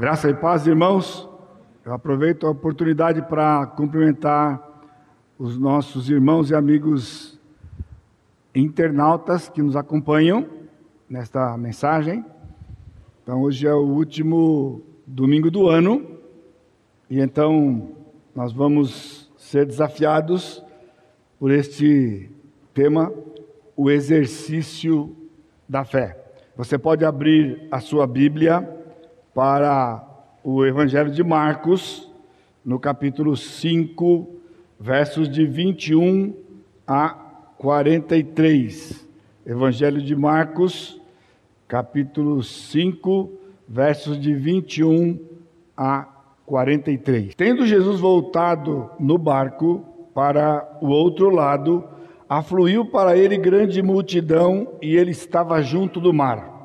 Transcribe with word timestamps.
Graça 0.00 0.30
e 0.30 0.34
paz, 0.34 0.64
irmãos. 0.64 1.28
Eu 1.84 1.92
aproveito 1.92 2.46
a 2.46 2.50
oportunidade 2.50 3.20
para 3.22 3.66
cumprimentar 3.66 4.62
os 5.36 5.58
nossos 5.58 6.08
irmãos 6.08 6.50
e 6.50 6.54
amigos 6.54 7.36
internautas 8.54 9.48
que 9.48 9.60
nos 9.60 9.74
acompanham 9.74 10.46
nesta 11.10 11.58
mensagem. 11.58 12.24
Então, 13.24 13.42
hoje 13.42 13.66
é 13.66 13.74
o 13.74 13.82
último 13.82 14.82
domingo 15.04 15.50
do 15.50 15.66
ano 15.66 16.20
e 17.10 17.18
então 17.18 17.90
nós 18.36 18.52
vamos 18.52 19.28
ser 19.36 19.66
desafiados 19.66 20.64
por 21.40 21.50
este 21.50 22.30
tema, 22.72 23.12
o 23.76 23.90
exercício 23.90 25.16
da 25.68 25.84
fé. 25.84 26.24
Você 26.56 26.78
pode 26.78 27.04
abrir 27.04 27.66
a 27.72 27.80
sua 27.80 28.06
Bíblia 28.06 28.77
para 29.38 30.04
o 30.42 30.66
Evangelho 30.66 31.12
de 31.12 31.22
Marcos, 31.22 32.10
no 32.64 32.76
capítulo 32.76 33.36
5, 33.36 34.28
versos 34.80 35.28
de 35.28 35.46
21 35.46 36.34
a 36.84 37.10
43. 37.56 39.08
Evangelho 39.46 40.02
de 40.02 40.16
Marcos, 40.16 41.00
capítulo 41.68 42.42
5, 42.42 43.30
versos 43.68 44.20
de 44.20 44.34
21 44.34 45.20
a 45.76 46.08
43. 46.44 47.36
Tendo 47.36 47.64
Jesus 47.64 48.00
voltado 48.00 48.90
no 48.98 49.16
barco 49.16 49.84
para 50.12 50.68
o 50.80 50.88
outro 50.88 51.30
lado, 51.30 51.84
afluiu 52.28 52.86
para 52.86 53.16
ele 53.16 53.38
grande 53.38 53.80
multidão 53.84 54.66
e 54.82 54.96
ele 54.96 55.12
estava 55.12 55.62
junto 55.62 56.00
do 56.00 56.12
mar. 56.12 56.57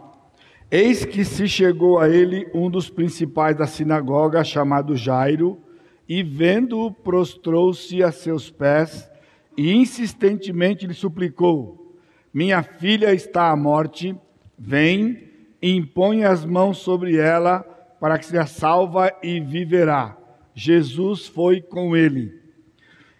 Eis 0.75 1.05
que 1.05 1.23
se 1.23 1.47
chegou 1.47 1.99
a 1.99 2.09
ele 2.09 2.49
um 2.51 2.67
dos 2.67 2.89
principais 2.89 3.55
da 3.55 3.67
sinagoga, 3.67 4.43
chamado 4.43 4.95
Jairo, 4.95 5.61
e 6.09 6.23
vendo-o, 6.23 6.91
prostrou-se 6.91 8.01
a 8.01 8.11
seus 8.11 8.49
pés 8.49 9.07
e 9.55 9.71
insistentemente 9.71 10.87
lhe 10.87 10.95
suplicou: 10.95 11.95
Minha 12.33 12.63
filha 12.63 13.13
está 13.13 13.51
à 13.51 13.55
morte, 13.55 14.15
vem 14.57 15.29
e 15.61 15.75
impõe 15.75 16.23
as 16.23 16.43
mãos 16.43 16.79
sobre 16.79 17.17
ela 17.17 17.59
para 17.99 18.17
que 18.17 18.25
seja 18.25 18.47
salva 18.47 19.13
e 19.21 19.39
viverá. 19.39 20.17
Jesus 20.55 21.27
foi 21.27 21.61
com 21.61 21.95
ele. 21.95 22.33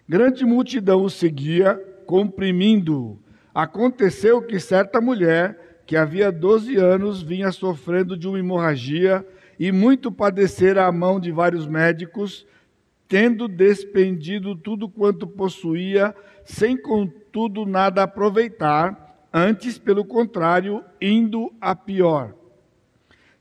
Grande 0.08 0.44
multidão 0.44 1.04
o 1.04 1.08
seguia, 1.08 1.76
comprimindo-o. 2.04 3.16
Aconteceu 3.54 4.42
que 4.42 4.58
certa 4.58 5.00
mulher 5.00 5.63
que 5.86 5.96
havia 5.96 6.32
12 6.32 6.76
anos 6.76 7.22
vinha 7.22 7.52
sofrendo 7.52 8.16
de 8.16 8.26
uma 8.26 8.38
hemorragia 8.38 9.26
e 9.58 9.70
muito 9.70 10.10
padecera 10.10 10.86
à 10.86 10.92
mão 10.92 11.20
de 11.20 11.30
vários 11.30 11.66
médicos, 11.66 12.46
tendo 13.06 13.46
despendido 13.46 14.56
tudo 14.56 14.88
quanto 14.88 15.26
possuía, 15.26 16.14
sem 16.44 16.76
contudo 16.76 17.66
nada 17.66 18.02
aproveitar, 18.02 19.28
antes, 19.32 19.78
pelo 19.78 20.04
contrário, 20.04 20.82
indo 21.00 21.52
a 21.60 21.74
pior. 21.74 22.34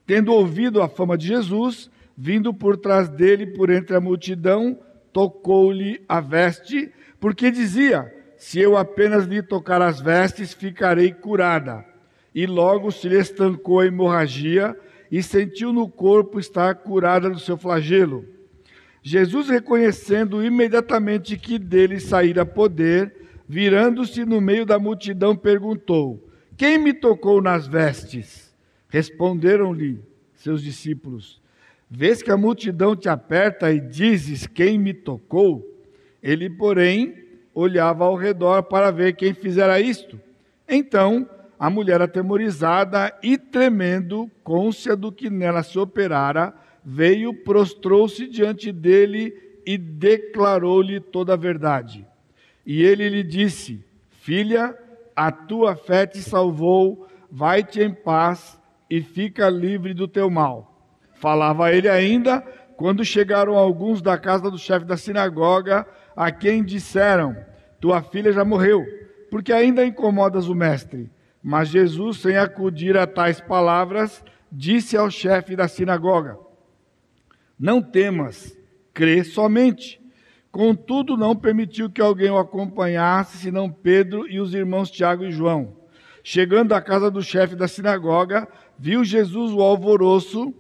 Tendo 0.06 0.34
ouvido 0.34 0.82
a 0.82 0.90
fama 0.90 1.18
de 1.18 1.28
Jesus, 1.28 1.90
vindo 2.16 2.54
por 2.54 2.78
trás 2.78 3.08
dele 3.08 3.48
por 3.48 3.70
entre 3.70 3.96
a 3.96 4.02
multidão, 4.02 4.78
tocou-lhe 5.14 6.04
a 6.10 6.20
veste, 6.20 6.92
porque 7.20 7.50
dizia: 7.50 8.14
Se 8.38 8.60
eu 8.60 8.76
apenas 8.76 9.26
lhe 9.26 9.42
tocar 9.42 9.82
as 9.82 10.02
vestes, 10.02 10.54
ficarei 10.54 11.14
curada 11.14 11.93
e 12.34 12.46
logo 12.46 12.92
se 12.92 13.08
lhe 13.08 13.20
estancou 13.20 13.80
a 13.80 13.86
hemorragia 13.86 14.78
e 15.12 15.22
sentiu 15.22 15.72
no 15.72 15.88
corpo 15.88 16.40
estar 16.40 16.76
curada 16.76 17.30
do 17.30 17.40
seu 17.40 17.56
flagelo. 17.58 18.26
Jesus, 19.02 19.50
reconhecendo 19.50 20.44
imediatamente 20.44 21.38
que 21.38 21.60
dele 21.60 22.00
saíra 22.00 22.46
poder, 22.46 23.14
virando-se 23.48 24.26
no 24.26 24.40
meio 24.40 24.66
da 24.66 24.80
multidão, 24.80 25.36
perguntou: 25.36 26.28
Quem 26.58 26.78
me 26.78 26.94
tocou 26.94 27.42
nas 27.42 27.68
vestes? 27.68 28.52
Responderam-lhe 28.88 30.00
seus 30.36 30.64
discípulos: 30.64 31.42
Vês 31.90 32.24
que 32.24 32.32
a 32.32 32.38
multidão 32.38 32.96
te 32.96 33.10
aperta 33.10 33.72
e 33.72 33.80
dizes: 33.80 34.48
Quem 34.48 34.80
me 34.80 34.94
tocou? 34.94 35.70
Ele, 36.24 36.50
porém, 36.50 37.14
olhava 37.54 38.06
ao 38.06 38.16
redor 38.16 38.64
para 38.64 38.90
ver 38.90 39.16
quem 39.16 39.34
fizera 39.34 39.80
isto. 39.80 40.20
Então, 40.68 41.30
a 41.64 41.70
mulher, 41.70 42.02
atemorizada 42.02 43.18
e 43.24 43.38
tremendo, 43.38 44.30
côncia 44.44 44.98
do 44.98 45.14
que 45.14 45.30
nela 45.30 45.64
se 45.64 45.80
operara, 45.80 46.54
veio, 46.84 47.34
prostrou-se 47.34 48.28
diante 48.28 48.70
dele 48.70 49.34
e 49.66 49.78
declarou-lhe 49.78 51.00
toda 51.00 51.32
a 51.32 51.38
verdade. 51.38 52.06
E 52.66 52.84
ele 52.84 53.08
lhe 53.08 53.24
disse: 53.24 53.82
Filha, 54.10 54.78
a 55.16 55.32
tua 55.32 55.74
fé 55.74 56.06
te 56.06 56.22
salvou, 56.22 57.08
vai-te 57.32 57.82
em 57.82 57.94
paz 57.94 58.60
e 58.90 59.00
fica 59.02 59.48
livre 59.48 59.94
do 59.94 60.06
teu 60.06 60.30
mal. 60.30 60.86
Falava 61.14 61.72
ele 61.72 61.88
ainda, 61.88 62.42
quando 62.76 63.06
chegaram 63.06 63.58
alguns 63.58 64.02
da 64.02 64.18
casa 64.18 64.52
do 64.52 64.58
chefe 64.58 64.86
da 64.86 64.98
sinagoga, 64.98 65.88
a 66.14 66.30
quem 66.30 66.62
disseram: 66.62 67.34
Tua 67.80 68.02
filha 68.02 68.34
já 68.34 68.44
morreu, 68.44 68.86
porque 69.32 69.54
ainda 69.54 69.86
incomodas 69.86 70.50
o 70.50 70.54
mestre. 70.54 71.10
Mas 71.44 71.68
Jesus, 71.68 72.20
sem 72.20 72.38
acudir 72.38 72.96
a 72.96 73.06
tais 73.06 73.42
palavras, 73.42 74.24
disse 74.50 74.96
ao 74.96 75.12
chefe 75.12 75.58
da 75.58 75.68
sinagoga: 75.68 76.40
Não 77.60 77.82
temas, 77.82 78.58
crê 78.94 79.26
somente. 79.26 80.02
Contudo, 80.50 81.18
não 81.18 81.36
permitiu 81.36 81.90
que 81.90 82.00
alguém 82.00 82.30
o 82.30 82.38
acompanhasse, 82.38 83.40
senão 83.40 83.70
Pedro 83.70 84.26
e 84.30 84.40
os 84.40 84.54
irmãos 84.54 84.90
Tiago 84.90 85.26
e 85.26 85.32
João. 85.32 85.76
Chegando 86.24 86.74
à 86.74 86.82
casa 86.82 87.12
do 87.12 87.22
chefe 87.22 87.56
da 87.56 87.68
sinagoga, 87.68 88.48
viu 88.80 89.04
Jesus 89.04 89.52
o 89.52 89.62
alvoroço, 89.62 90.54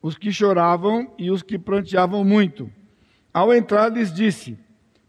os 0.00 0.16
que 0.16 0.32
choravam 0.32 1.12
e 1.18 1.30
os 1.30 1.42
que 1.42 1.58
pranteavam 1.58 2.24
muito. 2.24 2.70
Ao 3.34 3.52
entrar, 3.52 3.90
lhes 3.90 4.14
disse: 4.14 4.56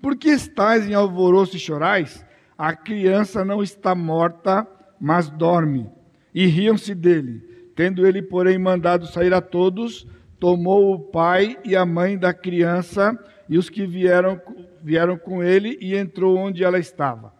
Por 0.01 0.17
que 0.17 0.29
estáis 0.29 0.89
em 0.89 0.93
alvoroço 0.93 1.55
e 1.55 1.59
chorais? 1.59 2.25
A 2.59 2.75
criança 2.75 3.45
não 3.45 3.63
está 3.63 3.95
morta, 3.95 4.67
mas 4.99 5.29
dorme. 5.29 5.89
E 6.35 6.45
riam-se 6.45 6.93
dele. 6.93 7.71
Tendo 7.73 8.05
ele, 8.05 8.21
porém, 8.21 8.57
mandado 8.57 9.07
sair 9.07 9.33
a 9.33 9.39
todos, 9.39 10.05
tomou 10.37 10.93
o 10.93 10.99
pai 10.99 11.57
e 11.63 11.73
a 11.73 11.85
mãe 11.85 12.17
da 12.17 12.33
criança 12.33 13.17
e 13.47 13.57
os 13.57 13.69
que 13.69 13.85
vieram, 13.85 14.41
vieram 14.83 15.17
com 15.17 15.41
ele 15.41 15.77
e 15.79 15.95
entrou 15.95 16.37
onde 16.37 16.61
ela 16.61 16.77
estava. 16.77 17.33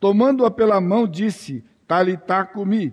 Tomando-a 0.00 0.50
pela 0.50 0.80
mão, 0.80 1.06
disse: 1.06 1.64
Talitá 1.86 2.44
comi, 2.44 2.92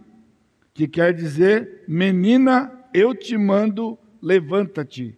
que 0.72 0.88
quer 0.88 1.16
dizer, 1.16 1.84
menina, 1.88 2.72
eu 2.94 3.16
te 3.16 3.36
mando, 3.36 3.98
levanta-te. 4.22 5.18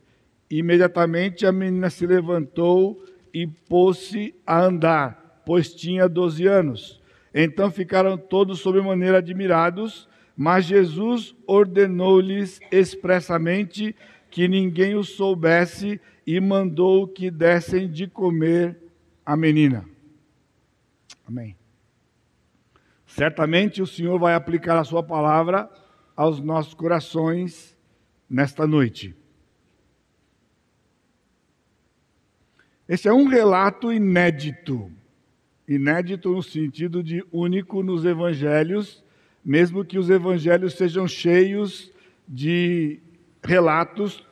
Imediatamente 0.50 1.46
a 1.46 1.52
menina 1.52 1.90
se 1.90 2.08
levantou 2.08 3.04
e 3.34 3.46
pôs-se 3.46 4.34
a 4.46 4.62
andar 4.62 5.27
pois 5.48 5.74
tinha 5.74 6.10
doze 6.10 6.46
anos. 6.46 7.02
Então 7.34 7.72
ficaram 7.72 8.18
todos 8.18 8.60
sobremaneira 8.60 9.20
admirados, 9.20 10.10
mas 10.36 10.66
Jesus 10.66 11.34
ordenou-lhes 11.48 12.60
expressamente 12.70 13.96
que 14.30 14.46
ninguém 14.46 14.96
o 14.96 15.06
soubesse 15.06 16.02
e 16.26 16.42
mandou 16.42 17.08
que 17.08 17.32
dessem 17.32 17.90
de 17.90 18.08
comer 18.08 18.78
a 19.26 19.38
menina. 19.38 19.86
Amém. 21.26 21.56
Certamente 23.06 23.82
o 23.82 23.88
Senhor 23.88 24.20
vai 24.20 24.34
aplicar 24.34 24.78
a 24.78 24.84
sua 24.84 25.02
palavra 25.02 25.72
aos 26.14 26.42
nossos 26.42 26.74
corações 26.74 27.74
nesta 28.30 28.68
noite. 28.68 29.16
Esse 32.86 33.08
é 33.08 33.14
um 33.14 33.28
relato 33.28 33.94
inédito 33.94 34.92
inédito 35.68 36.32
no 36.32 36.42
sentido 36.42 37.04
de 37.04 37.24
único 37.32 37.84
nos 37.84 38.06
evangelhos, 38.06 39.04
mesmo 39.44 39.84
que 39.84 40.00
os 40.00 40.10
evangelhos 40.10 40.74
sejam 40.74 41.08
cheios 41.08 41.92
de 42.28 43.00
relatos 43.44 44.26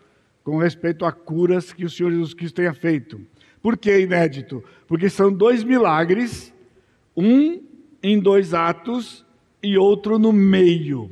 com 0.43 0.57
respeito 0.57 1.05
a 1.05 1.11
curas 1.11 1.73
que 1.73 1.85
o 1.85 1.89
Senhor 1.89 2.11
Jesus 2.11 2.33
Cristo 2.33 2.55
tenha 2.55 2.73
feito. 2.73 3.19
Por 3.61 3.77
que 3.77 3.99
inédito? 3.99 4.63
Porque 4.87 5.09
são 5.09 5.33
dois 5.33 5.63
milagres, 5.63 6.53
um 7.15 7.63
em 8.01 8.19
dois 8.19 8.53
atos 8.53 9.25
e 9.61 9.77
outro 9.77 10.19
no 10.19 10.31
meio. 10.31 11.09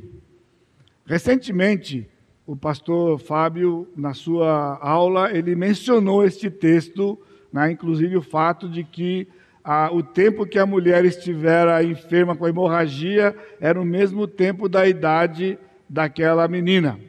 Recentemente, 1.04 2.08
o 2.46 2.54
pastor 2.54 3.18
Fábio, 3.18 3.88
na 3.96 4.14
sua 4.14 4.78
aula, 4.80 5.36
ele 5.36 5.56
mencionou 5.56 6.24
este 6.24 6.48
texto, 6.48 7.18
né, 7.52 7.72
inclusive 7.72 8.16
o 8.16 8.22
fato 8.22 8.68
de 8.68 8.84
que 8.84 9.26
a, 9.64 9.90
o 9.90 10.02
tempo 10.02 10.44
que 10.44 10.58
a 10.58 10.66
mulher 10.66 11.06
estivera 11.06 11.82
enferma 11.82 12.36
com 12.36 12.46
hemorragia 12.46 13.34
era 13.58 13.80
o 13.80 13.84
mesmo 13.84 14.26
tempo 14.26 14.68
da 14.68 14.86
idade 14.86 15.58
daquela 15.88 16.46
menina, 16.46 17.00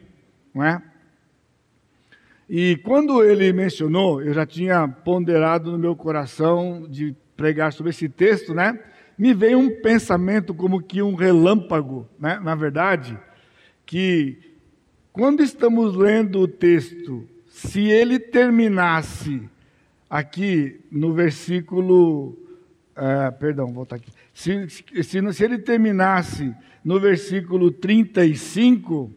não 0.54 0.64
é? 0.64 0.82
E 2.48 2.76
quando 2.76 3.22
ele 3.22 3.52
mencionou, 3.52 4.22
eu 4.22 4.32
já 4.32 4.46
tinha 4.46 4.88
ponderado 4.88 5.70
no 5.70 5.78
meu 5.78 5.94
coração 5.94 6.86
de 6.88 7.14
pregar 7.36 7.72
sobre 7.72 7.90
esse 7.90 8.08
texto, 8.08 8.54
né? 8.54 8.78
Me 9.18 9.34
veio 9.34 9.58
um 9.58 9.68
pensamento 9.82 10.54
como 10.54 10.80
que 10.80 11.02
um 11.02 11.14
relâmpago, 11.14 12.08
né? 12.18 12.40
Na 12.42 12.54
verdade, 12.54 13.18
que 13.84 14.38
quando 15.12 15.42
estamos 15.42 15.96
lendo 15.96 16.40
o 16.40 16.48
texto, 16.48 17.28
se 17.48 17.88
ele 17.88 18.18
terminasse 18.18 19.42
aqui 20.08 20.80
no 20.90 21.12
versículo, 21.12 22.45
uh, 22.96 23.32
perdão, 23.38 23.72
voltar 23.72 23.96
aqui. 23.96 24.10
Se, 24.32 24.68
se, 24.68 25.32
se 25.32 25.44
ele 25.44 25.58
terminasse 25.58 26.54
no 26.84 26.98
versículo 26.98 27.70
35, 27.70 29.12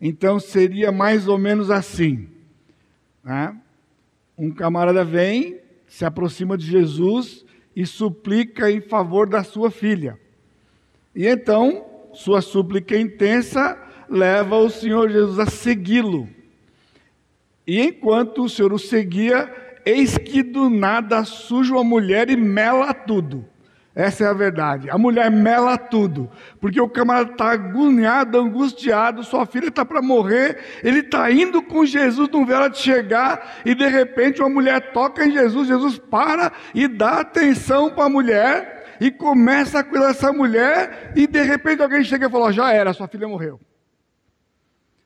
então 0.00 0.38
seria 0.38 0.92
mais 0.92 1.26
ou 1.28 1.38
menos 1.38 1.70
assim. 1.70 2.28
Né? 3.22 3.56
Um 4.36 4.50
camarada 4.50 5.04
vem, 5.04 5.60
se 5.86 6.04
aproxima 6.04 6.58
de 6.58 6.66
Jesus 6.66 7.44
e 7.74 7.86
suplica 7.86 8.70
em 8.70 8.80
favor 8.80 9.28
da 9.28 9.42
sua 9.42 9.70
filha. 9.70 10.18
E 11.14 11.26
então, 11.26 11.84
sua 12.12 12.40
súplica 12.40 12.98
intensa 12.98 13.78
leva 14.08 14.56
o 14.56 14.68
Senhor 14.68 15.10
Jesus 15.10 15.38
a 15.38 15.46
segui-lo. 15.46 16.28
E 17.66 17.80
enquanto 17.80 18.44
o 18.44 18.48
Senhor 18.48 18.72
o 18.72 18.78
seguia, 18.78 19.63
eis 19.84 20.16
que 20.18 20.42
do 20.42 20.68
nada 20.70 21.24
surge 21.24 21.72
uma 21.72 21.84
mulher 21.84 22.30
e 22.30 22.36
mela 22.36 22.92
tudo. 22.92 23.44
Essa 23.94 24.24
é 24.24 24.26
a 24.26 24.32
verdade. 24.32 24.90
A 24.90 24.98
mulher 24.98 25.30
mela 25.30 25.78
tudo, 25.78 26.28
porque 26.60 26.80
o 26.80 26.88
camarada 26.88 27.30
está 27.30 27.52
agoniado, 27.52 28.36
angustiado, 28.38 29.22
sua 29.22 29.46
filha 29.46 29.68
está 29.68 29.84
para 29.84 30.02
morrer, 30.02 30.58
ele 30.82 30.98
está 30.98 31.30
indo 31.30 31.62
com 31.62 31.86
Jesus, 31.86 32.28
não 32.30 32.44
vê 32.44 32.54
ela 32.54 32.68
de 32.68 32.78
chegar, 32.78 33.60
e 33.64 33.72
de 33.72 33.86
repente 33.86 34.40
uma 34.40 34.50
mulher 34.50 34.92
toca 34.92 35.24
em 35.24 35.30
Jesus, 35.30 35.68
Jesus 35.68 35.96
para 35.96 36.50
e 36.74 36.88
dá 36.88 37.20
atenção 37.20 37.88
para 37.88 38.06
a 38.06 38.10
mulher, 38.10 38.96
e 39.00 39.12
começa 39.12 39.78
a 39.78 39.84
cuidar 39.84 40.08
dessa 40.08 40.32
mulher, 40.32 41.12
e 41.14 41.28
de 41.28 41.42
repente 41.42 41.80
alguém 41.80 42.02
chega 42.02 42.26
e 42.26 42.30
fala: 42.30 42.52
já 42.52 42.72
era, 42.72 42.92
sua 42.92 43.06
filha 43.06 43.28
morreu. 43.28 43.60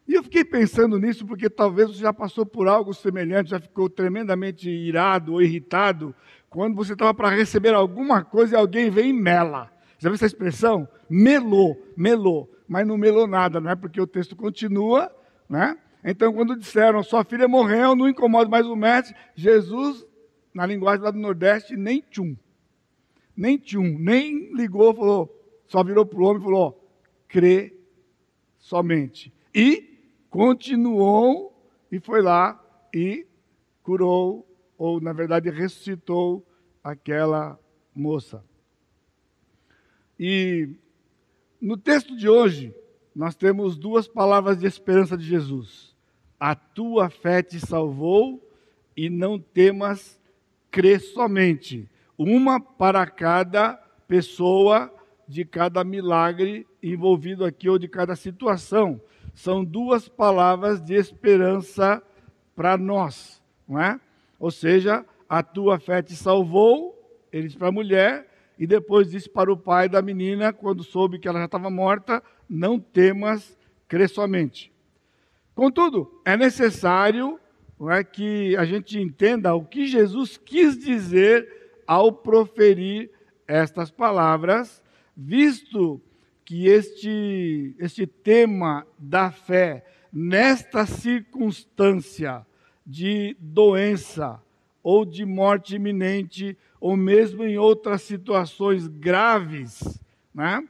E 0.09 0.15
eu 0.15 0.23
fiquei 0.23 0.43
pensando 0.43 0.99
nisso 0.99 1.27
porque 1.27 1.51
talvez 1.51 1.91
você 1.91 2.01
já 2.01 2.15
passou 2.15 2.47
por 2.47 2.67
algo 2.67 2.95
semelhante, 2.95 3.51
já 3.51 3.61
ficou 3.61 3.91
tremendamente 3.91 4.71
irado 4.71 5.35
ou 5.35 5.43
irritado 5.43 6.15
quando 6.49 6.75
você 6.75 6.95
estava 6.95 7.13
para 7.13 7.29
receber 7.29 7.75
alguma 7.75 8.25
coisa 8.25 8.55
e 8.55 8.59
alguém 8.59 8.89
vem 8.89 9.11
e 9.11 9.13
mela. 9.13 9.71
Já 9.99 10.09
viu 10.09 10.15
essa 10.15 10.25
expressão? 10.25 10.89
Melou, 11.11 11.77
melou. 11.95 12.51
Mas 12.67 12.87
não 12.87 12.97
melou 12.97 13.27
nada, 13.27 13.61
não 13.61 13.71
é 13.71 13.77
porque 13.77 14.01
o 14.01 14.07
texto 14.07 14.35
continua, 14.35 15.15
né? 15.47 15.77
Então, 16.03 16.33
quando 16.33 16.57
disseram, 16.57 17.03
sua 17.03 17.23
filha 17.23 17.47
morreu, 17.47 17.95
não 17.95 18.09
incomoda 18.09 18.49
mais 18.49 18.67
o 18.67 18.77
mestre, 18.77 19.15
Jesus, 19.35 20.07
na 20.55 20.65
linguagem 20.65 21.05
lá 21.05 21.11
do 21.11 21.19
Nordeste, 21.19 21.77
nem 21.77 22.01
tchum. 22.01 22.35
Nem 23.37 23.59
tchum, 23.59 23.99
nem 23.99 24.55
ligou, 24.55 24.95
falou, 24.95 25.63
só 25.67 25.85
virou 25.85 26.07
para 26.07 26.19
o 26.19 26.23
homem 26.23 26.41
e 26.41 26.45
falou, 26.45 26.99
crê 27.27 27.77
somente. 28.59 29.33
E 29.55 29.98
continuou 30.31 31.55
e 31.91 31.99
foi 31.99 32.23
lá 32.23 32.63
e 32.95 33.27
curou, 33.83 34.47
ou 34.77 35.01
na 35.01 35.13
verdade 35.13 35.51
ressuscitou 35.51 36.47
aquela 36.83 37.59
moça. 37.95 38.45
E 40.19 40.69
no 41.61 41.77
texto 41.77 42.17
de 42.17 42.29
hoje, 42.29 42.75
nós 43.15 43.35
temos 43.35 43.77
duas 43.77 44.07
palavras 44.07 44.59
de 44.59 44.67
esperança 44.67 45.17
de 45.17 45.25
Jesus: 45.25 45.97
A 46.39 46.55
tua 46.55 47.09
fé 47.09 47.43
te 47.43 47.59
salvou, 47.59 48.43
e 48.97 49.09
não 49.09 49.39
temas, 49.39 50.21
crê 50.71 50.99
somente. 50.99 51.89
Uma 52.17 52.61
para 52.61 53.07
cada 53.07 53.75
pessoa 54.09 54.93
de 55.27 55.45
cada 55.45 55.85
milagre 55.85 56.67
envolvido 56.83 57.45
aqui 57.45 57.69
ou 57.69 57.79
de 57.79 57.87
cada 57.87 58.17
situação 58.17 59.01
são 59.39 59.65
duas 59.65 60.09
palavras 60.09 60.83
de 60.83 60.95
esperança 60.95 62.03
para 62.57 62.77
nós, 62.77 63.41
não 63.69 63.81
é? 63.81 64.01
Ou 64.37 64.51
seja, 64.51 65.07
a 65.29 65.45
tua 65.45 65.79
fé 65.79 66.03
te 66.03 66.17
salvou, 66.17 66.93
ele 67.33 67.47
disse 67.47 67.57
para 67.57 67.69
a 67.69 67.73
mulher, 67.73 68.27
e 68.59 68.67
depois 68.67 69.09
disse 69.09 69.31
para 69.31 69.53
o 69.53 69.57
pai 69.57 69.89
da 69.89 70.03
menina, 70.03 70.53
quando 70.53 70.83
soube 70.83 71.21
que 71.21 71.29
ela 71.29 71.39
já 71.39 71.45
estava 71.45 71.71
morta: 71.71 72.21
Não 72.51 72.81
temas, 72.81 73.57
crê 73.87 74.09
somente. 74.09 74.73
Contudo, 75.55 76.21
é 76.25 76.37
necessário 76.37 77.39
não 77.79 77.93
é, 77.93 78.03
que 78.03 78.57
a 78.57 78.65
gente 78.65 78.99
entenda 78.99 79.55
o 79.55 79.65
que 79.65 79.87
Jesus 79.87 80.37
quis 80.37 80.77
dizer 80.77 81.49
ao 81.87 82.11
proferir 82.11 83.09
estas 83.47 83.89
palavras, 83.89 84.83
visto 85.17 86.03
que 86.49 86.67
este, 86.67 87.75
este 87.79 88.07
tema 88.07 88.87
da 88.99 89.31
fé, 89.31 89.85
nesta 90.11 90.87
circunstância 90.87 92.47
de 92.87 93.37
doença 93.39 94.43
ou 94.83 95.05
de 95.05 95.27
morte 95.27 95.77
iminente, 95.77 96.57
ou 96.81 96.97
mesmo 96.97 97.45
em 97.45 97.59
outras 97.59 98.01
situações 98.01 98.89
graves, 98.89 100.01
né, 100.35 100.67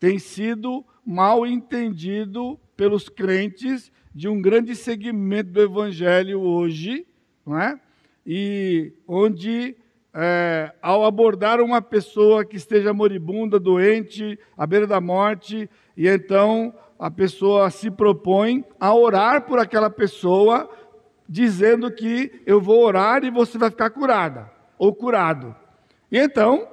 tem 0.00 0.18
sido 0.18 0.82
mal 1.04 1.46
entendido 1.46 2.58
pelos 2.74 3.10
crentes 3.10 3.92
de 4.14 4.28
um 4.28 4.40
grande 4.40 4.74
segmento 4.74 5.50
do 5.50 5.60
evangelho 5.60 6.40
hoje, 6.40 7.06
não 7.44 7.60
é? 7.60 7.78
e 8.26 8.94
onde 9.06 9.76
é, 10.14 10.72
ao 10.80 11.04
abordar 11.04 11.60
uma 11.60 11.82
pessoa 11.82 12.44
que 12.44 12.56
esteja 12.56 12.92
moribunda, 12.92 13.58
doente, 13.58 14.38
à 14.56 14.66
beira 14.66 14.86
da 14.86 15.00
morte, 15.00 15.68
e 15.96 16.08
então 16.08 16.74
a 16.98 17.10
pessoa 17.10 17.70
se 17.70 17.90
propõe 17.90 18.64
a 18.80 18.92
orar 18.94 19.42
por 19.42 19.58
aquela 19.58 19.90
pessoa, 19.90 20.68
dizendo 21.28 21.90
que 21.90 22.42
eu 22.46 22.60
vou 22.60 22.84
orar 22.84 23.22
e 23.22 23.30
você 23.30 23.58
vai 23.58 23.70
ficar 23.70 23.90
curada 23.90 24.50
ou 24.78 24.94
curado. 24.94 25.54
E 26.10 26.18
então, 26.18 26.66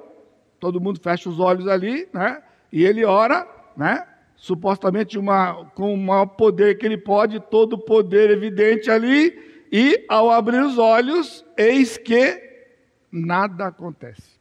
todo 0.58 0.80
mundo 0.80 0.98
fecha 1.00 1.28
os 1.28 1.38
olhos 1.38 1.68
ali, 1.68 2.08
né? 2.12 2.42
E 2.72 2.84
ele 2.84 3.04
ora, 3.04 3.46
né? 3.76 4.04
Supostamente 4.34 5.18
uma, 5.18 5.66
com 5.74 5.94
o 5.94 5.96
maior 5.96 6.26
poder 6.26 6.78
que 6.78 6.86
ele 6.86 6.98
pode, 6.98 7.38
todo 7.40 7.74
o 7.74 7.78
poder 7.78 8.30
evidente 8.30 8.90
ali, 8.90 9.38
e 9.70 10.04
ao 10.08 10.30
abrir 10.30 10.62
os 10.62 10.78
olhos, 10.78 11.44
eis 11.56 11.96
que 11.96 12.46
nada 13.16 13.66
acontece. 13.66 14.38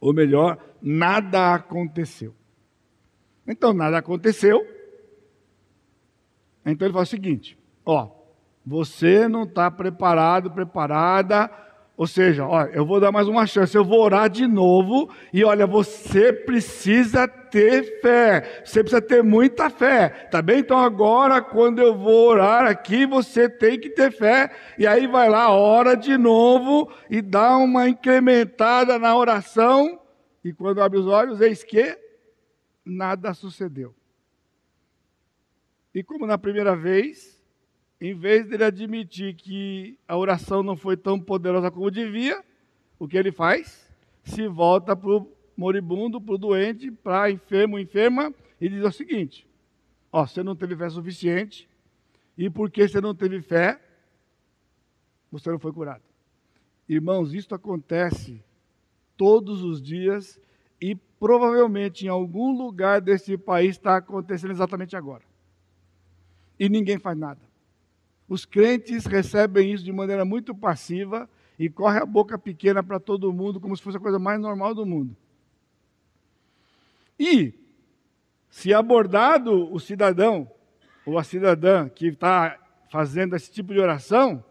Ou 0.00 0.12
melhor, 0.12 0.58
nada 0.80 1.54
aconteceu. 1.54 2.34
Então, 3.46 3.72
nada 3.72 3.98
aconteceu. 3.98 4.74
Então 6.64 6.86
ele 6.86 6.92
fala 6.92 7.02
o 7.02 7.06
seguinte: 7.06 7.58
ó, 7.84 8.10
você 8.64 9.28
não 9.28 9.42
está 9.42 9.70
preparado, 9.70 10.50
preparada 10.50 11.50
ou 11.96 12.08
seja, 12.08 12.44
olha, 12.44 12.70
eu 12.70 12.84
vou 12.84 12.98
dar 12.98 13.12
mais 13.12 13.28
uma 13.28 13.46
chance, 13.46 13.76
eu 13.76 13.84
vou 13.84 14.00
orar 14.00 14.28
de 14.28 14.48
novo, 14.48 15.08
e 15.32 15.44
olha, 15.44 15.64
você 15.64 16.32
precisa 16.32 17.28
ter 17.28 18.00
fé, 18.00 18.62
você 18.64 18.82
precisa 18.82 19.00
ter 19.00 19.22
muita 19.22 19.70
fé, 19.70 20.08
tá 20.28 20.42
bem? 20.42 20.58
Então 20.58 20.76
agora, 20.76 21.40
quando 21.40 21.78
eu 21.78 21.96
vou 21.96 22.30
orar 22.30 22.66
aqui, 22.66 23.06
você 23.06 23.48
tem 23.48 23.78
que 23.78 23.90
ter 23.90 24.10
fé, 24.10 24.50
e 24.76 24.88
aí 24.88 25.06
vai 25.06 25.28
lá, 25.28 25.50
ora 25.50 25.94
de 25.94 26.18
novo, 26.18 26.92
e 27.08 27.22
dá 27.22 27.56
uma 27.56 27.88
incrementada 27.88 28.98
na 28.98 29.16
oração, 29.16 30.00
e 30.44 30.52
quando 30.52 30.82
abre 30.82 30.98
os 30.98 31.06
olhos, 31.06 31.40
eis 31.40 31.62
que 31.62 31.96
nada 32.84 33.32
sucedeu. 33.32 33.94
E 35.94 36.02
como 36.02 36.26
na 36.26 36.36
primeira 36.36 36.74
vez, 36.74 37.33
em 38.06 38.12
vez 38.12 38.46
dele 38.46 38.64
admitir 38.64 39.34
que 39.34 39.98
a 40.06 40.14
oração 40.14 40.62
não 40.62 40.76
foi 40.76 40.94
tão 40.94 41.18
poderosa 41.18 41.70
como 41.70 41.90
devia, 41.90 42.44
o 42.98 43.08
que 43.08 43.16
ele 43.16 43.32
faz? 43.32 43.90
Se 44.22 44.46
volta 44.46 44.94
para 44.94 45.08
o 45.08 45.32
moribundo, 45.56 46.20
para 46.20 46.34
o 46.34 46.36
doente, 46.36 46.90
para 46.90 47.30
enfermo, 47.30 47.78
enferma, 47.78 48.30
e 48.60 48.68
diz 48.68 48.84
o 48.84 48.92
seguinte: 48.92 49.48
Ó, 50.12 50.26
você 50.26 50.42
não 50.42 50.54
teve 50.54 50.76
fé 50.76 50.90
suficiente, 50.90 51.66
e 52.36 52.50
porque 52.50 52.86
você 52.86 53.00
não 53.00 53.14
teve 53.14 53.40
fé, 53.40 53.80
você 55.32 55.50
não 55.50 55.58
foi 55.58 55.72
curado. 55.72 56.02
Irmãos, 56.86 57.32
isso 57.32 57.54
acontece 57.54 58.44
todos 59.16 59.62
os 59.62 59.80
dias 59.80 60.38
e 60.78 60.94
provavelmente 60.94 62.04
em 62.04 62.10
algum 62.10 62.54
lugar 62.54 63.00
desse 63.00 63.38
país 63.38 63.76
está 63.76 63.96
acontecendo 63.96 64.50
exatamente 64.50 64.94
agora. 64.94 65.24
E 66.60 66.68
ninguém 66.68 66.98
faz 66.98 67.16
nada. 67.16 67.53
Os 68.28 68.44
crentes 68.44 69.06
recebem 69.06 69.72
isso 69.72 69.84
de 69.84 69.92
maneira 69.92 70.24
muito 70.24 70.54
passiva 70.54 71.28
e 71.58 71.68
corre 71.68 71.98
a 71.98 72.06
boca 72.06 72.38
pequena 72.38 72.82
para 72.82 72.98
todo 72.98 73.32
mundo, 73.32 73.60
como 73.60 73.76
se 73.76 73.82
fosse 73.82 73.96
a 73.96 74.00
coisa 74.00 74.18
mais 74.18 74.40
normal 74.40 74.74
do 74.74 74.86
mundo. 74.86 75.16
E, 77.18 77.54
se 78.50 78.72
abordado 78.72 79.72
o 79.72 79.78
cidadão 79.78 80.50
ou 81.04 81.18
a 81.18 81.24
cidadã 81.24 81.88
que 81.88 82.08
está 82.08 82.58
fazendo 82.90 83.36
esse 83.36 83.50
tipo 83.50 83.72
de 83.72 83.80
oração, 83.80 84.44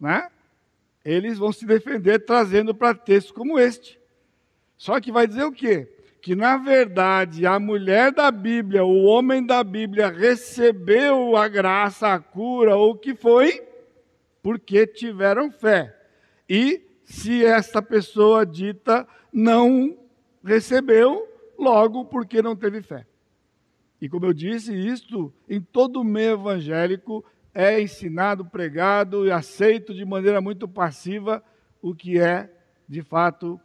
né? 0.00 0.30
Eles 1.04 1.38
vão 1.38 1.52
se 1.52 1.66
defender 1.66 2.20
trazendo 2.20 2.74
para 2.74 2.94
textos 2.94 3.32
como 3.32 3.58
este. 3.58 3.98
Só 4.76 5.00
que 5.00 5.12
vai 5.12 5.26
dizer 5.26 5.44
o 5.44 5.52
quê? 5.52 5.88
Que 6.20 6.34
na 6.34 6.56
verdade 6.56 7.46
a 7.46 7.58
mulher 7.58 8.12
da 8.12 8.30
Bíblia, 8.30 8.84
o 8.84 9.04
homem 9.04 9.44
da 9.44 9.62
Bíblia 9.62 10.08
recebeu 10.08 11.36
a 11.36 11.46
graça, 11.48 12.12
a 12.12 12.18
cura 12.18 12.76
ou 12.76 12.92
o 12.92 12.98
que 12.98 13.14
foi, 13.14 13.62
porque 14.42 14.86
tiveram 14.86 15.50
fé. 15.50 15.96
E 16.48 16.82
se 17.04 17.44
esta 17.44 17.80
pessoa 17.80 18.44
dita 18.44 19.06
não 19.32 19.96
recebeu, 20.44 21.26
logo 21.58 22.04
porque 22.04 22.42
não 22.42 22.56
teve 22.56 22.82
fé. 22.82 23.06
E 24.00 24.08
como 24.08 24.26
eu 24.26 24.32
disse, 24.32 24.74
isto 24.74 25.32
em 25.48 25.60
todo 25.60 26.00
o 26.00 26.04
meio 26.04 26.32
evangélico 26.32 27.24
é 27.52 27.80
ensinado, 27.80 28.44
pregado 28.44 29.26
e 29.26 29.30
aceito 29.30 29.92
de 29.92 30.04
maneira 30.04 30.40
muito 30.40 30.68
passiva, 30.68 31.42
o 31.82 31.94
que 31.94 32.18
é, 32.20 32.48
de 32.88 33.02
fato, 33.02 33.60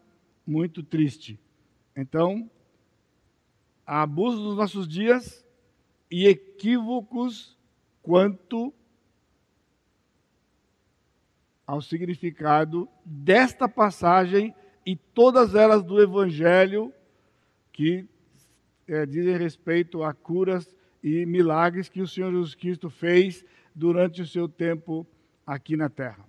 muito 0.46 0.82
triste. 0.82 1.40
Então, 1.96 2.50
há 3.86 4.02
abuso 4.02 4.42
nos 4.42 4.58
nossos 4.58 4.88
dias 4.88 5.46
e 6.10 6.28
equívocos 6.28 7.58
quanto 8.02 8.74
ao 11.66 11.82
significado 11.82 12.88
desta 13.06 13.70
passagem 13.70 14.54
e 14.86 14.96
todas 14.96 15.56
elas 15.56 15.84
do 15.84 16.02
Evangelho 16.02 16.94
que 17.72 18.06
é, 18.88 19.06
dizem 19.06 19.38
respeito 19.38 20.04
a 20.04 20.14
curas 20.14 20.76
e 21.02 21.26
milagres 21.26 21.90
que 21.90 22.02
o 22.02 22.08
Senhor 22.08 22.32
Jesus 22.32 22.56
Cristo 22.56 22.90
fez 22.90 23.46
durante 23.74 24.22
o 24.22 24.28
seu 24.28 24.48
tempo 24.48 25.08
aqui 25.46 25.76
na 25.76 25.90
terra. 25.90 26.26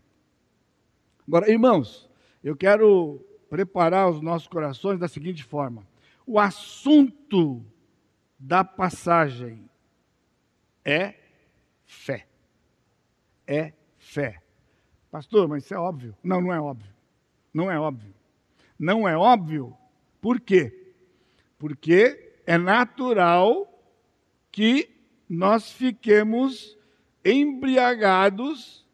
Agora, 1.26 1.50
irmãos, 1.50 2.08
eu 2.42 2.56
quero 2.56 3.24
preparar 3.48 4.08
os 4.08 4.20
nossos 4.20 4.48
corações 4.48 4.98
da 4.98 5.08
seguinte 5.08 5.42
forma: 5.44 5.86
o 6.26 6.38
assunto 6.38 7.64
da 8.38 8.64
passagem 8.64 9.68
é 10.84 11.14
fé. 11.86 12.26
É 13.46 13.72
fé. 13.98 14.42
Pastor, 15.10 15.48
mas 15.48 15.64
isso 15.64 15.74
é 15.74 15.78
óbvio. 15.78 16.16
Não, 16.22 16.40
não 16.40 16.52
é 16.52 16.60
óbvio. 16.60 16.92
Não 17.52 17.70
é 17.70 17.78
óbvio. 17.78 18.14
Não 18.78 19.08
é 19.08 19.16
óbvio. 19.16 19.76
Por 20.20 20.40
quê? 20.40 20.94
Porque 21.58 22.34
é 22.46 22.58
natural 22.58 23.70
que 24.50 24.90
nós 25.28 25.70
fiquemos 25.70 26.76
embriagados 27.24 28.84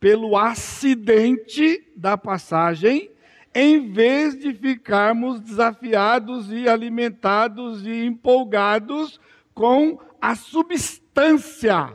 pelo 0.00 0.36
acidente 0.36 1.92
da 1.96 2.16
passagem, 2.16 3.10
em 3.60 3.90
vez 3.90 4.38
de 4.38 4.54
ficarmos 4.54 5.40
desafiados 5.40 6.52
e 6.52 6.68
alimentados 6.68 7.84
e 7.84 8.04
empolgados 8.04 9.20
com 9.52 9.98
a 10.20 10.36
substância 10.36 11.92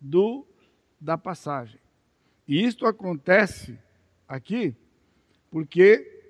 do 0.00 0.44
da 1.00 1.16
passagem. 1.16 1.78
E 2.48 2.64
isto 2.64 2.86
acontece 2.86 3.78
aqui 4.26 4.74
porque, 5.48 6.24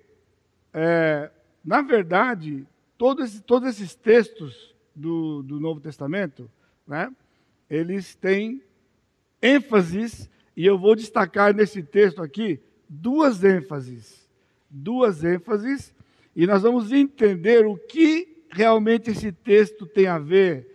é, 0.74 1.30
na 1.64 1.80
verdade, 1.80 2.66
todos 2.98 3.24
esses, 3.24 3.40
todos 3.40 3.66
esses 3.66 3.94
textos 3.94 4.74
do, 4.94 5.42
do 5.42 5.58
Novo 5.58 5.80
Testamento, 5.80 6.50
né, 6.86 7.10
eles 7.70 8.14
têm 8.14 8.62
ênfases, 9.40 10.28
e 10.54 10.66
eu 10.66 10.78
vou 10.78 10.94
destacar 10.94 11.54
nesse 11.54 11.82
texto 11.82 12.22
aqui 12.22 12.60
duas 12.92 13.42
ênfases. 13.42 14.28
Duas 14.68 15.22
ênfases, 15.22 15.94
e 16.34 16.46
nós 16.46 16.62
vamos 16.62 16.92
entender 16.92 17.66
o 17.66 17.76
que 17.76 18.44
realmente 18.50 19.10
esse 19.10 19.30
texto 19.30 19.86
tem 19.86 20.06
a 20.06 20.18
ver 20.18 20.66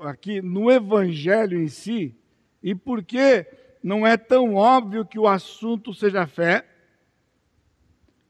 aqui 0.00 0.40
no 0.40 0.70
Evangelho 0.70 1.60
em 1.60 1.68
si, 1.68 2.14
e 2.62 2.74
por 2.74 3.02
que 3.02 3.44
não 3.82 4.06
é 4.06 4.16
tão 4.16 4.54
óbvio 4.54 5.04
que 5.04 5.18
o 5.18 5.26
assunto 5.26 5.92
seja 5.92 6.26
fé, 6.26 6.64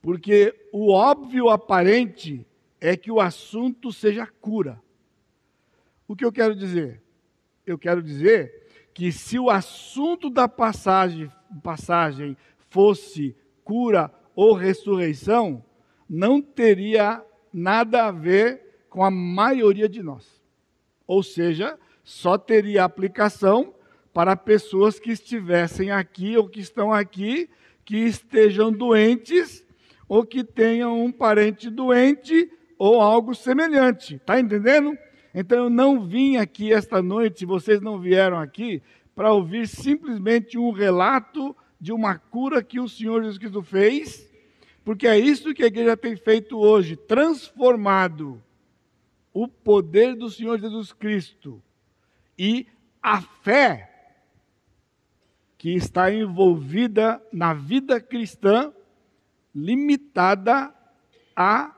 porque 0.00 0.54
o 0.72 0.90
óbvio 0.92 1.50
aparente 1.50 2.46
é 2.80 2.96
que 2.96 3.10
o 3.10 3.20
assunto 3.20 3.92
seja 3.92 4.26
cura. 4.40 4.80
O 6.06 6.16
que 6.16 6.24
eu 6.24 6.32
quero 6.32 6.54
dizer? 6.54 7.02
eu 7.70 7.78
quero 7.78 8.02
dizer 8.02 8.66
que 8.94 9.12
se 9.12 9.38
o 9.38 9.50
assunto 9.50 10.30
da 10.30 10.48
passagem, 10.48 11.30
passagem 11.62 12.36
fosse 12.68 13.34
cura 13.64 14.12
ou 14.34 14.54
ressurreição, 14.54 15.64
não 16.08 16.40
teria 16.40 17.22
nada 17.52 18.06
a 18.06 18.10
ver 18.10 18.86
com 18.88 19.04
a 19.04 19.10
maioria 19.10 19.88
de 19.88 20.02
nós. 20.02 20.42
Ou 21.06 21.22
seja, 21.22 21.78
só 22.04 22.38
teria 22.38 22.84
aplicação 22.84 23.74
para 24.12 24.36
pessoas 24.36 24.98
que 24.98 25.10
estivessem 25.10 25.90
aqui 25.90 26.36
ou 26.36 26.48
que 26.48 26.60
estão 26.60 26.92
aqui, 26.92 27.48
que 27.84 27.96
estejam 27.96 28.72
doentes 28.72 29.64
ou 30.08 30.24
que 30.24 30.42
tenham 30.42 31.04
um 31.04 31.12
parente 31.12 31.68
doente 31.68 32.50
ou 32.78 33.00
algo 33.00 33.34
semelhante. 33.34 34.16
Está 34.16 34.40
entendendo? 34.40 34.96
Então 35.34 35.64
eu 35.64 35.70
não 35.70 36.06
vim 36.06 36.36
aqui 36.36 36.72
esta 36.72 37.02
noite, 37.02 37.44
vocês 37.44 37.80
não 37.80 37.98
vieram 37.98 38.38
aqui 38.38 38.82
para 39.14 39.32
ouvir 39.32 39.68
simplesmente 39.68 40.56
um 40.56 40.70
relato 40.70 41.54
de 41.80 41.92
uma 41.92 42.18
cura 42.18 42.62
que 42.62 42.80
o 42.80 42.88
Senhor 42.88 43.22
Jesus 43.22 43.38
Cristo 43.38 43.62
fez, 43.62 44.28
porque 44.84 45.06
é 45.06 45.18
isso 45.18 45.54
que 45.54 45.62
a 45.62 45.66
igreja 45.66 45.96
tem 45.96 46.16
feito 46.16 46.58
hoje, 46.58 46.96
transformado 46.96 48.42
o 49.32 49.46
poder 49.46 50.16
do 50.16 50.30
Senhor 50.30 50.58
Jesus 50.58 50.92
Cristo 50.92 51.62
e 52.36 52.66
a 53.02 53.20
fé 53.20 53.88
que 55.56 55.70
está 55.74 56.12
envolvida 56.12 57.20
na 57.32 57.52
vida 57.52 58.00
cristã, 58.00 58.72
limitada 59.54 60.72
a 61.34 61.74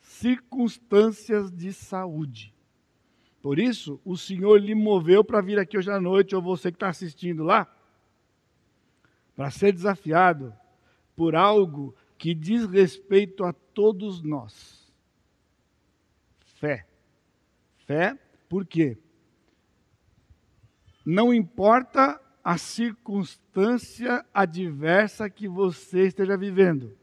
circunstâncias 0.00 1.52
de 1.52 1.72
saúde. 1.72 2.52
Por 3.40 3.58
isso, 3.58 4.00
o 4.04 4.16
Senhor 4.16 4.60
lhe 4.60 4.74
moveu 4.74 5.22
para 5.22 5.40
vir 5.40 5.58
aqui 5.58 5.78
hoje 5.78 5.90
à 5.90 6.00
noite, 6.00 6.34
ou 6.34 6.42
você 6.42 6.72
que 6.72 6.76
está 6.76 6.88
assistindo 6.88 7.44
lá, 7.44 7.72
para 9.38 9.52
ser 9.52 9.72
desafiado 9.72 10.52
por 11.14 11.36
algo 11.36 11.94
que 12.18 12.34
diz 12.34 12.66
respeito 12.66 13.44
a 13.44 13.52
todos 13.52 14.20
nós. 14.20 14.92
Fé. 16.56 16.84
Fé, 17.86 18.18
por 18.48 18.66
quê? 18.66 18.98
Não 21.06 21.32
importa 21.32 22.20
a 22.42 22.58
circunstância 22.58 24.26
adversa 24.34 25.30
que 25.30 25.46
você 25.46 26.08
esteja 26.08 26.36
vivendo. 26.36 26.98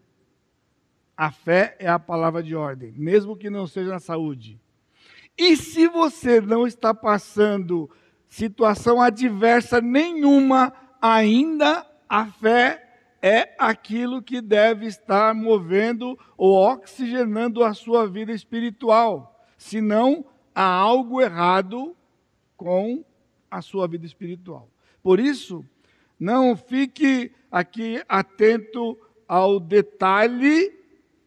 A 1.16 1.32
fé 1.32 1.78
é 1.80 1.88
a 1.88 1.98
palavra 1.98 2.44
de 2.44 2.54
ordem, 2.54 2.92
mesmo 2.98 3.38
que 3.38 3.50
não 3.50 3.66
seja 3.66 3.92
na 3.92 4.00
saúde. 4.00 4.60
E 5.38 5.56
se 5.56 5.88
você 5.88 6.42
não 6.42 6.68
está 6.68 6.94
passando 6.94 7.90
situação 8.28 9.02
adversa 9.02 9.80
nenhuma, 9.80 10.74
ainda 11.02 11.95
a 12.08 12.26
fé 12.28 12.82
é 13.22 13.56
aquilo 13.58 14.22
que 14.22 14.42
deve 14.42 14.86
estar 14.86 15.34
movendo 15.34 16.18
ou 16.38 16.56
oxigenando 16.56 17.64
a 17.64 17.74
sua 17.74 18.08
vida 18.08 18.32
espiritual. 18.32 19.46
Senão, 19.58 20.26
há 20.54 20.64
algo 20.64 21.22
errado 21.22 21.96
com 22.56 23.04
a 23.50 23.62
sua 23.62 23.88
vida 23.88 24.06
espiritual. 24.06 24.70
Por 25.02 25.20
isso, 25.20 25.66
não 26.20 26.56
fique 26.56 27.32
aqui 27.52 28.02
atento 28.08 28.98
ao 29.28 29.60
detalhe 29.60 30.76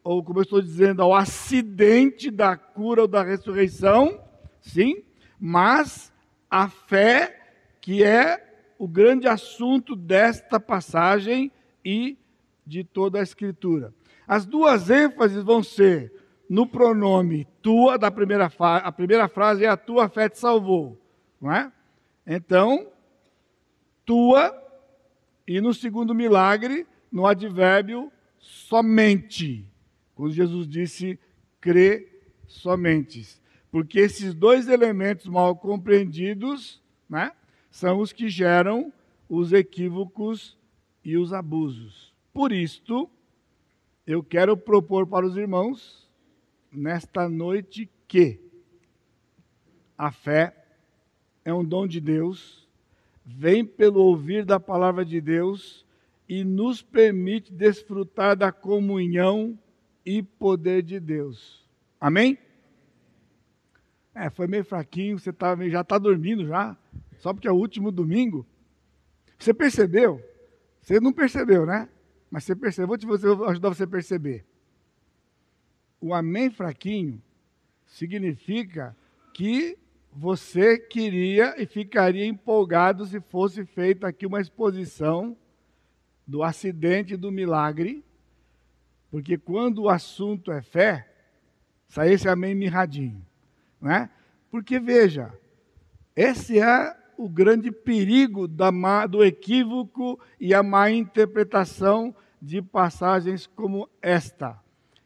ou 0.03 0.23
como 0.23 0.39
eu 0.39 0.43
estou 0.43 0.61
dizendo, 0.61 1.01
ao 1.01 1.13
acidente 1.13 2.31
da 2.31 2.57
cura 2.57 3.01
ou 3.03 3.07
da 3.07 3.21
ressurreição, 3.21 4.19
sim, 4.59 5.03
mas 5.39 6.11
a 6.49 6.67
fé, 6.67 7.53
que 7.79 8.03
é 8.03 8.48
o 8.79 8.87
grande 8.87 9.27
assunto 9.27 9.95
desta 9.95 10.59
passagem 10.59 11.51
e 11.85 12.17
de 12.65 12.83
toda 12.83 13.19
a 13.19 13.21
Escritura. 13.21 13.93
As 14.27 14.43
duas 14.47 14.89
ênfases 14.89 15.43
vão 15.43 15.61
ser 15.61 16.11
no 16.49 16.65
pronome 16.65 17.47
tua, 17.61 17.95
da 17.95 18.09
primeira 18.09 18.51
a 18.59 18.91
primeira 18.91 19.27
frase 19.27 19.65
é 19.65 19.67
a 19.67 19.77
tua 19.77 20.09
fé 20.09 20.27
te 20.27 20.39
salvou, 20.39 20.99
não 21.39 21.51
é? 21.51 21.71
Então, 22.25 22.87
tua, 24.03 24.51
e 25.47 25.61
no 25.61 25.75
segundo 25.75 26.15
milagre, 26.15 26.87
no 27.11 27.27
advérbio 27.27 28.11
somente 28.39 29.69
quando 30.19 30.33
Jesus 30.33 30.67
disse 30.67 31.17
crê 31.61 32.21
somente. 32.45 33.39
Porque 33.71 33.99
esses 33.99 34.33
dois 34.33 34.67
elementos 34.67 35.27
mal 35.27 35.55
compreendidos 35.55 36.83
né, 37.09 37.31
são 37.69 37.99
os 37.99 38.11
que 38.11 38.29
geram 38.29 38.91
os 39.27 39.53
equívocos 39.53 40.57
e 41.03 41.17
os 41.17 41.33
abusos. 41.33 42.13
Por 42.33 42.51
isto, 42.51 43.09
eu 44.05 44.23
quero 44.23 44.57
propor 44.57 45.05
para 45.05 45.25
os 45.25 45.37
irmãos, 45.37 46.09
nesta 46.71 47.29
noite, 47.29 47.89
que 48.07 48.39
a 49.97 50.11
fé 50.11 50.55
é 51.43 51.53
um 51.53 51.63
dom 51.63 51.85
de 51.85 51.99
Deus, 51.99 52.67
vem 53.25 53.65
pelo 53.65 54.01
ouvir 54.01 54.45
da 54.45 54.59
palavra 54.59 55.05
de 55.05 55.21
Deus 55.21 55.85
e 56.27 56.43
nos 56.43 56.81
permite 56.81 57.51
desfrutar 57.51 58.35
da 58.35 58.51
comunhão 58.51 59.57
e 60.05 60.23
poder 60.23 60.81
de 60.81 60.99
Deus. 60.99 61.67
Amém? 61.99 62.37
É, 64.13 64.29
foi 64.29 64.47
meio 64.47 64.63
fraquinho, 64.63 65.19
você 65.19 65.31
tá, 65.31 65.55
já 65.69 65.81
está 65.81 65.97
dormindo 65.97 66.45
já, 66.45 66.75
só 67.19 67.33
porque 67.33 67.47
é 67.47 67.51
o 67.51 67.55
último 67.55 67.91
domingo. 67.91 68.45
Você 69.37 69.53
percebeu? 69.53 70.23
Você 70.81 70.99
não 70.99 71.13
percebeu, 71.13 71.65
né? 71.65 71.87
Mas 72.31 72.43
você 72.43 72.55
percebeu, 72.55 72.97
vou, 72.97 73.37
vou 73.37 73.47
ajudar 73.49 73.69
você 73.69 73.83
a 73.83 73.87
perceber. 73.87 74.45
O 76.01 76.13
amém 76.13 76.49
fraquinho 76.49 77.21
significa 77.85 78.95
que 79.33 79.77
você 80.11 80.77
queria 80.77 81.61
e 81.61 81.65
ficaria 81.65 82.25
empolgado 82.25 83.05
se 83.05 83.19
fosse 83.19 83.65
feita 83.65 84.07
aqui 84.07 84.25
uma 84.25 84.41
exposição 84.41 85.37
do 86.25 86.43
acidente 86.43 87.17
do 87.17 87.31
milagre, 87.31 88.03
porque 89.11 89.37
quando 89.37 89.83
o 89.83 89.89
assunto 89.89 90.51
é 90.51 90.61
fé, 90.61 91.07
sai 91.87 92.13
esse 92.13 92.29
amém 92.29 92.53
mirradinho, 92.53 93.25
né? 93.81 94.09
Porque 94.51 94.79
veja, 94.79 95.33
esse 96.15 96.59
é 96.59 96.98
o 97.19 97.27
grande 97.27 97.69
perigo 97.69 98.47
da, 98.47 98.71
do 99.05 99.25
equívoco 99.25 100.17
e 100.39 100.53
a 100.53 100.63
má 100.63 100.89
interpretação 100.89 102.15
de 102.41 102.61
passagens 102.61 103.45
como 103.45 103.89
esta. 104.01 104.57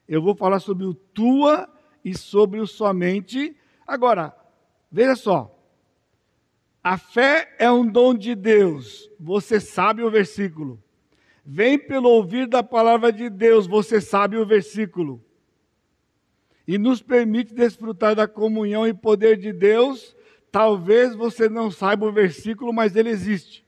Eu 0.08 0.22
vou 0.22 0.36
falar 0.36 0.60
sobre 0.60 0.86
o 0.86 0.94
tua 0.94 1.68
e 2.06 2.16
sobre 2.16 2.60
o 2.60 2.68
somente. 2.68 3.58
Agora, 3.88 4.32
veja 4.92 5.16
só. 5.16 5.60
A 6.84 7.00
fé 7.00 7.56
é 7.58 7.72
um 7.72 7.84
dom 7.84 8.14
de 8.14 8.36
Deus. 8.36 9.10
Você 9.20 9.60
sabe 9.60 10.04
o 10.04 10.12
versículo. 10.12 10.80
Vem 11.44 11.80
pelo 11.80 12.10
ouvir 12.10 12.46
da 12.46 12.62
palavra 12.62 13.12
de 13.12 13.28
Deus. 13.28 13.66
Você 13.66 14.00
sabe 14.00 14.38
o 14.38 14.46
versículo. 14.46 15.20
E 16.68 16.78
nos 16.78 17.02
permite 17.02 17.56
desfrutar 17.56 18.14
da 18.14 18.28
comunhão 18.28 18.86
e 18.86 18.94
poder 18.94 19.36
de 19.36 19.52
Deus. 19.52 20.16
Talvez 20.54 21.16
você 21.16 21.50
não 21.50 21.72
saiba 21.72 22.06
o 22.06 22.12
versículo, 22.12 22.72
mas 22.72 22.96
ele 22.96 23.10
existe. 23.10 23.66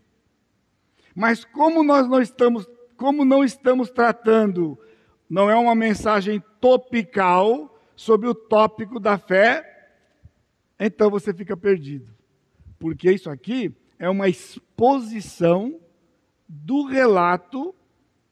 Mas 1.16 1.44
como 1.44 1.84
nós 1.84 2.08
não 2.08 2.22
estamos, 2.22 2.70
como 2.96 3.26
não 3.26 3.44
estamos 3.44 3.90
tratando 3.90 4.78
não 5.28 5.50
é 5.50 5.56
uma 5.56 5.74
mensagem 5.74 6.44
topical 6.62 7.76
sobre 7.96 8.30
o 8.30 8.36
tópico 8.36 9.00
da 9.00 9.18
fé, 9.18 9.90
então 10.80 11.10
você 11.10 11.34
fica 11.34 11.58
perdido. 11.58 12.14
Porque 12.78 13.12
isso 13.12 13.32
aqui 13.32 13.76
é 13.98 14.08
uma 14.08 14.30
exposição 14.30 15.80
do 16.48 16.86
relato, 16.86 17.74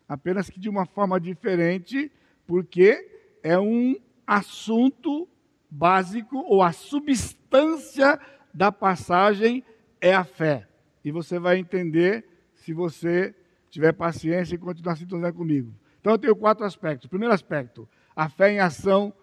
apenas 0.07 0.48
que 0.48 0.60
de 0.60 0.69
uma 0.69 0.86
forma 0.86 1.19
diferente, 1.19 2.12
porque 2.45 3.10
é 3.41 3.57
um 3.57 3.95
assunto 4.27 5.27
básico 5.67 6.38
ou 6.38 6.62
a 6.62 6.72
substância 6.72 8.19
da 8.53 8.72
passagem 8.72 9.63
é 10.00 10.13
a 10.13 10.24
fé. 10.24 10.67
E 11.03 11.12
você 11.12 11.39
vai 11.39 11.57
entender 11.57 12.25
se 12.53 12.74
você 12.74 13.33
tiver 13.69 13.93
paciência 13.93 14.55
e 14.55 14.57
continuar 14.57 14.95
sintonizando 14.95 15.36
comigo. 15.36 15.73
Então 15.99 16.13
eu 16.13 16.19
tenho 16.19 16.36
quatro 16.36 16.65
aspectos. 16.65 17.08
Primeiro 17.08 17.34
aspecto, 17.34 17.88
a 18.15 18.30
fé 18.30 18.51
em 18.51 18.60
ação, 18.60 19.13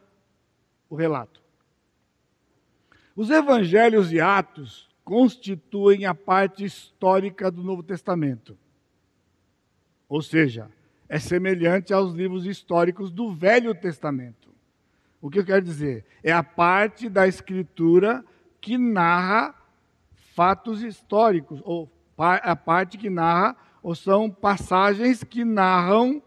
o 0.88 0.96
relato. 0.96 1.40
Os 3.14 3.30
evangelhos 3.30 4.12
e 4.12 4.20
atos 4.20 4.88
constituem 5.04 6.06
a 6.06 6.14
parte 6.14 6.64
histórica 6.64 7.50
do 7.50 7.62
Novo 7.62 7.82
Testamento. 7.82 8.56
Ou 10.08 10.22
seja, 10.22 10.70
é 11.08 11.18
semelhante 11.18 11.92
aos 11.92 12.14
livros 12.14 12.46
históricos 12.46 13.10
do 13.10 13.32
Velho 13.32 13.74
Testamento. 13.74 14.50
O 15.20 15.28
que 15.28 15.38
eu 15.38 15.44
quero 15.44 15.62
dizer? 15.62 16.04
É 16.22 16.32
a 16.32 16.42
parte 16.42 17.08
da 17.08 17.26
escritura 17.28 18.24
que 18.60 18.76
narra 18.76 19.54
fatos 20.34 20.82
históricos, 20.82 21.60
ou 21.64 21.90
a 22.18 22.54
parte 22.54 22.98
que 22.98 23.08
narra, 23.08 23.56
ou 23.82 23.94
são 23.94 24.30
passagens 24.30 25.24
que 25.24 25.44
narram 25.44 26.22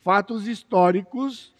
fatos 0.00 0.46
históricos, 0.46 1.54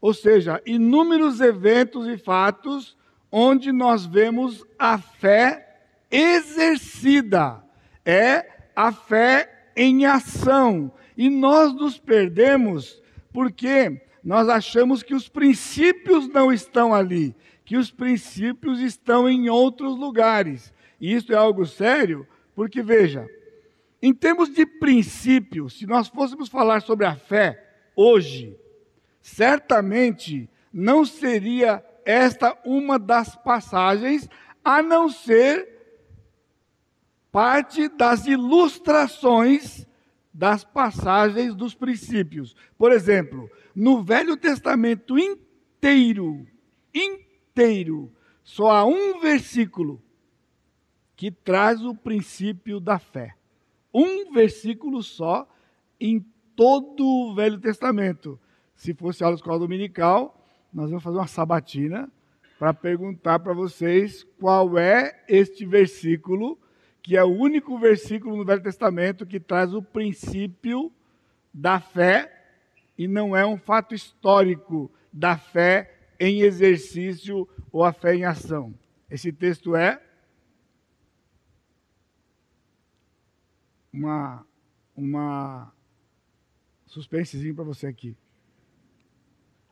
ou 0.00 0.14
seja, 0.14 0.62
inúmeros 0.64 1.40
eventos 1.40 2.06
e 2.06 2.16
fatos 2.16 2.96
onde 3.30 3.72
nós 3.72 4.06
vemos 4.06 4.64
a 4.78 4.98
fé 4.98 5.80
exercida, 6.10 7.62
é 8.04 8.46
a 8.74 8.92
fé 8.92 9.70
em 9.76 10.06
ação. 10.06 10.92
E 11.16 11.28
nós 11.28 11.74
nos 11.74 11.98
perdemos 11.98 13.02
porque 13.32 14.00
nós 14.22 14.48
achamos 14.48 15.02
que 15.02 15.14
os 15.14 15.28
princípios 15.28 16.28
não 16.28 16.52
estão 16.52 16.94
ali, 16.94 17.34
que 17.68 17.76
os 17.76 17.90
princípios 17.90 18.80
estão 18.80 19.28
em 19.28 19.50
outros 19.50 19.94
lugares. 19.98 20.72
E 20.98 21.12
isso 21.12 21.34
é 21.34 21.36
algo 21.36 21.66
sério, 21.66 22.26
porque 22.54 22.80
veja, 22.80 23.28
em 24.00 24.14
termos 24.14 24.48
de 24.48 24.64
princípios, 24.64 25.78
se 25.78 25.86
nós 25.86 26.08
fôssemos 26.08 26.48
falar 26.48 26.80
sobre 26.80 27.04
a 27.04 27.14
fé, 27.14 27.62
hoje, 27.94 28.58
certamente 29.20 30.48
não 30.72 31.04
seria 31.04 31.84
esta 32.06 32.56
uma 32.64 32.98
das 32.98 33.36
passagens, 33.36 34.30
a 34.64 34.82
não 34.82 35.10
ser 35.10 35.68
parte 37.30 37.86
das 37.90 38.26
ilustrações 38.26 39.86
das 40.32 40.64
passagens 40.64 41.54
dos 41.54 41.74
princípios. 41.74 42.56
Por 42.78 42.92
exemplo, 42.92 43.50
no 43.74 44.02
Velho 44.02 44.38
Testamento 44.38 45.18
inteiro, 45.18 46.46
inteiro, 46.94 47.27
só 48.42 48.70
há 48.70 48.84
um 48.84 49.20
versículo 49.20 50.00
que 51.16 51.30
traz 51.30 51.84
o 51.84 51.94
princípio 51.94 52.78
da 52.78 52.98
fé. 52.98 53.34
Um 53.92 54.32
versículo 54.32 55.02
só 55.02 55.48
em 56.00 56.24
todo 56.54 57.04
o 57.04 57.34
Velho 57.34 57.58
Testamento. 57.58 58.38
Se 58.74 58.94
fosse 58.94 59.24
aula 59.24 59.36
escola 59.36 59.58
dominical, 59.58 60.46
nós 60.72 60.88
vamos 60.88 61.02
fazer 61.02 61.18
uma 61.18 61.26
sabatina 61.26 62.10
para 62.58 62.72
perguntar 62.72 63.40
para 63.40 63.52
vocês 63.52 64.24
qual 64.38 64.78
é 64.78 65.24
este 65.28 65.66
versículo, 65.66 66.58
que 67.02 67.16
é 67.16 67.24
o 67.24 67.36
único 67.36 67.78
versículo 67.78 68.36
no 68.36 68.44
Velho 68.44 68.62
Testamento 68.62 69.26
que 69.26 69.40
traz 69.40 69.74
o 69.74 69.82
princípio 69.82 70.92
da 71.52 71.80
fé 71.80 72.32
e 72.96 73.08
não 73.08 73.36
é 73.36 73.44
um 73.44 73.58
fato 73.58 73.94
histórico 73.94 74.90
da 75.12 75.36
fé 75.36 75.97
em 76.18 76.40
exercício 76.40 77.48
ou 77.70 77.84
a 77.84 77.92
fé 77.92 78.14
em 78.14 78.24
ação. 78.24 78.74
Esse 79.10 79.32
texto 79.32 79.74
é 79.74 80.02
uma, 83.92 84.46
uma 84.96 85.72
Suspensezinho 86.86 87.54
para 87.54 87.64
você 87.64 87.86
aqui. 87.86 88.16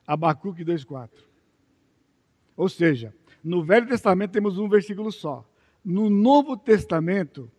Abacuque 0.05 0.63
2,4. 0.63 1.09
Ou 2.55 2.69
seja, 2.69 3.13
no 3.43 3.63
Velho 3.63 3.87
Testamento 3.87 4.31
temos 4.31 4.57
um 4.57 4.69
versículo 4.69 5.11
só. 5.11 5.47
No 5.83 6.09
Novo 6.09 6.55
Testamento, 6.55 7.51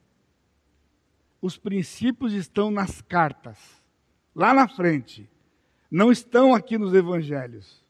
os 1.40 1.56
princípios 1.56 2.32
estão 2.32 2.70
nas 2.70 3.00
cartas, 3.00 3.58
lá 4.34 4.54
na 4.54 4.68
frente. 4.68 5.28
Não 5.90 6.10
estão 6.10 6.54
aqui 6.54 6.78
nos 6.78 6.94
evangelhos. 6.94 7.84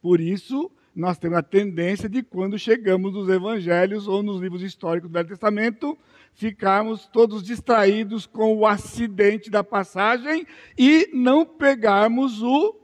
Por 0.00 0.20
isso, 0.20 0.70
nós 0.94 1.18
temos 1.18 1.38
a 1.38 1.42
tendência 1.42 2.08
de, 2.08 2.22
quando 2.22 2.58
chegamos 2.58 3.12
nos 3.12 3.28
evangelhos 3.28 4.08
ou 4.08 4.22
nos 4.22 4.40
livros 4.40 4.62
históricos 4.62 5.10
do 5.10 5.12
Velho 5.12 5.28
Testamento, 5.28 5.96
ficarmos 6.32 7.06
todos 7.06 7.42
distraídos 7.42 8.26
com 8.26 8.56
o 8.56 8.66
acidente 8.66 9.50
da 9.50 9.62
passagem 9.62 10.46
e 10.76 11.08
não 11.12 11.44
pegarmos 11.44 12.42
o 12.42 12.76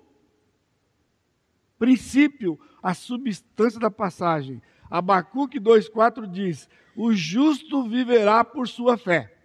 princípio, 1.79 2.59
a 2.83 2.95
substância 2.95 3.81
da 3.81 3.91
passagem. 3.91 4.63
Abacuque 4.91 5.61
2,4 5.61 6.31
diz: 6.31 6.69
O 6.95 7.13
justo 7.13 7.89
viverá 7.89 8.45
por 8.45 8.69
sua 8.69 8.97
fé. 8.97 9.36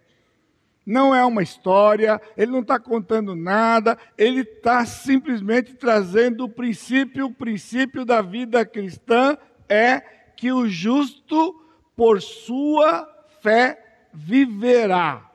Não 0.84 1.14
é 1.14 1.24
uma 1.24 1.42
história, 1.42 2.20
ele 2.36 2.50
não 2.50 2.60
está 2.60 2.78
contando 2.78 3.36
nada, 3.36 3.96
ele 4.18 4.40
está 4.40 4.84
simplesmente 4.84 5.74
trazendo 5.74 6.44
o 6.44 6.48
princípio. 6.48 7.26
O 7.26 7.34
princípio 7.34 8.04
da 8.04 8.20
vida 8.20 8.64
cristã 8.66 9.38
é 9.68 10.00
que 10.36 10.50
o 10.50 10.68
justo, 10.68 11.54
por 11.94 12.20
sua 12.20 13.08
fé, 13.40 14.08
viverá. 14.12 15.30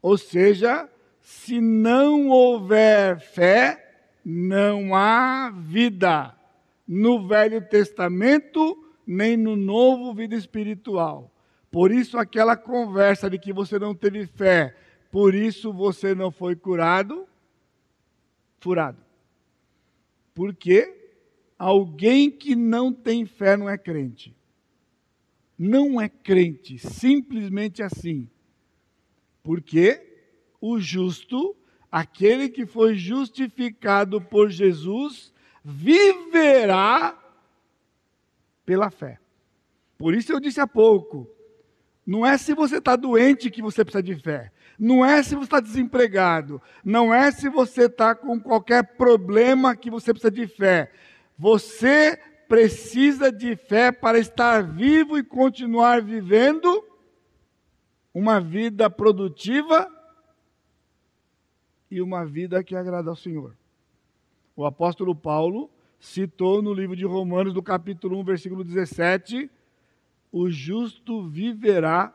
Ou 0.00 0.16
seja, 0.16 0.88
se 1.20 1.60
não 1.60 2.28
houver 2.28 3.18
fé, 3.18 4.04
não 4.24 4.94
há 4.94 5.50
vida. 5.50 6.34
No 6.86 7.26
Velho 7.26 7.60
Testamento, 7.68 8.76
nem 9.06 9.36
no 9.36 9.56
Novo, 9.56 10.14
vida 10.14 10.36
espiritual. 10.36 11.30
Por 11.70 11.92
isso, 11.92 12.18
aquela 12.18 12.56
conversa 12.56 13.30
de 13.30 13.38
que 13.38 13.52
você 13.52 13.78
não 13.78 13.94
teve 13.94 14.26
fé, 14.26 14.76
por 15.10 15.34
isso 15.34 15.72
você 15.72 16.14
não 16.14 16.30
foi 16.30 16.56
curado, 16.56 17.28
furado. 18.58 18.98
Porque 20.34 21.12
alguém 21.58 22.30
que 22.30 22.56
não 22.56 22.92
tem 22.92 23.24
fé 23.24 23.56
não 23.56 23.68
é 23.68 23.78
crente. 23.78 24.34
Não 25.58 26.00
é 26.00 26.08
crente, 26.08 26.78
simplesmente 26.78 27.82
assim. 27.82 28.28
Porque 29.42 30.00
o 30.60 30.80
justo, 30.80 31.56
aquele 31.90 32.48
que 32.48 32.66
foi 32.66 32.94
justificado 32.94 34.20
por 34.20 34.50
Jesus, 34.50 35.32
viverá 35.62 37.18
pela 38.64 38.90
fé. 38.90 39.18
Por 39.98 40.14
isso 40.14 40.32
eu 40.32 40.40
disse 40.40 40.60
há 40.60 40.66
pouco: 40.66 41.28
não 42.10 42.26
é 42.26 42.36
se 42.36 42.54
você 42.54 42.78
está 42.78 42.96
doente 42.96 43.52
que 43.52 43.62
você 43.62 43.84
precisa 43.84 44.02
de 44.02 44.16
fé. 44.16 44.50
Não 44.76 45.04
é 45.04 45.22
se 45.22 45.36
você 45.36 45.44
está 45.44 45.60
desempregado. 45.60 46.60
Não 46.84 47.14
é 47.14 47.30
se 47.30 47.48
você 47.48 47.84
está 47.84 48.16
com 48.16 48.40
qualquer 48.40 48.96
problema 48.96 49.76
que 49.76 49.88
você 49.88 50.12
precisa 50.12 50.28
de 50.28 50.44
fé. 50.48 50.90
Você 51.38 52.18
precisa 52.48 53.30
de 53.30 53.54
fé 53.54 53.92
para 53.92 54.18
estar 54.18 54.60
vivo 54.60 55.18
e 55.18 55.22
continuar 55.22 56.02
vivendo 56.02 56.84
uma 58.12 58.40
vida 58.40 58.90
produtiva 58.90 59.88
e 61.88 62.02
uma 62.02 62.26
vida 62.26 62.64
que 62.64 62.74
agrada 62.74 63.08
ao 63.08 63.14
Senhor. 63.14 63.56
O 64.56 64.66
apóstolo 64.66 65.14
Paulo 65.14 65.70
citou 66.00 66.60
no 66.60 66.74
livro 66.74 66.96
de 66.96 67.04
Romanos, 67.04 67.54
do 67.54 67.62
capítulo 67.62 68.18
1, 68.18 68.24
versículo 68.24 68.64
17, 68.64 69.48
o 70.32 70.50
justo 70.50 71.28
viverá 71.28 72.14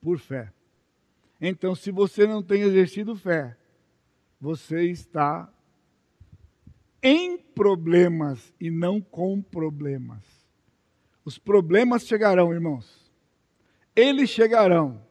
por 0.00 0.18
fé. 0.18 0.52
Então, 1.40 1.74
se 1.74 1.90
você 1.90 2.26
não 2.26 2.42
tem 2.42 2.62
exercido 2.62 3.14
fé, 3.14 3.56
você 4.40 4.84
está 4.84 5.52
em 7.02 7.38
problemas 7.38 8.52
e 8.60 8.70
não 8.70 9.00
com 9.00 9.40
problemas. 9.40 10.22
Os 11.24 11.38
problemas 11.38 12.06
chegarão, 12.06 12.52
irmãos. 12.52 13.12
Eles 13.94 14.30
chegarão. 14.30 15.02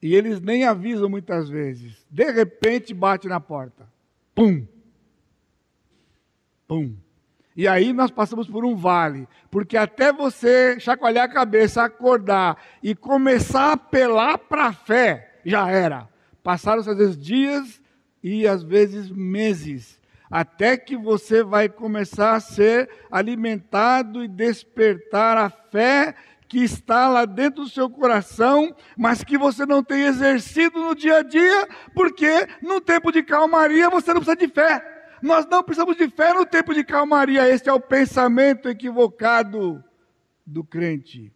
E 0.00 0.14
eles 0.14 0.40
nem 0.40 0.64
avisam 0.64 1.08
muitas 1.08 1.48
vezes. 1.48 2.06
De 2.10 2.30
repente 2.30 2.92
bate 2.92 3.26
na 3.26 3.40
porta. 3.40 3.90
Pum! 4.34 4.66
Pum! 6.66 6.94
E 7.56 7.68
aí 7.68 7.92
nós 7.92 8.10
passamos 8.10 8.48
por 8.48 8.64
um 8.64 8.74
vale, 8.74 9.28
porque 9.50 9.76
até 9.76 10.12
você 10.12 10.78
chacoalhar 10.80 11.26
a 11.26 11.32
cabeça, 11.32 11.84
acordar 11.84 12.60
e 12.82 12.94
começar 12.94 13.66
a 13.66 13.72
apelar 13.74 14.38
para 14.38 14.66
a 14.66 14.72
fé, 14.72 15.38
já 15.44 15.70
era. 15.70 16.08
Passaram 16.42 16.80
às 16.80 16.86
vezes 16.86 17.16
dias 17.16 17.80
e 18.22 18.46
às 18.48 18.62
vezes 18.64 19.08
meses, 19.08 20.00
até 20.28 20.76
que 20.76 20.96
você 20.96 21.44
vai 21.44 21.68
começar 21.68 22.34
a 22.34 22.40
ser 22.40 22.90
alimentado 23.08 24.24
e 24.24 24.28
despertar 24.28 25.36
a 25.36 25.48
fé 25.48 26.14
que 26.48 26.58
está 26.58 27.08
lá 27.08 27.24
dentro 27.24 27.64
do 27.64 27.68
seu 27.68 27.88
coração, 27.88 28.74
mas 28.96 29.22
que 29.22 29.38
você 29.38 29.64
não 29.64 29.82
tem 29.82 30.02
exercido 30.02 30.78
no 30.80 30.94
dia 30.94 31.18
a 31.18 31.22
dia, 31.22 31.68
porque 31.94 32.48
no 32.62 32.80
tempo 32.80 33.12
de 33.12 33.22
calmaria 33.22 33.88
você 33.88 34.12
não 34.12 34.20
precisa 34.20 34.36
de 34.36 34.52
fé. 34.52 34.93
Nós 35.22 35.46
não 35.46 35.62
precisamos 35.62 35.96
de 35.96 36.08
fé 36.08 36.32
no 36.34 36.44
tempo 36.44 36.74
de 36.74 36.84
calmaria. 36.84 37.48
Esse 37.48 37.68
é 37.68 37.72
o 37.72 37.80
pensamento 37.80 38.68
equivocado 38.68 39.82
do 40.46 40.62
crente. 40.62 41.32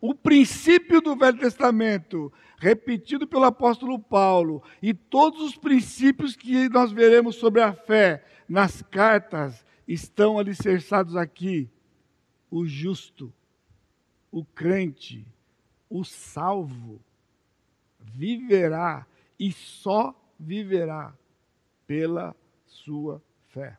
O 0.00 0.14
princípio 0.14 1.00
do 1.00 1.16
Velho 1.16 1.38
Testamento, 1.38 2.32
repetido 2.58 3.26
pelo 3.26 3.44
apóstolo 3.44 3.98
Paulo, 3.98 4.62
e 4.82 4.92
todos 4.92 5.40
os 5.40 5.56
princípios 5.56 6.34
que 6.34 6.68
nós 6.68 6.90
veremos 6.90 7.36
sobre 7.36 7.60
a 7.60 7.72
fé 7.72 8.24
nas 8.48 8.82
cartas, 8.82 9.64
estão 9.86 10.38
alicerçados 10.38 11.16
aqui. 11.16 11.70
O 12.50 12.66
justo, 12.66 13.32
o 14.30 14.44
crente, 14.44 15.24
o 15.88 16.04
salvo, 16.04 17.00
viverá 18.00 19.06
e 19.38 19.52
só 19.52 20.14
viverá 20.38 21.14
pela 21.86 22.34
sua 22.84 23.22
fé. 23.48 23.78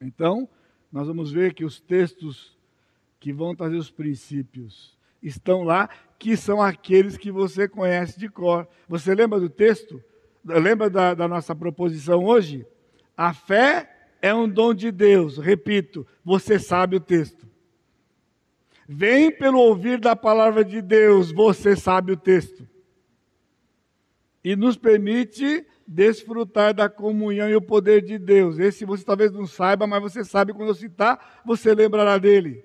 Então, 0.00 0.48
nós 0.90 1.06
vamos 1.06 1.30
ver 1.30 1.52
que 1.54 1.64
os 1.64 1.80
textos 1.80 2.56
que 3.20 3.32
vão 3.32 3.54
trazer 3.54 3.76
os 3.76 3.90
princípios 3.90 4.96
estão 5.22 5.62
lá, 5.62 5.88
que 6.18 6.36
são 6.36 6.62
aqueles 6.62 7.16
que 7.16 7.30
você 7.30 7.68
conhece 7.68 8.18
de 8.18 8.28
cor. 8.28 8.66
Você 8.88 9.14
lembra 9.14 9.38
do 9.38 9.50
texto? 9.50 10.02
Lembra 10.44 10.88
da, 10.88 11.14
da 11.14 11.28
nossa 11.28 11.54
proposição 11.54 12.24
hoje? 12.24 12.66
A 13.16 13.34
fé 13.34 14.08
é 14.22 14.34
um 14.34 14.48
dom 14.48 14.72
de 14.72 14.90
Deus. 14.90 15.38
Repito, 15.38 16.06
você 16.24 16.58
sabe 16.58 16.96
o 16.96 17.00
texto. 17.00 17.46
Vem 18.88 19.30
pelo 19.30 19.58
ouvir 19.58 19.98
da 19.98 20.14
palavra 20.14 20.64
de 20.64 20.80
Deus, 20.80 21.32
você 21.32 21.74
sabe 21.74 22.12
o 22.12 22.16
texto. 22.16 22.66
E 24.44 24.54
nos 24.54 24.76
permite 24.76 25.66
desfrutar 25.86 26.74
da 26.74 26.88
comunhão 26.88 27.48
e 27.48 27.54
o 27.54 27.62
poder 27.62 28.02
de 28.02 28.18
Deus. 28.18 28.58
Esse 28.58 28.84
você 28.84 29.04
talvez 29.04 29.30
não 29.30 29.46
saiba, 29.46 29.86
mas 29.86 30.02
você 30.02 30.24
sabe 30.24 30.52
quando 30.52 30.68
eu 30.68 30.74
citar, 30.74 31.42
você 31.44 31.74
lembrará 31.74 32.18
dele. 32.18 32.64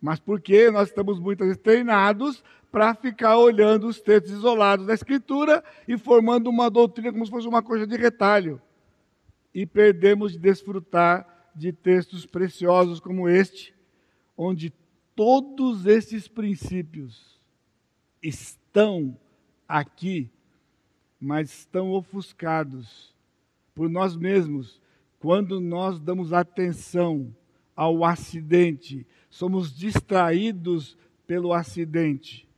Mas 0.00 0.18
porque 0.18 0.70
nós 0.70 0.88
estamos 0.88 1.20
muitas 1.20 1.46
vezes 1.46 1.62
treinados 1.62 2.42
para 2.70 2.94
ficar 2.94 3.38
olhando 3.38 3.86
os 3.86 4.00
textos 4.00 4.32
isolados 4.32 4.86
da 4.86 4.94
Escritura 4.94 5.64
e 5.86 5.96
formando 5.96 6.48
uma 6.48 6.68
doutrina 6.68 7.12
como 7.12 7.24
se 7.24 7.30
fosse 7.30 7.48
uma 7.48 7.62
coisa 7.62 7.86
de 7.86 7.96
retalho. 7.96 8.60
E 9.54 9.64
perdemos 9.64 10.32
de 10.32 10.38
desfrutar 10.38 11.50
de 11.54 11.72
textos 11.72 12.26
preciosos 12.26 13.00
como 13.00 13.28
este, 13.28 13.74
onde 14.36 14.70
todos 15.14 15.86
esses 15.86 16.28
princípios 16.28 17.40
estão 18.22 19.18
aqui 19.66 20.30
mas 21.20 21.50
estão 21.50 21.90
ofuscados 21.90 23.14
por 23.74 23.88
nós 23.88 24.16
mesmos 24.16 24.80
quando 25.18 25.60
nós 25.60 25.98
damos 25.98 26.32
atenção 26.32 27.34
ao 27.74 28.04
acidente, 28.04 29.06
somos 29.28 29.76
distraídos 29.76 30.96
pelo 31.26 31.52
acidente 31.52 32.48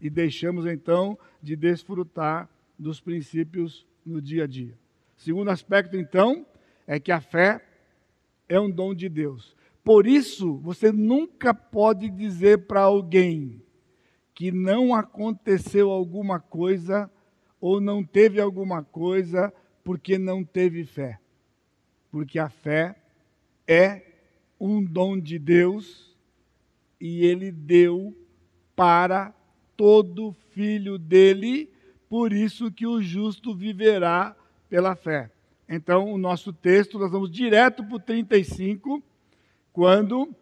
e 0.00 0.08
deixamos 0.08 0.66
então 0.66 1.18
de 1.42 1.56
desfrutar 1.56 2.48
dos 2.78 3.00
princípios 3.00 3.86
no 4.04 4.20
dia 4.20 4.44
a 4.44 4.46
dia. 4.46 4.78
Segundo 5.16 5.50
aspecto, 5.50 5.96
então, 5.96 6.46
é 6.86 7.00
que 7.00 7.10
a 7.10 7.20
fé 7.20 7.64
é 8.48 8.60
um 8.60 8.70
dom 8.70 8.94
de 8.94 9.08
Deus. 9.08 9.56
Por 9.82 10.06
isso, 10.06 10.58
você 10.58 10.92
nunca 10.92 11.52
pode 11.52 12.08
dizer 12.10 12.66
para 12.66 12.82
alguém 12.82 13.62
que 14.34 14.52
não 14.52 14.94
aconteceu 14.94 15.90
alguma 15.90 16.38
coisa 16.38 17.10
ou 17.66 17.80
não 17.80 18.04
teve 18.04 18.40
alguma 18.40 18.84
coisa 18.84 19.52
porque 19.82 20.18
não 20.18 20.44
teve 20.44 20.84
fé. 20.84 21.18
Porque 22.12 22.38
a 22.38 22.48
fé 22.48 22.94
é 23.66 24.02
um 24.60 24.84
dom 24.84 25.18
de 25.18 25.36
Deus 25.36 26.16
e 27.00 27.24
ele 27.24 27.50
deu 27.50 28.16
para 28.76 29.34
todo 29.76 30.36
filho 30.52 30.96
dele, 30.96 31.68
por 32.08 32.32
isso 32.32 32.70
que 32.70 32.86
o 32.86 33.02
justo 33.02 33.52
viverá 33.52 34.36
pela 34.70 34.94
fé. 34.94 35.28
Então, 35.68 36.12
o 36.12 36.18
nosso 36.18 36.52
texto, 36.52 37.00
nós 37.00 37.10
vamos 37.10 37.32
direto 37.32 37.82
para 37.82 37.96
o 37.96 37.98
35, 38.00 39.02
quando, 39.72 40.32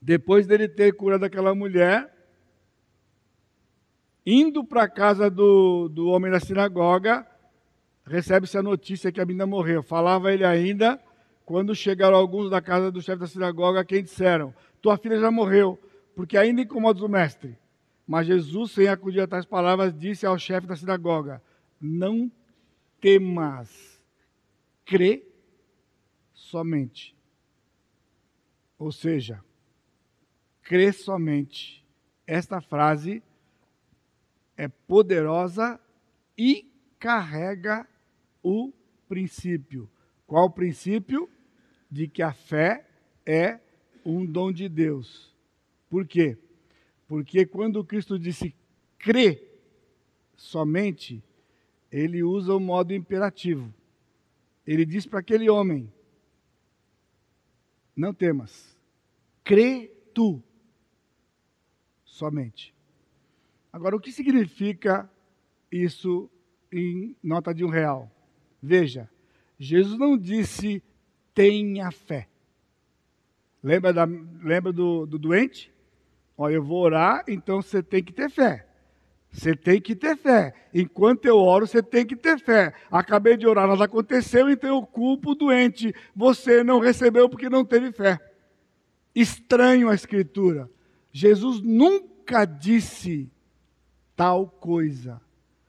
depois 0.00 0.46
dele 0.46 0.68
ter 0.68 0.94
curado 0.94 1.24
aquela 1.24 1.54
mulher, 1.54 2.13
Indo 4.26 4.64
para 4.64 4.84
a 4.84 4.88
casa 4.88 5.28
do, 5.28 5.88
do 5.88 6.08
homem 6.08 6.30
da 6.30 6.40
sinagoga, 6.40 7.26
recebe-se 8.06 8.56
a 8.56 8.62
notícia 8.62 9.12
que 9.12 9.20
a 9.20 9.26
menina 9.26 9.46
morreu. 9.46 9.82
Falava 9.82 10.32
ele 10.32 10.44
ainda, 10.44 10.98
quando 11.44 11.74
chegaram 11.74 12.16
alguns 12.16 12.48
da 12.48 12.60
casa 12.60 12.90
do 12.90 13.02
chefe 13.02 13.20
da 13.20 13.26
sinagoga, 13.26 13.84
quem 13.84 14.02
disseram: 14.02 14.54
Tua 14.80 14.96
filha 14.96 15.20
já 15.20 15.30
morreu, 15.30 15.78
porque 16.16 16.38
ainda 16.38 16.62
incomodas 16.62 17.02
o 17.02 17.08
mestre. 17.08 17.58
Mas 18.06 18.26
Jesus, 18.26 18.72
sem 18.72 18.88
acudir 18.88 19.20
a 19.20 19.26
tais 19.26 19.44
palavras, 19.44 19.92
disse 19.92 20.24
ao 20.24 20.38
chefe 20.38 20.66
da 20.66 20.76
sinagoga: 20.76 21.42
Não 21.78 22.32
temas, 23.00 24.00
crê 24.86 25.22
somente. 26.32 27.14
Ou 28.78 28.90
seja, 28.90 29.44
crê 30.62 30.92
somente 30.92 31.84
esta 32.26 32.60
frase 32.60 33.22
é 34.56 34.68
poderosa 34.68 35.80
e 36.36 36.70
carrega 36.98 37.86
o 38.42 38.72
princípio. 39.08 39.88
Qual 40.26 40.46
o 40.46 40.50
princípio? 40.50 41.28
De 41.90 42.08
que 42.08 42.22
a 42.22 42.32
fé 42.32 42.86
é 43.24 43.60
um 44.04 44.24
dom 44.24 44.52
de 44.52 44.68
Deus. 44.68 45.34
Por 45.88 46.06
quê? 46.06 46.36
Porque 47.06 47.46
quando 47.46 47.84
Cristo 47.84 48.18
disse 48.18 48.54
crê 48.98 49.46
somente, 50.36 51.22
ele 51.90 52.22
usa 52.22 52.54
o 52.54 52.60
modo 52.60 52.92
imperativo. 52.92 53.72
Ele 54.66 54.84
diz 54.84 55.06
para 55.06 55.20
aquele 55.20 55.48
homem: 55.48 55.92
Não 57.94 58.12
temas, 58.12 58.76
crê 59.44 59.88
tu 60.12 60.42
somente. 62.04 62.74
Agora, 63.74 63.96
o 63.96 64.00
que 64.00 64.12
significa 64.12 65.10
isso 65.68 66.30
em 66.70 67.16
nota 67.20 67.52
de 67.52 67.64
um 67.64 67.68
real? 67.68 68.08
Veja, 68.62 69.10
Jesus 69.58 69.98
não 69.98 70.16
disse 70.16 70.80
tenha 71.34 71.90
fé. 71.90 72.28
Lembra, 73.60 73.92
da, 73.92 74.04
lembra 74.04 74.72
do, 74.72 75.06
do 75.06 75.18
doente? 75.18 75.72
Olha, 76.38 76.54
eu 76.54 76.62
vou 76.62 76.84
orar, 76.84 77.24
então 77.26 77.60
você 77.60 77.82
tem 77.82 78.00
que 78.00 78.12
ter 78.12 78.30
fé. 78.30 78.64
Você 79.32 79.56
tem 79.56 79.80
que 79.80 79.96
ter 79.96 80.16
fé. 80.16 80.54
Enquanto 80.72 81.26
eu 81.26 81.36
oro, 81.38 81.66
você 81.66 81.82
tem 81.82 82.06
que 82.06 82.14
ter 82.14 82.38
fé. 82.38 82.72
Acabei 82.92 83.36
de 83.36 83.44
orar, 83.44 83.66
nada 83.66 83.86
aconteceu, 83.86 84.48
então 84.48 84.70
eu 84.70 84.86
culpo 84.86 85.32
o 85.32 85.34
doente. 85.34 85.92
Você 86.14 86.62
não 86.62 86.78
recebeu 86.78 87.28
porque 87.28 87.50
não 87.50 87.64
teve 87.64 87.90
fé. 87.90 88.20
Estranho 89.12 89.88
a 89.88 89.96
Escritura. 89.96 90.70
Jesus 91.10 91.60
nunca 91.60 92.44
disse 92.44 93.33
tal 94.16 94.46
coisa. 94.46 95.20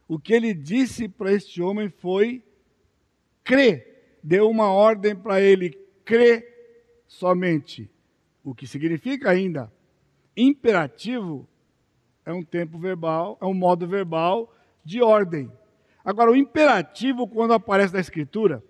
O 0.07 0.19
que 0.19 0.33
ele 0.33 0.53
disse 0.53 1.07
para 1.07 1.33
este 1.33 1.61
homem 1.61 1.89
foi: 1.89 2.43
crê. 3.43 3.93
Deu 4.23 4.49
uma 4.49 4.71
ordem 4.71 5.15
para 5.15 5.41
ele: 5.41 5.71
crê 6.03 6.47
somente. 7.07 7.89
O 8.43 8.53
que 8.53 8.67
significa 8.67 9.29
ainda 9.29 9.71
imperativo 10.37 11.47
é 12.25 12.33
um 12.33 12.43
tempo 12.43 12.77
verbal, 12.77 13.37
é 13.41 13.45
um 13.45 13.53
modo 13.53 13.87
verbal 13.87 14.53
de 14.83 15.01
ordem. 15.01 15.51
Agora, 16.03 16.31
o 16.31 16.35
imperativo, 16.35 17.27
quando 17.27 17.53
aparece 17.53 17.93
na 17.93 17.99
Escritura, 17.99 18.63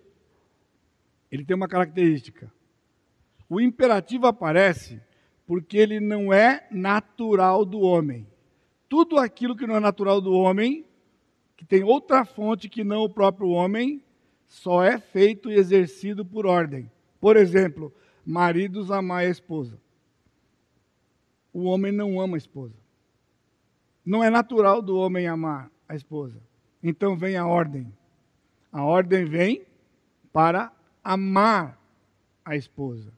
ele 1.30 1.44
tem 1.44 1.56
uma 1.56 1.68
característica. 1.68 2.50
O 3.48 3.60
imperativo 3.60 4.26
aparece 4.26 5.00
porque 5.46 5.76
ele 5.76 6.00
não 6.00 6.32
é 6.32 6.66
natural 6.70 7.64
do 7.64 7.80
homem. 7.80 8.26
Tudo 8.88 9.18
aquilo 9.18 9.56
que 9.56 9.66
não 9.66 9.76
é 9.76 9.80
natural 9.80 10.20
do 10.20 10.32
homem, 10.32 10.84
que 11.56 11.64
tem 11.64 11.82
outra 11.82 12.24
fonte 12.24 12.68
que 12.68 12.84
não 12.84 13.02
o 13.02 13.10
próprio 13.10 13.48
homem, 13.48 14.02
só 14.46 14.82
é 14.82 14.98
feito 14.98 15.50
e 15.50 15.54
exercido 15.54 16.24
por 16.24 16.46
ordem. 16.46 16.90
Por 17.20 17.36
exemplo, 17.36 17.92
maridos 18.24 18.90
amai 18.90 19.26
a 19.26 19.30
esposa. 19.30 19.80
O 21.52 21.64
homem 21.64 21.90
não 21.90 22.20
ama 22.20 22.36
a 22.36 22.38
esposa. 22.38 22.76
Não 24.04 24.22
é 24.22 24.30
natural 24.30 24.80
do 24.80 24.96
homem 24.96 25.26
amar 25.26 25.70
a 25.88 25.96
esposa. 25.96 26.40
Então 26.82 27.16
vem 27.16 27.36
a 27.36 27.46
ordem. 27.46 27.92
A 28.70 28.84
ordem 28.84 29.24
vem 29.24 29.66
para 30.32 30.70
amar 31.02 31.80
a 32.44 32.54
esposa. 32.54 33.12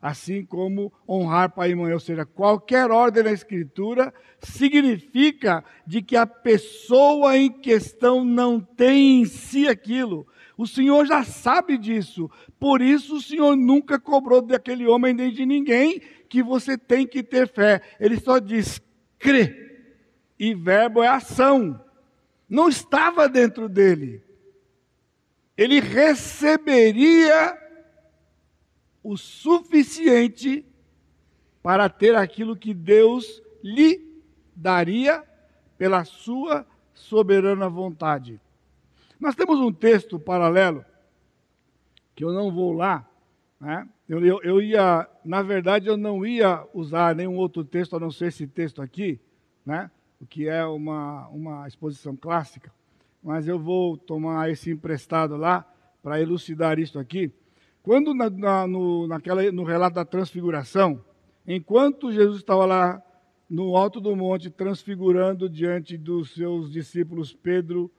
Assim 0.00 0.44
como 0.44 0.92
honrar 1.08 1.50
pai 1.50 1.72
e 1.72 1.74
mãe, 1.74 1.92
ou 1.92 1.98
seja, 1.98 2.24
qualquer 2.24 2.90
ordem 2.90 3.24
na 3.24 3.32
escritura 3.32 4.14
significa 4.40 5.64
de 5.84 6.00
que 6.00 6.16
a 6.16 6.24
pessoa 6.24 7.36
em 7.36 7.50
questão 7.50 8.24
não 8.24 8.60
tem 8.60 9.22
em 9.22 9.24
si 9.24 9.66
aquilo. 9.66 10.24
O 10.56 10.66
Senhor 10.66 11.04
já 11.04 11.24
sabe 11.24 11.76
disso. 11.76 12.30
Por 12.60 12.80
isso 12.80 13.16
o 13.16 13.20
Senhor 13.20 13.56
nunca 13.56 13.98
cobrou 13.98 14.40
daquele 14.40 14.86
homem 14.86 15.12
nem 15.12 15.32
de 15.32 15.44
ninguém 15.44 16.00
que 16.28 16.42
você 16.42 16.78
tem 16.78 17.06
que 17.06 17.22
ter 17.22 17.48
fé. 17.48 17.80
Ele 17.98 18.20
só 18.20 18.38
diz: 18.38 18.80
crê 19.18 19.68
e 20.38 20.54
verbo 20.54 21.02
é 21.02 21.08
ação. 21.08 21.80
Não 22.48 22.68
estava 22.68 23.28
dentro 23.28 23.68
dele. 23.68 24.22
Ele 25.56 25.80
receberia 25.80 27.56
o 29.08 29.16
suficiente 29.16 30.66
para 31.62 31.88
ter 31.88 32.14
aquilo 32.14 32.54
que 32.54 32.74
Deus 32.74 33.42
lhe 33.64 34.06
daria 34.54 35.24
pela 35.78 36.04
sua 36.04 36.66
soberana 36.92 37.70
vontade. 37.70 38.38
Nós 39.18 39.34
temos 39.34 39.58
um 39.60 39.72
texto 39.72 40.18
paralelo, 40.18 40.84
que 42.14 42.22
eu 42.22 42.34
não 42.34 42.52
vou 42.52 42.74
lá, 42.74 43.08
né? 43.58 43.88
eu, 44.06 44.22
eu, 44.22 44.42
eu 44.42 44.60
ia, 44.60 45.08
na 45.24 45.40
verdade, 45.40 45.86
eu 45.86 45.96
não 45.96 46.26
ia 46.26 46.66
usar 46.74 47.14
nenhum 47.14 47.36
outro 47.36 47.64
texto 47.64 47.96
a 47.96 48.00
não 48.00 48.10
ser 48.10 48.26
esse 48.26 48.46
texto 48.46 48.82
aqui, 48.82 49.18
né? 49.64 49.90
o 50.20 50.26
que 50.26 50.46
é 50.46 50.66
uma, 50.66 51.28
uma 51.28 51.66
exposição 51.66 52.14
clássica, 52.14 52.70
mas 53.22 53.48
eu 53.48 53.58
vou 53.58 53.96
tomar 53.96 54.50
esse 54.50 54.70
emprestado 54.70 55.34
lá 55.34 55.64
para 56.02 56.20
elucidar 56.20 56.78
isso 56.78 56.98
aqui. 56.98 57.32
Quando 57.88 58.12
na, 58.12 58.28
na, 58.28 58.66
no, 58.66 59.06
naquela, 59.06 59.50
no 59.50 59.64
relato 59.64 59.94
da 59.94 60.04
transfiguração, 60.04 61.02
enquanto 61.46 62.12
Jesus 62.12 62.36
estava 62.36 62.66
lá 62.66 63.02
no 63.48 63.74
alto 63.78 63.98
do 63.98 64.14
monte 64.14 64.50
transfigurando 64.50 65.48
diante 65.48 65.96
dos 65.96 66.34
seus 66.34 66.70
discípulos 66.70 67.32
Pedro, 67.32 67.90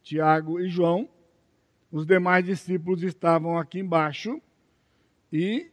Tiago 0.00 0.60
e 0.60 0.68
João, 0.68 1.08
os 1.90 2.06
demais 2.06 2.44
discípulos 2.44 3.02
estavam 3.02 3.58
aqui 3.58 3.80
embaixo 3.80 4.40
e 5.32 5.72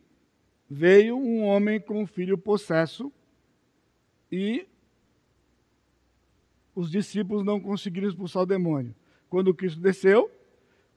veio 0.68 1.16
um 1.16 1.44
homem 1.44 1.80
com 1.80 2.02
um 2.02 2.08
filho 2.08 2.40
possesso 2.40 3.14
e 4.32 4.66
os 6.74 6.90
discípulos 6.90 7.46
não 7.46 7.60
conseguiram 7.60 8.10
expulsar 8.10 8.42
o 8.42 8.48
demônio. 8.48 8.96
Quando 9.30 9.54
Cristo 9.54 9.80
desceu, 9.80 10.32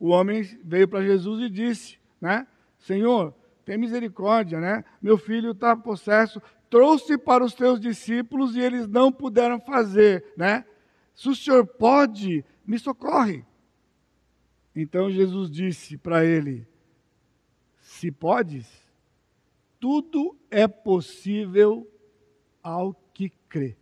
o 0.01 0.09
homem 0.09 0.43
veio 0.65 0.89
para 0.89 1.05
Jesus 1.05 1.43
e 1.43 1.51
disse, 1.51 1.99
né? 2.19 2.47
Senhor, 2.83 3.35
tem 3.65 3.79
misericórdia, 3.79 4.61
né? 4.61 4.85
Meu 5.01 5.17
filho 5.17 5.53
está 5.53 5.77
possesso. 5.77 6.43
Trouxe 6.69 7.17
para 7.17 7.45
os 7.45 7.55
teus 7.55 7.81
discípulos 7.81 8.57
e 8.57 8.61
eles 8.61 8.89
não 8.89 9.13
puderam 9.13 9.61
fazer, 9.61 10.25
né? 10.37 10.65
Se 11.15 11.29
o 11.29 11.35
Senhor 11.35 11.67
pode, 11.67 12.45
me 12.67 12.79
socorre. 12.79 13.45
Então 14.75 15.11
Jesus 15.11 15.51
disse 15.51 15.97
para 15.97 16.25
ele: 16.25 16.67
Se 17.79 18.11
podes, 18.11 18.69
tudo 19.79 20.37
é 20.51 20.67
possível 20.67 21.89
ao 22.63 22.95
que 23.13 23.29
crê. 23.49 23.77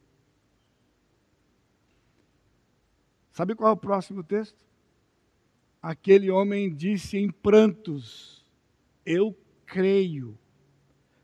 Sabe 3.30 3.54
qual 3.54 3.70
é 3.70 3.72
o 3.72 3.76
próximo 3.76 4.22
texto? 4.22 4.58
Aquele 5.80 6.30
homem 6.30 6.74
disse 6.74 7.16
em 7.16 7.30
prantos: 7.30 8.39
Eu 9.04 9.36
creio. 9.66 10.38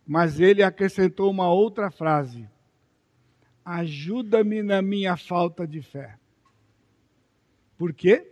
Mas 0.07 0.39
ele 0.39 0.63
acrescentou 0.63 1.31
uma 1.31 1.53
outra 1.53 1.91
frase: 1.91 2.49
Ajuda-me 3.65 4.63
na 4.63 4.81
minha 4.81 5.17
falta 5.17 5.67
de 5.67 5.83
fé. 5.83 6.17
Por 7.77 7.93
quê? 7.93 8.27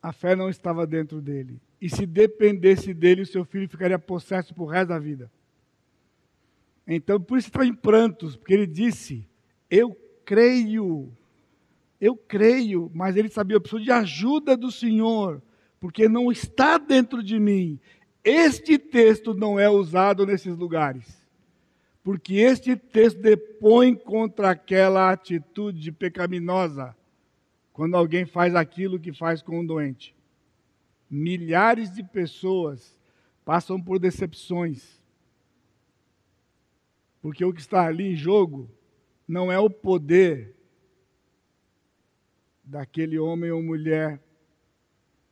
A 0.00 0.12
fé 0.12 0.36
não 0.36 0.48
estava 0.48 0.86
dentro 0.86 1.20
dele. 1.20 1.60
E 1.80 1.90
se 1.90 2.06
dependesse 2.06 2.94
dele, 2.94 3.22
o 3.22 3.26
seu 3.26 3.44
filho 3.44 3.68
ficaria 3.68 3.98
possesso 3.98 4.54
por 4.54 4.66
resto 4.66 4.88
da 4.88 4.98
vida. 4.98 5.30
Então, 6.86 7.20
por 7.20 7.36
isso 7.36 7.48
está 7.48 7.64
em 7.66 7.74
prantos, 7.74 8.34
porque 8.36 8.54
ele 8.54 8.66
disse: 8.66 9.28
Eu 9.68 9.94
creio. 10.24 11.12
Eu 12.00 12.16
creio, 12.16 12.90
mas 12.94 13.16
ele 13.16 13.28
sabia, 13.28 13.56
eu 13.56 13.60
preciso 13.60 13.82
de 13.82 13.90
ajuda 13.90 14.56
do 14.56 14.70
Senhor, 14.70 15.42
porque 15.80 16.08
não 16.08 16.30
está 16.30 16.78
dentro 16.78 17.24
de 17.24 17.40
mim. 17.40 17.80
Este 18.30 18.76
texto 18.76 19.32
não 19.32 19.58
é 19.58 19.70
usado 19.70 20.26
nesses 20.26 20.54
lugares. 20.54 21.26
Porque 22.04 22.34
este 22.34 22.76
texto 22.76 23.22
depõe 23.22 23.94
contra 23.94 24.50
aquela 24.50 25.10
atitude 25.10 25.90
pecaminosa, 25.90 26.94
quando 27.72 27.96
alguém 27.96 28.26
faz 28.26 28.54
aquilo 28.54 29.00
que 29.00 29.14
faz 29.14 29.40
com 29.40 29.60
um 29.60 29.64
doente. 29.64 30.14
Milhares 31.08 31.90
de 31.90 32.02
pessoas 32.02 32.94
passam 33.46 33.80
por 33.80 33.98
decepções. 33.98 35.00
Porque 37.22 37.42
o 37.42 37.52
que 37.52 37.62
está 37.62 37.86
ali 37.86 38.12
em 38.12 38.14
jogo 38.14 38.70
não 39.26 39.50
é 39.50 39.58
o 39.58 39.70
poder 39.70 40.54
daquele 42.62 43.18
homem 43.18 43.50
ou 43.50 43.62
mulher. 43.62 44.22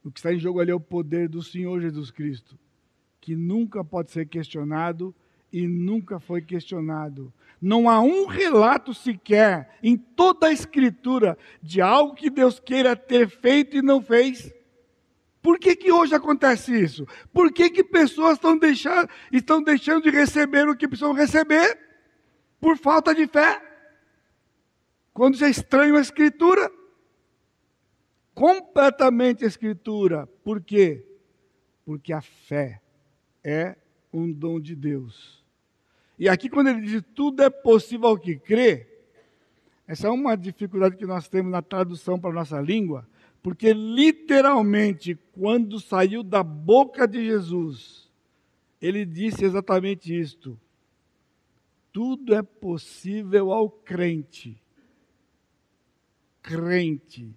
O 0.03 0.11
que 0.11 0.19
está 0.19 0.33
em 0.33 0.39
jogo 0.39 0.61
ali 0.61 0.71
é 0.71 0.75
o 0.75 0.81
poder 0.81 1.29
do 1.29 1.43
Senhor 1.43 1.79
Jesus 1.79 2.11
Cristo, 2.11 2.59
que 3.27 3.35
nunca 3.35 3.83
pode 3.83 4.13
ser 4.13 4.29
questionado 4.29 5.13
e 5.53 5.67
nunca 5.67 6.21
foi 6.21 6.41
questionado. 6.41 7.35
Não 7.61 7.91
há 7.91 8.01
um 8.01 8.27
relato 8.27 8.95
sequer 8.95 9.77
em 9.83 9.97
toda 9.97 10.47
a 10.47 10.53
Escritura 10.53 11.37
de 11.61 11.81
algo 11.81 12.15
que 12.15 12.31
Deus 12.31 12.61
queira 12.61 12.95
ter 12.95 13.29
feito 13.29 13.77
e 13.77 13.83
não 13.83 14.01
fez. 14.01 14.55
Por 15.43 15.59
que, 15.59 15.75
que 15.75 15.91
hoje 15.91 16.15
acontece 16.15 16.81
isso? 16.81 17.05
Por 17.33 17.53
que, 17.53 17.69
que 17.69 17.83
pessoas 17.83 18.35
estão 18.35 18.57
deixando, 18.57 19.11
estão 19.33 19.61
deixando 19.61 20.05
de 20.05 20.11
receber 20.11 20.69
o 20.69 20.77
que 20.77 20.87
precisam 20.87 21.13
receber? 21.13 21.77
Por 22.61 22.79
falta 22.79 23.13
de 23.13 23.27
fé. 23.27 23.61
Quando 25.13 25.35
isso 25.35 25.45
é 25.45 25.51
estranho 25.51 25.97
a 25.97 26.01
Escritura. 26.01 26.71
Completamente 28.33 29.45
a 29.45 29.49
Escritura. 29.49 30.29
Por 30.45 30.63
quê? 30.63 31.05
Porque 31.85 32.13
a 32.13 32.23
fé 32.23 32.83
é 33.49 33.77
um 34.13 34.33
dom 34.33 34.59
de 34.59 34.75
Deus. 34.75 35.41
E 36.19 36.29
aqui, 36.29 36.49
quando 36.49 36.69
ele 36.69 36.81
diz 36.81 37.05
tudo 37.15 37.45
é 37.45 37.49
possível 37.49 38.09
ao 38.09 38.19
que 38.19 38.37
crê, 38.37 38.89
essa 39.87 40.09
é 40.09 40.11
uma 40.11 40.37
dificuldade 40.37 40.97
que 40.97 41.07
nós 41.07 41.29
temos 41.29 41.53
na 41.53 41.63
tradução 41.63 42.19
para 42.19 42.31
a 42.31 42.35
nossa 42.35 42.61
língua, 42.61 43.07
porque 43.41 43.73
literalmente, 43.73 45.17
quando 45.31 45.79
saiu 45.79 46.25
da 46.25 46.43
boca 46.43 47.07
de 47.07 47.25
Jesus, 47.25 48.11
ele 48.83 49.05
disse 49.05 49.45
exatamente 49.45 50.13
isto: 50.13 50.59
tudo 51.93 52.35
é 52.35 52.43
possível 52.43 53.53
ao 53.53 53.71
crente. 53.71 54.61
Crente. 56.43 57.33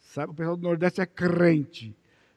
Sabe, 0.00 0.32
o 0.32 0.34
pessoal 0.34 0.56
do 0.56 0.62
Nordeste 0.62 1.00
é 1.00 1.06
crente. 1.06 1.96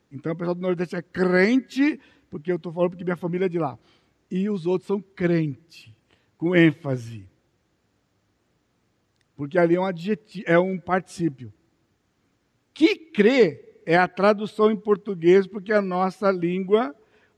Então, 0.09 0.31
o 0.31 0.35
pessoal 0.35 0.55
do 0.55 0.61
Nordeste 0.61 0.95
é 0.95 1.01
crente, 1.01 1.99
porque 2.29 2.51
eu 2.51 2.57
estou 2.57 2.71
falando 2.71 2.91
porque 2.91 3.03
minha 3.03 3.15
família 3.15 3.45
é 3.45 3.49
de 3.49 3.59
lá 3.59 3.77
e 4.29 4.49
os 4.49 4.65
outros 4.65 4.87
são 4.87 5.01
crente, 5.01 5.95
com 6.37 6.55
ênfase. 6.55 7.27
Porque 9.35 9.57
ali 9.57 9.75
é 9.75 9.79
um, 9.79 9.85
adjetivo, 9.85 10.45
é 10.47 10.59
um 10.59 10.77
particípio. 10.77 11.51
Que 12.73 12.95
crê 12.95 13.65
é 13.85 13.97
a 13.97 14.07
tradução 14.07 14.69
em 14.69 14.77
português, 14.77 15.47
porque 15.47 15.73
a 15.73 15.81
nossa 15.81 16.29
língua, 16.29 16.95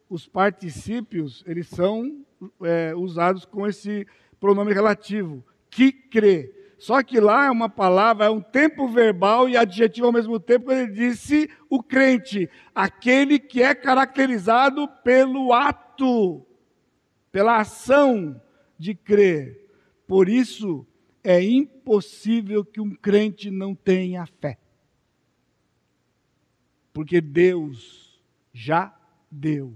os 0.10 0.28
particípios, 0.28 1.44
eles 1.48 1.68
são 1.68 2.26
é, 2.62 2.94
usados 2.94 3.46
com 3.46 3.66
esse 3.66 4.06
pronome 4.40 4.74
relativo. 4.74 5.44
Que 5.70 5.92
crê. 5.92 6.54
Só 6.82 7.04
que 7.04 7.20
lá 7.20 7.46
é 7.46 7.52
uma 7.52 7.70
palavra, 7.70 8.26
é 8.26 8.30
um 8.32 8.42
tempo 8.42 8.88
verbal 8.88 9.48
e 9.48 9.56
adjetivo 9.56 10.08
ao 10.08 10.12
mesmo 10.12 10.40
tempo, 10.40 10.66
quando 10.66 10.80
ele 10.80 10.94
disse 10.94 11.48
o 11.70 11.84
crente, 11.84 12.50
aquele 12.74 13.38
que 13.38 13.62
é 13.62 13.76
caracterizado 13.76 14.88
pelo 15.04 15.54
ato 15.54 16.44
pela 17.32 17.60
ação 17.60 18.42
de 18.80 18.96
crer. 18.96 19.70
Por 20.08 20.28
isso, 20.28 20.84
é 21.24 21.40
impossível 21.44 22.66
que 22.66 22.82
um 22.82 22.96
crente 22.96 23.52
não 23.52 23.76
tenha 23.76 24.26
fé. 24.26 24.58
Porque 26.92 27.22
Deus 27.22 28.20
já 28.52 28.92
deu. 29.30 29.72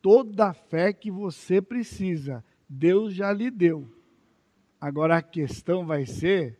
Toda 0.00 0.50
a 0.50 0.54
fé 0.54 0.92
que 0.92 1.10
você 1.10 1.60
precisa, 1.60 2.44
Deus 2.68 3.12
já 3.12 3.32
lhe 3.32 3.50
deu. 3.50 3.95
Agora 4.80 5.16
a 5.16 5.22
questão 5.22 5.86
vai 5.86 6.06
ser 6.06 6.58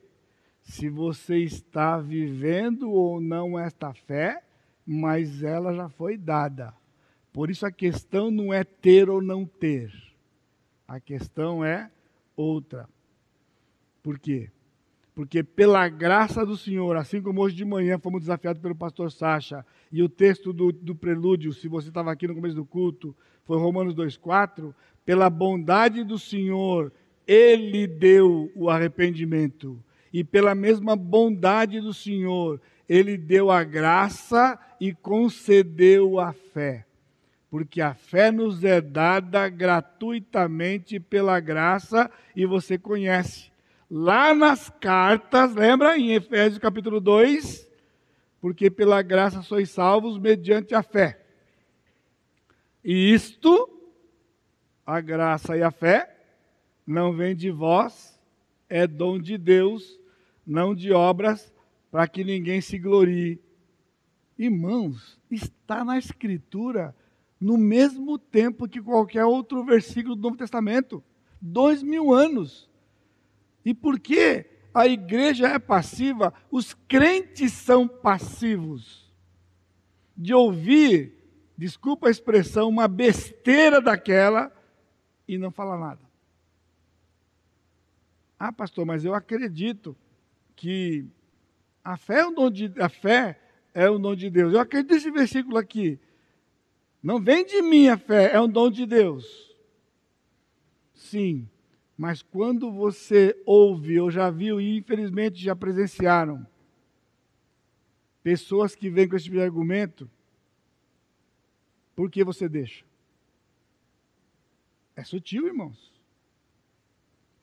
se 0.63 0.89
você 0.89 1.39
está 1.39 1.99
vivendo 1.99 2.91
ou 2.91 3.21
não 3.21 3.59
esta 3.59 3.93
fé, 3.93 4.43
mas 4.85 5.43
ela 5.43 5.75
já 5.75 5.89
foi 5.89 6.17
dada. 6.17 6.75
Por 7.33 7.51
isso 7.51 7.67
a 7.67 7.71
questão 7.71 8.31
não 8.31 8.53
é 8.53 8.65
ter 8.65 9.11
ou 9.11 9.21
não 9.21 9.45
ter. 9.45 9.93
A 10.89 10.99
questão 10.99 11.65
é 11.65 11.91
outra. 12.35 12.89
Por 14.03 14.19
quê? 14.19 14.51
Porque 15.15 15.43
pela 15.43 15.89
graça 15.89 16.45
do 16.45 16.57
Senhor, 16.57 16.97
assim 16.97 17.23
como 17.23 17.41
hoje 17.41 17.57
de 17.57 17.65
manhã 17.65 17.99
fomos 17.99 18.21
desafiados 18.21 18.61
pelo 18.61 18.75
pastor 18.75 19.11
Sacha, 19.11 19.65
e 19.91 20.03
o 20.03 20.09
texto 20.09 20.53
do, 20.53 20.71
do 20.71 20.95
prelúdio, 20.95 21.53
se 21.53 21.69
você 21.69 21.89
estava 21.89 22.13
aqui 22.13 22.29
no 22.29 22.35
começo 22.35 22.55
do 22.55 22.65
culto, 22.65 23.17
foi 23.45 23.59
Romanos 23.59 23.95
2,4, 23.95 24.75
pela 25.05 25.31
bondade 25.31 26.05
do 26.05 26.19
Senhor, 26.19 26.93
Ele 27.27 27.87
deu 27.87 28.51
o 28.55 28.71
arrependimento. 28.71 29.83
E 30.13 30.23
pela 30.23 30.55
mesma 30.55 30.97
bondade 30.97 31.81
do 31.81 31.93
Senhor, 31.93 32.61
Ele 32.89 33.17
deu 33.17 33.51
a 33.51 33.65
graça 33.65 34.59
e 34.81 34.93
concedeu 34.95 36.21
a 36.21 36.33
fé 36.33 36.87
porque 37.51 37.81
a 37.81 37.95
fé 37.95 38.31
nos 38.31 38.65
é 38.65 38.81
dada 38.81 39.49
gratuitamente 39.49 40.99
pela 40.99 41.39
graça 41.41 42.11
e 42.35 42.45
você 42.45 42.77
conhece. 42.77 43.51
Lá 43.91 44.35
nas 44.35 44.69
cartas, 44.69 45.55
lembra 45.55 45.97
em 45.97 46.13
Efésios 46.13 46.59
capítulo 46.59 47.01
2? 47.01 47.67
Porque 48.41 48.71
pela 48.71 49.01
graça 49.01 49.43
sois 49.43 49.71
salvos 49.71 50.19
mediante 50.19 50.75
a 50.75 50.83
fé. 50.83 51.21
E 52.85 53.13
isto, 53.15 53.71
a 54.85 55.01
graça 55.01 55.57
e 55.57 55.63
a 55.63 55.71
fé, 55.71 56.16
não 56.87 57.13
vem 57.13 57.35
de 57.35 57.51
vós, 57.51 58.19
é 58.69 58.87
dom 58.87 59.19
de 59.19 59.37
Deus, 59.37 59.99
não 60.47 60.75
de 60.75 60.93
obras, 60.93 61.53
para 61.91 62.07
que 62.07 62.23
ninguém 62.23 62.61
se 62.61 62.79
glorie. 62.79 63.41
Irmãos, 64.39 65.19
está 65.31 65.85
na 65.85 65.99
Escritura 65.99 66.95
no 67.41 67.57
mesmo 67.57 68.19
tempo 68.19 68.69
que 68.69 68.81
qualquer 68.81 69.25
outro 69.25 69.65
versículo 69.65 70.15
do 70.15 70.23
Novo 70.23 70.37
Testamento. 70.37 71.03
Dois 71.41 71.83
mil 71.83 72.13
anos. 72.13 72.71
E 73.65 73.75
por 73.75 73.99
que 73.99 74.47
a 74.73 74.87
igreja 74.87 75.49
é 75.49 75.59
passiva? 75.59 76.33
Os 76.51 76.75
crentes 76.87 77.53
são 77.53 77.89
passivos. 77.89 79.13
De 80.17 80.33
ouvir, 80.33 81.15
desculpa 81.59 82.09
a 82.09 82.11
expressão, 82.11 82.69
uma 82.69 82.89
besteira 82.89 83.81
daquela 83.81 84.53
e 85.27 85.37
não 85.37 85.51
falar 85.51 85.79
nada. 85.79 86.06
Ah, 88.39 88.53
pastor, 88.53 88.85
mas 88.85 89.05
eu 89.05 89.15
acredito 89.15 89.97
que 90.55 91.07
a 91.83 91.97
fé 91.97 92.21
é 92.21 92.27
um 92.27 92.35
dom 92.35 92.51
de, 92.51 92.73
a 92.81 92.89
fé 92.89 93.41
é 93.73 93.91
um 93.91 94.01
dom 94.01 94.15
de 94.15 94.29
Deus. 94.29 94.53
Eu 94.53 94.61
acredito 94.61 94.93
nesse 94.93 95.11
versículo 95.11 95.57
aqui. 95.57 95.99
Não 97.03 97.21
vem 97.21 97.45
de 97.45 97.63
mim 97.63 97.89
a 97.89 97.97
fé, 97.97 98.33
é 98.35 98.41
um 98.41 98.49
dom 98.49 98.71
de 98.71 98.85
Deus. 98.85 99.55
Sim, 100.95 101.49
mas 101.97 102.21
quando 102.23 102.71
você 102.73 103.41
ouve, 103.47 104.01
ou 104.01 104.11
já 104.11 104.31
viu 104.31 104.61
e 104.61 104.79
infelizmente 104.79 105.43
já 105.43 105.55
presenciaram, 105.55 106.47
pessoas 108.23 108.75
que 108.75 108.91
vêm 108.91 109.09
com 109.09 109.15
esse 109.15 109.27
tipo 109.27 109.37
de 109.37 109.43
argumento, 109.43 110.11
por 111.95 112.11
que 112.11 112.25
você 112.25 112.49
deixa? 112.49 112.85
É 114.97 115.05
sutil, 115.05 115.47
irmãos. 115.47 115.96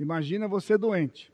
Imagina 0.03 0.49
você 0.49 0.77
doente. 0.77 1.33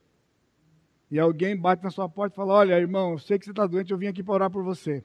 E 1.10 1.19
alguém 1.19 1.58
bate 1.58 1.84
na 1.84 1.89
sua 1.89 2.08
porta 2.08 2.36
e 2.36 2.38
fala: 2.38 2.53
Olha, 2.53 2.79
irmão, 2.79 3.13
eu 3.13 3.17
sei 3.19 3.39
que 3.39 3.45
você 3.45 3.51
está 3.51 3.65
doente, 3.65 3.91
eu 3.91 3.97
vim 3.97 4.08
aqui 4.08 4.23
para 4.23 4.36
orar 4.36 4.51
por 4.51 4.63
você. 4.63 5.03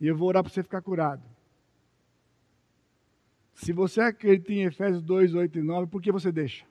E 0.00 0.08
eu 0.08 0.16
vou 0.16 0.28
orar 0.28 0.42
para 0.42 0.52
você 0.52 0.62
ficar 0.62 0.82
curado. 0.82 1.22
Se 3.54 3.72
você 3.72 4.00
acredita 4.00 4.52
em 4.52 4.64
Efésios 4.64 5.02
2, 5.02 5.34
8 5.34 5.58
e 5.58 5.62
9, 5.62 5.86
por 5.86 6.02
que 6.02 6.10
você 6.10 6.32
deixa? 6.32 6.66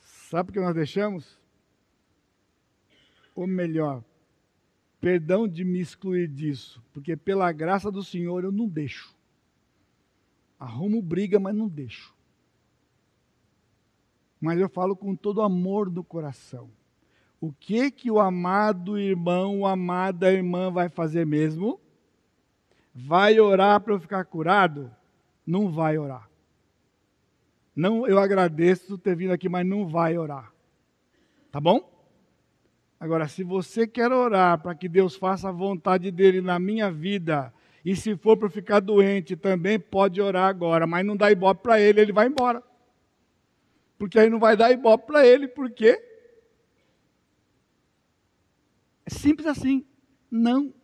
Sabe 0.00 0.46
por 0.46 0.52
que 0.54 0.60
nós 0.60 0.74
deixamos? 0.74 1.38
Ou 3.34 3.46
melhor, 3.46 4.02
perdão 5.00 5.46
de 5.46 5.64
me 5.64 5.80
excluir 5.80 6.26
disso, 6.28 6.82
porque 6.92 7.16
pela 7.16 7.52
graça 7.52 7.90
do 7.90 8.02
Senhor 8.02 8.42
eu 8.42 8.50
não 8.50 8.66
deixo. 8.66 9.14
Arrumo 10.58 11.00
briga, 11.00 11.38
mas 11.38 11.54
não 11.54 11.68
deixo. 11.68 12.12
Mas 14.40 14.58
eu 14.58 14.68
falo 14.68 14.96
com 14.96 15.14
todo 15.14 15.42
amor 15.42 15.90
do 15.90 16.02
coração. 16.02 16.70
O 17.40 17.52
que 17.52 17.90
que 17.90 18.10
o 18.10 18.18
amado 18.18 18.98
irmão, 18.98 19.66
a 19.66 19.72
amada 19.72 20.32
irmã 20.32 20.70
vai 20.70 20.88
fazer 20.88 21.26
mesmo? 21.26 21.80
Vai 22.94 23.38
orar 23.38 23.80
para 23.80 23.94
eu 23.94 24.00
ficar 24.00 24.24
curado? 24.24 24.90
Não 25.46 25.70
vai 25.70 25.98
orar. 25.98 26.28
Não, 27.74 28.06
eu 28.06 28.18
agradeço 28.18 28.98
ter 28.98 29.16
vindo 29.16 29.32
aqui, 29.32 29.48
mas 29.48 29.66
não 29.66 29.86
vai 29.86 30.18
orar. 30.18 30.52
Tá 31.50 31.60
bom? 31.60 31.88
Agora, 32.98 33.26
se 33.26 33.42
você 33.42 33.86
quer 33.86 34.12
orar 34.12 34.60
para 34.60 34.74
que 34.74 34.88
Deus 34.88 35.16
faça 35.16 35.48
a 35.48 35.52
vontade 35.52 36.10
dele 36.10 36.42
na 36.42 36.58
minha 36.58 36.90
vida, 36.90 37.52
e 37.82 37.96
se 37.96 38.14
for 38.16 38.36
para 38.36 38.50
ficar 38.50 38.80
doente, 38.80 39.36
também 39.36 39.80
pode 39.80 40.20
orar 40.20 40.48
agora, 40.48 40.86
mas 40.86 41.06
não 41.06 41.16
dá 41.16 41.30
ibope 41.30 41.62
para 41.62 41.80
ele, 41.80 42.02
ele 42.02 42.12
vai 42.12 42.26
embora. 42.26 42.62
Porque 44.00 44.18
aí 44.18 44.28
não 44.28 44.40
vai 44.40 44.56
dar 44.56 44.72
ibope 44.72 45.06
para 45.06 45.24
ele, 45.24 45.46
por 45.46 45.70
quê? 45.70 46.02
É 49.06 49.10
simples 49.10 49.46
assim. 49.46 49.86
Não 50.28 50.74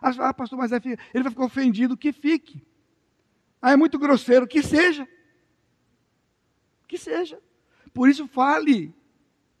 ah, 0.00 0.32
pastor, 0.32 0.58
mas 0.58 0.72
é 0.72 0.76
ele 1.12 1.22
vai 1.22 1.30
ficar 1.30 1.44
ofendido, 1.44 1.96
que 1.96 2.12
fique. 2.12 2.66
Ah, 3.60 3.72
é 3.72 3.76
muito 3.76 3.98
grosseiro, 3.98 4.46
que 4.46 4.62
seja. 4.62 5.06
Que 6.88 6.96
seja. 6.96 7.38
Por 7.92 8.08
isso, 8.08 8.26
fale 8.26 8.94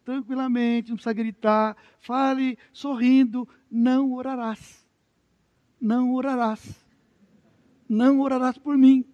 tranquilamente, 0.02 0.88
não 0.88 0.96
precisa 0.96 1.12
gritar. 1.12 1.76
Fale 2.00 2.58
sorrindo: 2.72 3.46
Não 3.70 4.12
orarás. 4.14 4.86
Não 5.78 6.14
orarás. 6.14 6.82
Não 7.86 8.20
orarás 8.20 8.56
por 8.56 8.78
mim. 8.78 9.04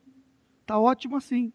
Está 0.60 0.78
ótimo 0.78 1.16
assim. 1.16 1.52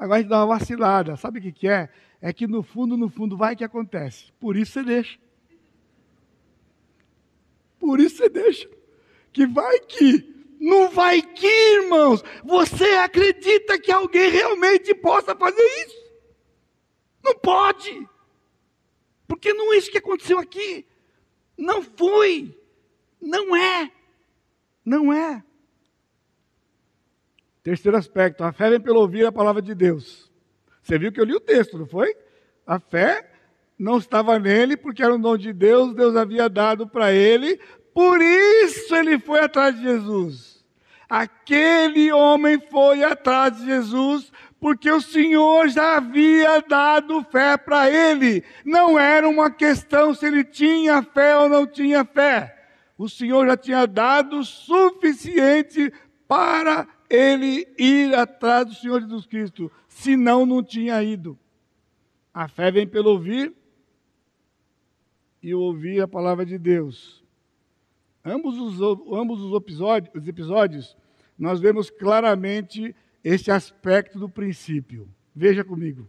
Agora 0.00 0.18
a 0.18 0.22
gente 0.22 0.30
dá 0.30 0.38
uma 0.38 0.58
vacilada. 0.58 1.14
Sabe 1.18 1.38
o 1.38 1.42
que, 1.42 1.52
que 1.52 1.68
é? 1.68 1.90
É 2.22 2.32
que 2.32 2.46
no 2.46 2.62
fundo, 2.62 2.96
no 2.96 3.10
fundo, 3.10 3.36
vai 3.36 3.54
que 3.54 3.62
acontece. 3.62 4.32
Por 4.40 4.56
isso 4.56 4.72
você 4.72 4.82
deixa. 4.82 5.18
Por 7.78 8.00
isso 8.00 8.16
você 8.16 8.30
deixa. 8.30 8.70
Que 9.30 9.46
vai 9.46 9.78
que. 9.80 10.56
Não 10.58 10.88
vai 10.88 11.20
que, 11.20 11.46
irmãos. 11.82 12.24
Você 12.42 12.84
acredita 12.94 13.78
que 13.78 13.92
alguém 13.92 14.30
realmente 14.30 14.94
possa 14.94 15.36
fazer 15.36 15.62
isso? 15.86 16.00
Não 17.22 17.34
pode. 17.38 18.08
Porque 19.28 19.52
não 19.52 19.74
é 19.74 19.76
isso 19.76 19.90
que 19.90 19.98
aconteceu 19.98 20.38
aqui. 20.38 20.86
Não 21.58 21.82
foi. 21.82 22.58
Não 23.20 23.54
é. 23.54 23.92
Não 24.82 25.12
é. 25.12 25.44
Terceiro 27.62 27.96
aspecto, 27.96 28.42
a 28.42 28.52
fé 28.52 28.70
vem 28.70 28.80
pelo 28.80 29.00
ouvir 29.00 29.26
a 29.26 29.32
palavra 29.32 29.60
de 29.60 29.74
Deus. 29.74 30.30
Você 30.82 30.98
viu 30.98 31.12
que 31.12 31.20
eu 31.20 31.24
li 31.24 31.34
o 31.34 31.40
texto, 31.40 31.78
não 31.78 31.86
foi? 31.86 32.14
A 32.66 32.78
fé 32.78 33.30
não 33.78 33.98
estava 33.98 34.38
nele 34.38 34.76
porque 34.76 35.02
era 35.02 35.14
um 35.14 35.20
dom 35.20 35.36
de 35.36 35.52
Deus, 35.52 35.94
Deus 35.94 36.16
havia 36.16 36.48
dado 36.48 36.86
para 36.86 37.12
ele, 37.12 37.60
por 37.92 38.20
isso 38.20 38.94
ele 38.94 39.18
foi 39.18 39.40
atrás 39.40 39.74
de 39.74 39.82
Jesus. 39.82 40.64
Aquele 41.08 42.12
homem 42.12 42.60
foi 42.70 43.02
atrás 43.02 43.56
de 43.56 43.66
Jesus 43.66 44.32
porque 44.60 44.90
o 44.90 45.00
Senhor 45.00 45.68
já 45.68 45.96
havia 45.96 46.60
dado 46.60 47.24
fé 47.24 47.56
para 47.56 47.90
ele. 47.90 48.44
Não 48.64 48.98
era 48.98 49.28
uma 49.28 49.50
questão 49.50 50.14
se 50.14 50.26
ele 50.26 50.44
tinha 50.44 51.02
fé 51.02 51.36
ou 51.36 51.48
não 51.48 51.66
tinha 51.66 52.04
fé. 52.04 52.56
O 52.96 53.08
Senhor 53.08 53.46
já 53.46 53.56
tinha 53.56 53.86
dado 53.86 54.44
suficiente 54.44 55.92
para 56.28 56.86
ele 57.10 57.66
ir 57.76 58.14
atrás 58.14 58.68
do 58.68 58.74
Senhor 58.74 59.00
Jesus 59.00 59.26
Cristo, 59.26 59.70
senão 59.88 60.46
não 60.46 60.62
tinha 60.62 61.02
ido. 61.02 61.36
A 62.32 62.46
fé 62.46 62.70
vem 62.70 62.86
pelo 62.86 63.10
ouvir 63.10 63.52
e 65.42 65.52
ouvir 65.52 66.00
a 66.00 66.06
palavra 66.08 66.46
de 66.46 66.56
Deus. 66.56 67.24
Ambos 68.24 68.56
os, 68.56 68.80
ambos 69.12 69.40
os, 69.40 69.56
episódios, 69.56 70.14
os 70.14 70.28
episódios, 70.28 70.96
nós 71.36 71.58
vemos 71.58 71.90
claramente 71.90 72.94
este 73.24 73.50
aspecto 73.50 74.18
do 74.18 74.28
princípio. 74.28 75.08
Veja 75.34 75.64
comigo. 75.64 76.08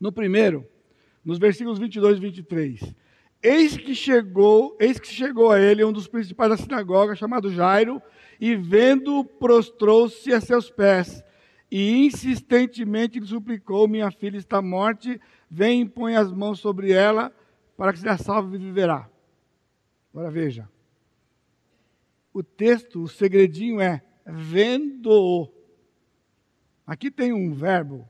No 0.00 0.10
primeiro, 0.10 0.66
nos 1.24 1.38
versículos 1.38 1.78
22 1.78 2.18
e 2.18 2.20
23, 2.20 2.94
eis 3.42 3.76
que 3.76 3.94
chegou, 3.94 4.76
eis 4.80 4.98
que 4.98 5.08
chegou 5.08 5.50
a 5.50 5.60
ele 5.60 5.84
um 5.84 5.92
dos 5.92 6.08
principais 6.08 6.50
da 6.50 6.56
sinagoga, 6.56 7.14
chamado 7.14 7.50
Jairo, 7.50 8.00
e 8.40 8.54
vendo, 8.56 9.24
prostrou-se 9.24 10.32
a 10.32 10.40
seus 10.40 10.70
pés 10.70 11.24
e 11.70 12.06
insistentemente 12.06 13.18
lhe 13.18 13.26
suplicou: 13.26 13.88
Minha 13.88 14.10
filha 14.10 14.36
está 14.36 14.62
morte, 14.62 15.20
vem 15.50 15.82
e 15.82 15.88
põe 15.88 16.14
as 16.14 16.32
mãos 16.32 16.60
sobre 16.60 16.92
ela, 16.92 17.32
para 17.76 17.92
que 17.92 17.98
seja 17.98 18.16
salva 18.16 18.54
e 18.54 18.58
viverá. 18.58 19.10
Agora 20.12 20.30
veja. 20.30 20.68
O 22.32 22.44
texto, 22.44 23.02
o 23.02 23.08
segredinho 23.08 23.80
é 23.80 24.02
vendo. 24.24 25.50
Aqui 26.86 27.10
tem 27.10 27.32
um 27.32 27.52
verbo, 27.52 28.08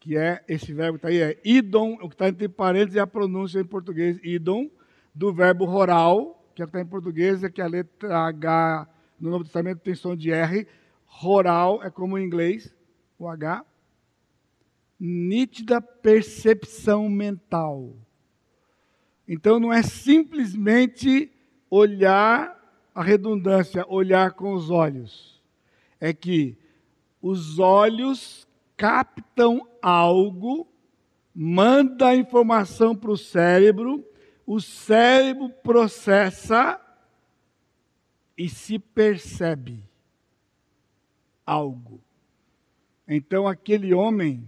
que 0.00 0.16
é, 0.16 0.42
esse 0.48 0.72
verbo 0.72 0.96
está 0.96 1.08
aí, 1.08 1.20
é 1.20 1.40
idom, 1.44 1.98
o 2.00 2.08
que 2.08 2.14
está 2.14 2.28
entre 2.28 2.48
parênteses 2.48 2.96
é 2.96 3.00
a 3.00 3.06
pronúncia 3.06 3.60
em 3.60 3.64
português, 3.64 4.18
idom, 4.22 4.70
do 5.14 5.32
verbo 5.34 5.64
roral, 5.64 6.50
que 6.54 6.62
é 6.62 6.64
está 6.64 6.80
em 6.80 6.86
português, 6.86 7.44
é 7.44 7.50
que 7.50 7.60
a 7.60 7.66
letra 7.66 8.26
H 8.26 8.88
no 9.22 9.30
Novo 9.30 9.44
Testamento 9.44 9.78
tem 9.78 9.94
som 9.94 10.16
de 10.16 10.32
R, 10.32 10.66
roral 11.06 11.80
é 11.84 11.88
como 11.88 12.18
em 12.18 12.26
inglês, 12.26 12.74
o 13.16 13.28
H. 13.28 13.64
Nítida 14.98 15.80
percepção 15.80 17.08
mental. 17.08 17.94
Então 19.28 19.60
não 19.60 19.72
é 19.72 19.80
simplesmente 19.84 21.30
olhar 21.70 22.60
a 22.92 23.00
redundância, 23.00 23.86
olhar 23.88 24.32
com 24.32 24.54
os 24.54 24.70
olhos. 24.70 25.40
É 26.00 26.12
que 26.12 26.58
os 27.22 27.60
olhos 27.60 28.48
captam 28.76 29.68
algo, 29.80 30.66
manda 31.32 32.08
a 32.08 32.16
informação 32.16 32.96
para 32.96 33.12
o 33.12 33.16
cérebro, 33.16 34.04
o 34.44 34.60
cérebro 34.60 35.48
processa 35.48 36.81
e 38.36 38.48
se 38.48 38.78
percebe 38.78 39.84
algo. 41.44 42.00
Então, 43.06 43.46
aquele 43.46 43.92
homem, 43.92 44.46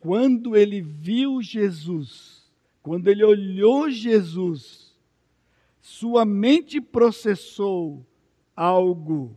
quando 0.00 0.56
ele 0.56 0.80
viu 0.80 1.40
Jesus, 1.40 2.50
quando 2.82 3.08
ele 3.08 3.24
olhou 3.24 3.90
Jesus, 3.90 4.94
sua 5.80 6.24
mente 6.24 6.80
processou 6.80 8.04
algo 8.54 9.36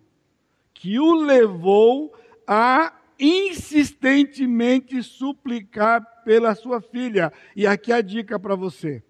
que 0.74 1.00
o 1.00 1.14
levou 1.14 2.14
a 2.46 3.00
insistentemente 3.20 5.02
suplicar 5.04 6.24
pela 6.24 6.56
sua 6.56 6.82
filha. 6.82 7.32
E 7.56 7.68
aqui 7.68 7.94
a 7.94 8.02
dica 8.02 8.40
para 8.40 8.56
você. 8.56 9.04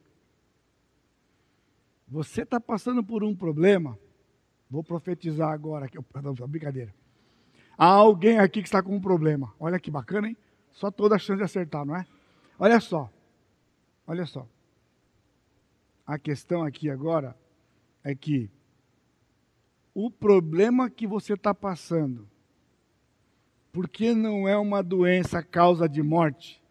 Você 2.07 2.41
está 2.41 2.59
passando 2.59 3.01
por 3.01 3.23
um 3.23 3.33
problema 3.33 3.97
Vou 4.71 4.81
profetizar 4.81 5.49
agora. 5.49 5.85
Aqui, 5.85 6.01
perdão, 6.01 6.33
brincadeira. 6.47 6.93
Há 7.77 7.87
alguém 7.87 8.39
aqui 8.39 8.61
que 8.61 8.67
está 8.69 8.81
com 8.81 8.95
um 8.95 9.01
problema. 9.01 9.53
Olha 9.59 9.77
que 9.77 9.91
bacana, 9.91 10.29
hein? 10.29 10.37
Só 10.71 10.89
toda 10.89 11.15
a 11.15 11.19
chance 11.19 11.39
de 11.39 11.43
acertar, 11.43 11.85
não 11.85 11.95
é? 11.95 12.07
Olha 12.57 12.79
só. 12.79 13.11
Olha 14.07 14.25
só. 14.25 14.47
A 16.07 16.17
questão 16.17 16.63
aqui 16.63 16.89
agora 16.89 17.35
é 18.01 18.15
que 18.15 18.49
o 19.93 20.09
problema 20.09 20.89
que 20.89 21.05
você 21.05 21.33
está 21.33 21.53
passando, 21.53 22.27
porque 23.73 24.13
não 24.13 24.47
é 24.47 24.57
uma 24.57 24.81
doença 24.81 25.43
causa 25.43 25.87
de 25.87 26.01
morte, 26.01 26.61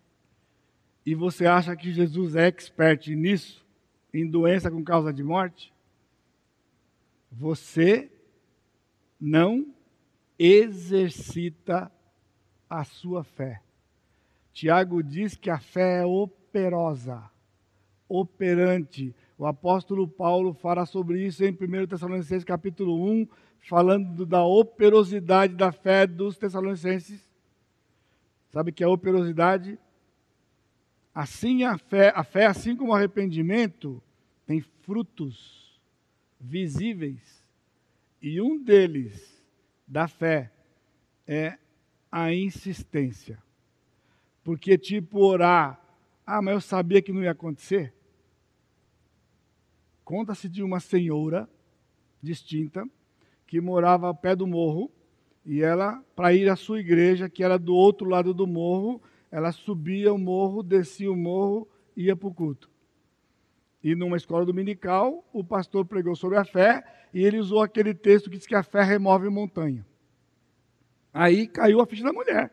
e 1.05 1.15
você 1.15 1.47
acha 1.47 1.77
que 1.77 1.93
Jesus 1.93 2.35
é 2.35 2.47
expert 2.47 3.09
nisso, 3.09 3.65
em 4.13 4.27
doença 4.27 4.71
com 4.71 4.83
causa 4.83 5.13
de 5.13 5.23
morte, 5.23 5.73
você 7.31 8.11
não 9.21 9.73
exercita 10.39 11.93
a 12.69 12.85
sua 12.85 13.23
fé. 13.23 13.63
Tiago 14.53 15.03
diz 15.03 15.37
que 15.37 15.51
a 15.51 15.59
fé 15.59 16.01
é 16.01 16.07
operosa, 16.07 17.31
operante. 18.09 19.15
O 19.39 19.47
apóstolo 19.47 20.09
Paulo 20.09 20.53
fala 20.53 20.85
sobre 20.85 21.25
isso 21.25 21.45
em 21.45 21.51
1 21.53 21.87
Tessalonicenses 21.87 22.45
capítulo 22.45 23.05
1, 23.11 23.29
falando 23.61 24.27
da 24.27 24.45
operosidade 24.45 25.55
da 25.55 25.71
fé 25.71 26.07
dos 26.07 26.37
Tessalonicenses. 26.37 27.31
Sabe 28.51 28.73
que 28.73 28.83
a 28.83 28.89
operosidade? 28.89 29.79
Assim 31.15 31.65
a 31.65 31.79
fé, 31.79 32.13
a 32.15 32.25
fé 32.25 32.47
assim 32.47 32.75
como 32.75 32.93
o 32.93 32.95
arrependimento, 32.95 34.03
tem 34.47 34.61
frutos 34.61 35.60
visíveis. 36.41 37.45
E 38.23 38.41
um 38.41 38.63
deles, 38.63 39.45
da 39.87 40.09
fé, 40.09 40.51
é 41.27 41.59
a 42.11 42.33
insistência. 42.33 43.43
Porque, 44.43 44.79
tipo, 44.79 45.19
orar, 45.21 45.81
ah, 46.27 46.41
mas 46.41 46.55
eu 46.55 46.61
sabia 46.61 47.03
que 47.03 47.13
não 47.13 47.23
ia 47.23 47.33
acontecer. 47.33 47.95
Conta-se 50.05 50.49
de 50.49 50.63
uma 50.63 50.81
senhora 50.81 51.49
distinta 52.23 52.89
que 53.47 53.61
morava 53.61 54.07
ao 54.07 54.15
pé 54.15 54.35
do 54.35 54.47
morro 54.47 54.91
e 55.45 55.63
ela, 55.63 56.03
para 56.15 56.35
ir 56.35 56.49
à 56.49 56.57
sua 56.57 56.81
igreja, 56.81 57.29
que 57.29 57.43
era 57.43 57.59
do 57.59 57.75
outro 57.75 58.09
lado 58.09 58.35
do 58.35 58.47
morro, 58.47 59.01
ela 59.31 59.53
subia 59.53 60.13
o 60.13 60.19
morro, 60.19 60.63
descia 60.63 61.11
o 61.11 61.17
morro 61.17 61.69
ia 61.97 62.17
para 62.17 62.29
o 62.29 62.35
culto. 62.35 62.70
E 63.83 63.95
numa 63.95 64.17
escola 64.17 64.45
dominical, 64.45 65.25
o 65.33 65.43
pastor 65.43 65.87
pregou 65.87 66.15
sobre 66.15 66.37
a 66.37 66.45
fé 66.45 66.85
e 67.15 67.25
ele 67.25 67.39
usou 67.39 67.63
aquele 67.63 67.95
texto 67.95 68.29
que 68.31 68.37
diz 68.37 68.47
que 68.47 68.55
a 68.55 68.63
fé 68.63 68.83
remove 68.83 69.29
montanha. 69.29 69.87
Aí 71.13 71.47
caiu 71.47 71.81
a 71.81 71.87
ficha 71.87 72.05
da 72.05 72.13
mulher. 72.13 72.53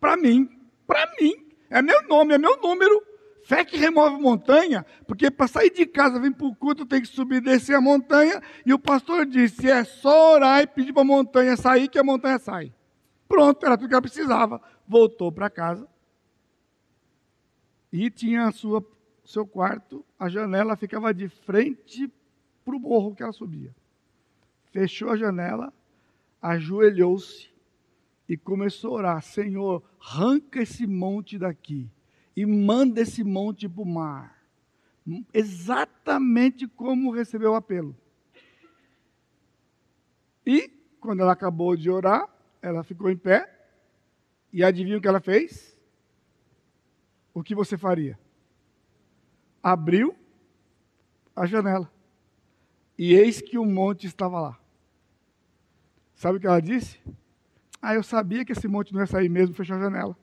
Para 0.00 0.16
mim, 0.16 0.48
para 0.86 1.10
mim, 1.20 1.34
é 1.70 1.80
meu 1.80 2.02
nome, 2.08 2.34
é 2.34 2.38
meu 2.38 2.56
número. 2.60 3.02
Fé 3.44 3.64
que 3.64 3.78
remove 3.78 4.20
montanha, 4.20 4.84
porque 5.06 5.30
para 5.30 5.46
sair 5.46 5.70
de 5.70 5.86
casa, 5.86 6.20
vir 6.20 6.34
para 6.34 6.46
o 6.46 6.54
culto, 6.54 6.84
tem 6.84 7.00
que 7.00 7.08
subir 7.08 7.36
e 7.36 7.40
descer 7.40 7.74
a 7.74 7.80
montanha. 7.80 8.42
E 8.66 8.74
o 8.74 8.78
pastor 8.78 9.24
disse: 9.24 9.70
é 9.70 9.84
só 9.84 10.34
orar 10.34 10.62
e 10.62 10.66
pedir 10.66 10.92
para 10.92 11.02
a 11.02 11.04
montanha 11.04 11.56
sair, 11.56 11.88
que 11.88 11.98
a 11.98 12.04
montanha 12.04 12.38
sai. 12.38 12.74
Pronto, 13.26 13.64
era 13.64 13.76
tudo 13.78 13.88
que 13.88 13.94
ela 13.94 14.02
precisava. 14.02 14.60
Voltou 14.86 15.32
para 15.32 15.48
casa 15.48 15.88
e 17.92 18.10
tinha 18.10 18.46
a 18.46 18.52
sua 18.52 18.82
seu 19.28 19.46
quarto, 19.46 20.02
a 20.18 20.26
janela 20.30 20.74
ficava 20.74 21.12
de 21.12 21.28
frente 21.28 22.10
para 22.64 22.74
o 22.74 22.80
morro 22.80 23.14
que 23.14 23.22
ela 23.22 23.30
subia. 23.30 23.74
Fechou 24.72 25.10
a 25.10 25.18
janela, 25.18 25.70
ajoelhou-se 26.40 27.50
e 28.26 28.38
começou 28.38 28.92
a 28.92 28.98
orar: 28.98 29.22
Senhor, 29.22 29.82
arranca 30.00 30.62
esse 30.62 30.86
monte 30.86 31.38
daqui 31.38 31.90
e 32.34 32.46
manda 32.46 33.02
esse 33.02 33.22
monte 33.22 33.68
para 33.68 33.82
o 33.82 33.86
mar. 33.86 34.42
Exatamente 35.34 36.66
como 36.66 37.12
recebeu 37.12 37.52
o 37.52 37.56
apelo. 37.56 37.94
E, 40.46 40.68
quando 41.00 41.20
ela 41.20 41.32
acabou 41.32 41.76
de 41.76 41.90
orar, 41.90 42.26
ela 42.62 42.82
ficou 42.82 43.10
em 43.10 43.16
pé. 43.16 43.46
E 44.50 44.64
adivinha 44.64 44.96
o 44.96 45.00
que 45.02 45.08
ela 45.08 45.20
fez? 45.20 45.78
O 47.34 47.42
que 47.42 47.54
você 47.54 47.76
faria? 47.76 48.18
Abriu 49.62 50.14
a 51.34 51.46
janela. 51.46 51.90
E 52.98 53.14
eis 53.14 53.40
que 53.40 53.58
o 53.58 53.64
monte 53.64 54.06
estava 54.06 54.40
lá. 54.40 54.58
Sabe 56.14 56.38
o 56.38 56.40
que 56.40 56.46
ela 56.46 56.60
disse? 56.60 56.98
Ah, 57.80 57.94
eu 57.94 58.02
sabia 58.02 58.44
que 58.44 58.52
esse 58.52 58.66
monte 58.66 58.92
não 58.92 59.00
ia 59.00 59.06
sair 59.06 59.28
mesmo, 59.28 59.54
fechou 59.54 59.76
a 59.76 59.80
janela. 59.80 60.16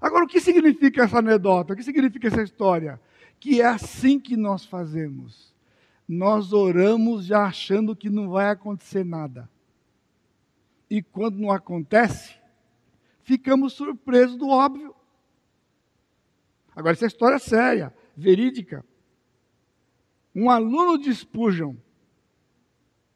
Agora, 0.00 0.24
o 0.24 0.28
que 0.28 0.40
significa 0.40 1.04
essa 1.04 1.18
anedota? 1.18 1.72
O 1.72 1.76
que 1.76 1.82
significa 1.82 2.26
essa 2.26 2.42
história? 2.42 3.00
Que 3.38 3.60
é 3.60 3.66
assim 3.66 4.18
que 4.18 4.36
nós 4.36 4.64
fazemos. 4.64 5.54
Nós 6.08 6.52
oramos 6.52 7.26
já 7.26 7.44
achando 7.44 7.94
que 7.94 8.10
não 8.10 8.30
vai 8.30 8.50
acontecer 8.50 9.04
nada. 9.04 9.48
E 10.88 11.00
quando 11.00 11.38
não 11.38 11.52
acontece, 11.52 12.34
ficamos 13.22 13.74
surpresos 13.74 14.36
do 14.36 14.48
óbvio. 14.48 14.94
Agora, 16.80 16.94
essa 16.94 17.04
é 17.04 17.08
história 17.08 17.38
séria, 17.38 17.92
verídica. 18.16 18.82
Um 20.34 20.48
aluno 20.48 20.96
de 20.96 21.14
Spurgeon, 21.14 21.74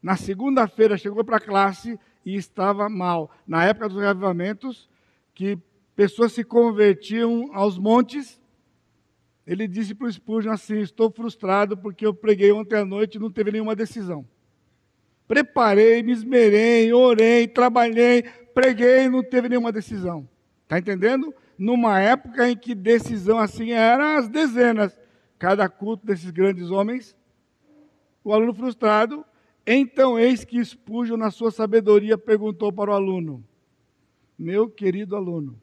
na 0.02 0.16
segunda-feira, 0.16 0.98
chegou 0.98 1.24
para 1.24 1.38
a 1.38 1.40
classe 1.40 1.98
e 2.26 2.36
estava 2.36 2.90
mal. 2.90 3.30
Na 3.46 3.64
época 3.64 3.88
dos 3.88 3.98
reavivamentos, 3.98 4.86
que 5.34 5.58
pessoas 5.96 6.32
se 6.32 6.44
convertiam 6.44 7.48
aos 7.54 7.78
montes, 7.78 8.38
ele 9.46 9.66
disse 9.66 9.94
para 9.94 10.08
o 10.08 10.12
Spurgeon 10.12 10.52
assim: 10.52 10.80
Estou 10.80 11.10
frustrado 11.10 11.74
porque 11.74 12.04
eu 12.04 12.12
preguei 12.12 12.52
ontem 12.52 12.76
à 12.76 12.84
noite 12.84 13.14
e 13.14 13.18
não 13.18 13.30
teve 13.30 13.50
nenhuma 13.50 13.74
decisão. 13.74 14.28
Preparei, 15.26 16.02
me 16.02 16.12
esmerei, 16.12 16.92
orei, 16.92 17.48
trabalhei, 17.48 18.24
preguei 18.52 19.04
e 19.04 19.08
não 19.08 19.22
teve 19.22 19.48
nenhuma 19.48 19.72
decisão. 19.72 20.28
Está 20.64 20.78
entendendo? 20.78 21.34
Numa 21.56 22.00
época 22.00 22.50
em 22.50 22.56
que 22.56 22.74
decisão 22.74 23.38
assim 23.38 23.70
era 23.70 24.18
as 24.18 24.28
dezenas. 24.28 24.98
Cada 25.38 25.68
culto 25.68 26.06
desses 26.06 26.30
grandes 26.30 26.70
homens, 26.70 27.16
o 28.22 28.32
aluno 28.32 28.54
frustrado 28.54 29.24
então, 29.66 30.18
eis 30.18 30.44
que 30.44 30.62
Spurgeon, 30.62 31.16
na 31.16 31.30
sua 31.30 31.50
sabedoria, 31.50 32.18
perguntou 32.18 32.72
para 32.72 32.90
o 32.90 32.94
aluno: 32.94 33.42
Meu 34.38 34.68
querido 34.68 35.16
aluno, 35.16 35.58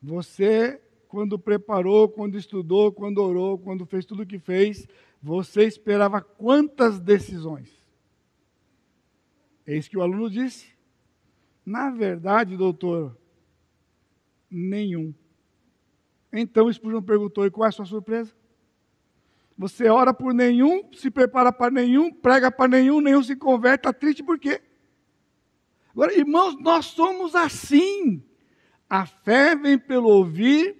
você, 0.00 0.80
quando 1.08 1.38
preparou, 1.38 2.08
quando 2.08 2.38
estudou, 2.38 2.92
quando 2.92 3.18
orou, 3.18 3.58
quando 3.58 3.84
fez 3.84 4.04
tudo 4.04 4.22
o 4.22 4.26
que 4.26 4.38
fez, 4.38 4.86
você 5.20 5.64
esperava 5.64 6.20
quantas 6.20 7.00
decisões? 7.00 7.82
Eis 9.66 9.88
que 9.88 9.98
o 9.98 10.02
aluno 10.02 10.30
disse: 10.30 10.68
Na 11.66 11.90
verdade, 11.90 12.56
doutor, 12.56 13.16
nenhum. 14.54 15.12
Então 16.32 16.72
Spurgeon 16.72 17.02
perguntou: 17.02 17.44
E 17.44 17.50
qual 17.50 17.66
é 17.66 17.68
a 17.68 17.72
sua 17.72 17.84
surpresa? 17.84 18.32
Você 19.56 19.88
ora 19.88 20.12
por 20.12 20.34
nenhum, 20.34 20.90
se 20.94 21.10
prepara 21.10 21.52
para 21.52 21.70
nenhum, 21.70 22.12
prega 22.12 22.50
para 22.50 22.68
nenhum, 22.68 23.00
nenhum 23.00 23.22
se 23.22 23.36
converte, 23.36 23.86
está 23.86 23.92
triste 23.92 24.22
por 24.22 24.38
quê? 24.38 24.60
Agora, 25.90 26.12
irmãos, 26.12 26.56
nós 26.60 26.86
somos 26.86 27.36
assim. 27.36 28.22
A 28.90 29.06
fé 29.06 29.54
vem 29.54 29.78
pelo 29.78 30.08
ouvir 30.08 30.76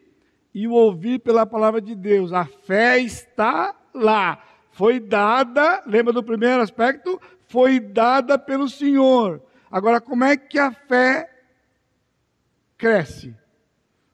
e 0.53 0.67
o 0.67 0.73
ouvir 0.73 1.21
pela 1.21 1.47
palavra 1.47 1.81
de 1.81 1.95
Deus. 1.95 2.33
A 2.33 2.45
fé 2.45 2.99
está 2.99 3.77
lá. 3.95 4.45
Foi 4.73 4.99
dada, 4.99 5.85
lembra 5.87 6.13
do 6.13 6.23
primeiro 6.23 6.61
aspecto? 6.61 7.21
Foi 7.47 7.79
dada 7.79 8.37
pelo 8.37 8.69
Senhor. 8.69 9.41
Agora, 9.71 10.01
como 10.01 10.25
é 10.25 10.37
que 10.37 10.59
a 10.59 10.73
fé 10.73 11.31
cresce? 12.77 13.37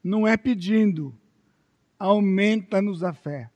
Não 0.03 0.27
é 0.27 0.35
pedindo, 0.35 1.15
aumenta-nos 1.97 3.03
a 3.03 3.13
fé. 3.13 3.49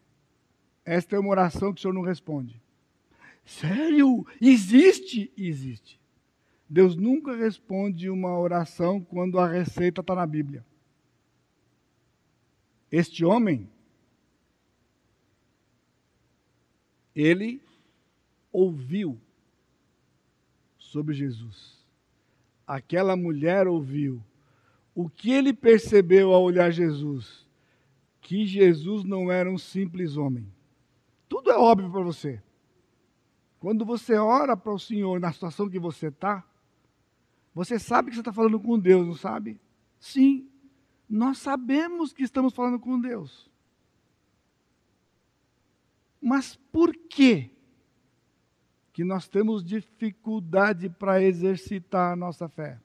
Esta 0.83 1.15
é 1.15 1.19
uma 1.19 1.29
oração 1.29 1.73
que 1.73 1.79
o 1.79 1.81
Senhor 1.81 1.93
não 1.93 2.01
responde. 2.01 2.61
Sério? 3.43 4.25
Existe? 4.41 5.31
Existe. 5.37 5.99
Deus 6.69 6.95
nunca 6.95 7.35
responde 7.35 8.09
uma 8.09 8.37
oração 8.37 8.99
quando 9.01 9.39
a 9.39 9.47
receita 9.47 10.01
está 10.01 10.15
na 10.15 10.25
Bíblia. 10.25 10.65
Este 12.91 13.25
homem, 13.25 13.69
ele 17.15 17.61
ouviu 18.51 19.19
sobre 20.77 21.13
Jesus. 21.13 21.83
Aquela 22.65 23.15
mulher 23.15 23.67
ouviu. 23.67 24.23
O 24.95 25.09
que 25.09 25.29
ele 25.29 25.53
percebeu 25.53 26.33
ao 26.33 26.41
olhar 26.41 26.71
Jesus? 26.71 27.45
Que 28.21 28.45
Jesus 28.45 29.03
não 29.03 29.29
era 29.29 29.51
um 29.51 29.57
simples 29.57 30.15
homem. 30.15 30.49
Tudo 31.27 31.51
é 31.51 31.57
óbvio 31.57 31.91
para 31.91 32.01
você. 32.01 32.41
Quando 33.59 33.83
você 33.83 34.15
ora 34.15 34.55
para 34.55 34.73
o 34.73 34.79
Senhor 34.79 35.19
na 35.19 35.33
situação 35.33 35.69
que 35.69 35.77
você 35.77 36.07
está, 36.07 36.45
você 37.53 37.77
sabe 37.77 38.09
que 38.09 38.15
você 38.15 38.21
está 38.21 38.31
falando 38.31 38.59
com 38.59 38.79
Deus, 38.79 39.05
não 39.05 39.15
sabe? 39.15 39.59
Sim, 39.99 40.47
nós 41.09 41.39
sabemos 41.39 42.13
que 42.13 42.23
estamos 42.23 42.53
falando 42.53 42.79
com 42.79 42.99
Deus. 42.99 43.49
Mas 46.21 46.55
por 46.71 46.95
que 46.95 47.51
que 48.93 49.03
nós 49.03 49.27
temos 49.27 49.63
dificuldade 49.63 50.89
para 50.89 51.21
exercitar 51.21 52.13
a 52.13 52.15
nossa 52.15 52.47
fé? 52.47 52.79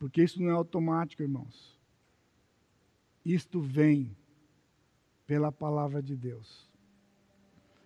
Porque 0.00 0.22
isso 0.22 0.42
não 0.42 0.48
é 0.48 0.54
automático, 0.54 1.22
irmãos. 1.22 1.78
Isto 3.22 3.60
vem 3.60 4.16
pela 5.26 5.52
palavra 5.52 6.02
de 6.02 6.16
Deus. 6.16 6.66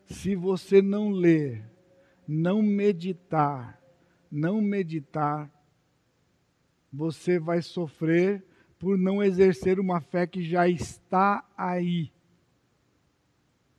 Se 0.07 0.37
você 0.37 0.81
não 0.81 1.11
ler, 1.11 1.69
não 2.27 2.63
meditar, 2.63 3.83
não 4.31 4.61
meditar, 4.63 5.51
você 6.93 7.41
vai 7.41 7.61
sofrer 7.61 8.47
por 8.79 8.97
não 8.97 9.21
exercer 9.21 9.81
uma 9.81 10.01
fé 10.01 10.25
que 10.25 10.41
já 10.41 10.69
está 10.69 11.45
aí. 11.57 12.13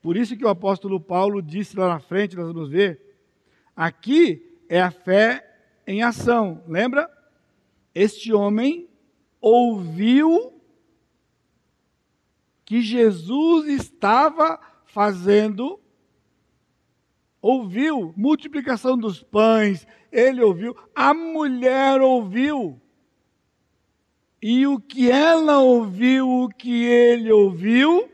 Por 0.01 0.17
isso 0.17 0.35
que 0.35 0.43
o 0.43 0.49
apóstolo 0.49 0.99
Paulo 0.99 1.41
disse 1.41 1.77
lá 1.77 1.87
na 1.87 1.99
frente, 2.01 2.35
nós 2.35 2.51
vamos 2.51 2.69
ver, 2.69 3.17
aqui 3.73 4.59
é 4.67 4.81
a 4.81 4.91
fé 4.91 5.57
em 5.87 6.03
ação. 6.03 6.61
Lembra? 6.67 7.09
Este 7.95 8.33
homem 8.33 8.89
ouviu 9.39 10.61
que 12.65 12.81
Jesus 12.81 13.67
estava 13.67 14.59
fazendo, 14.83 15.79
ouviu 17.41 18.13
multiplicação 18.17 18.97
dos 18.97 19.23
pães, 19.23 19.87
ele 20.11 20.41
ouviu, 20.41 20.75
a 20.93 21.13
mulher 21.13 22.01
ouviu. 22.01 22.81
E 24.41 24.67
o 24.67 24.79
que 24.79 25.09
ela 25.09 25.59
ouviu, 25.59 26.29
o 26.29 26.49
que 26.49 26.83
ele 26.83 27.31
ouviu, 27.31 28.09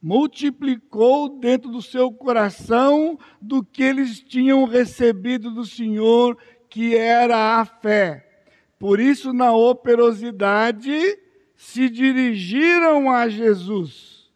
multiplicou 0.00 1.28
dentro 1.38 1.70
do 1.70 1.82
seu 1.82 2.12
coração 2.12 3.18
do 3.40 3.64
que 3.64 3.82
eles 3.82 4.20
tinham 4.20 4.64
recebido 4.64 5.50
do 5.50 5.64
Senhor, 5.64 6.36
que 6.68 6.96
era 6.96 7.60
a 7.60 7.64
fé. 7.64 8.44
Por 8.78 9.00
isso, 9.00 9.32
na 9.32 9.52
operosidade, 9.52 11.18
se 11.56 11.88
dirigiram 11.88 13.10
a 13.10 13.28
Jesus. 13.28 14.30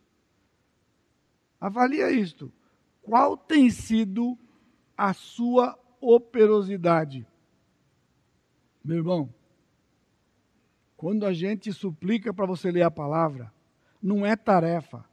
Avalia 1.60 2.10
isto. 2.10 2.52
Qual 3.02 3.36
tem 3.36 3.70
sido 3.70 4.36
a 4.96 5.12
sua 5.12 5.78
operosidade? 6.00 7.26
Meu 8.84 8.96
irmão, 8.96 9.32
quando 10.96 11.24
a 11.24 11.32
gente 11.32 11.72
suplica 11.72 12.34
para 12.34 12.46
você 12.46 12.70
ler 12.70 12.82
a 12.82 12.90
palavra, 12.90 13.52
não 14.02 14.26
é 14.26 14.34
tarefa. 14.34 15.04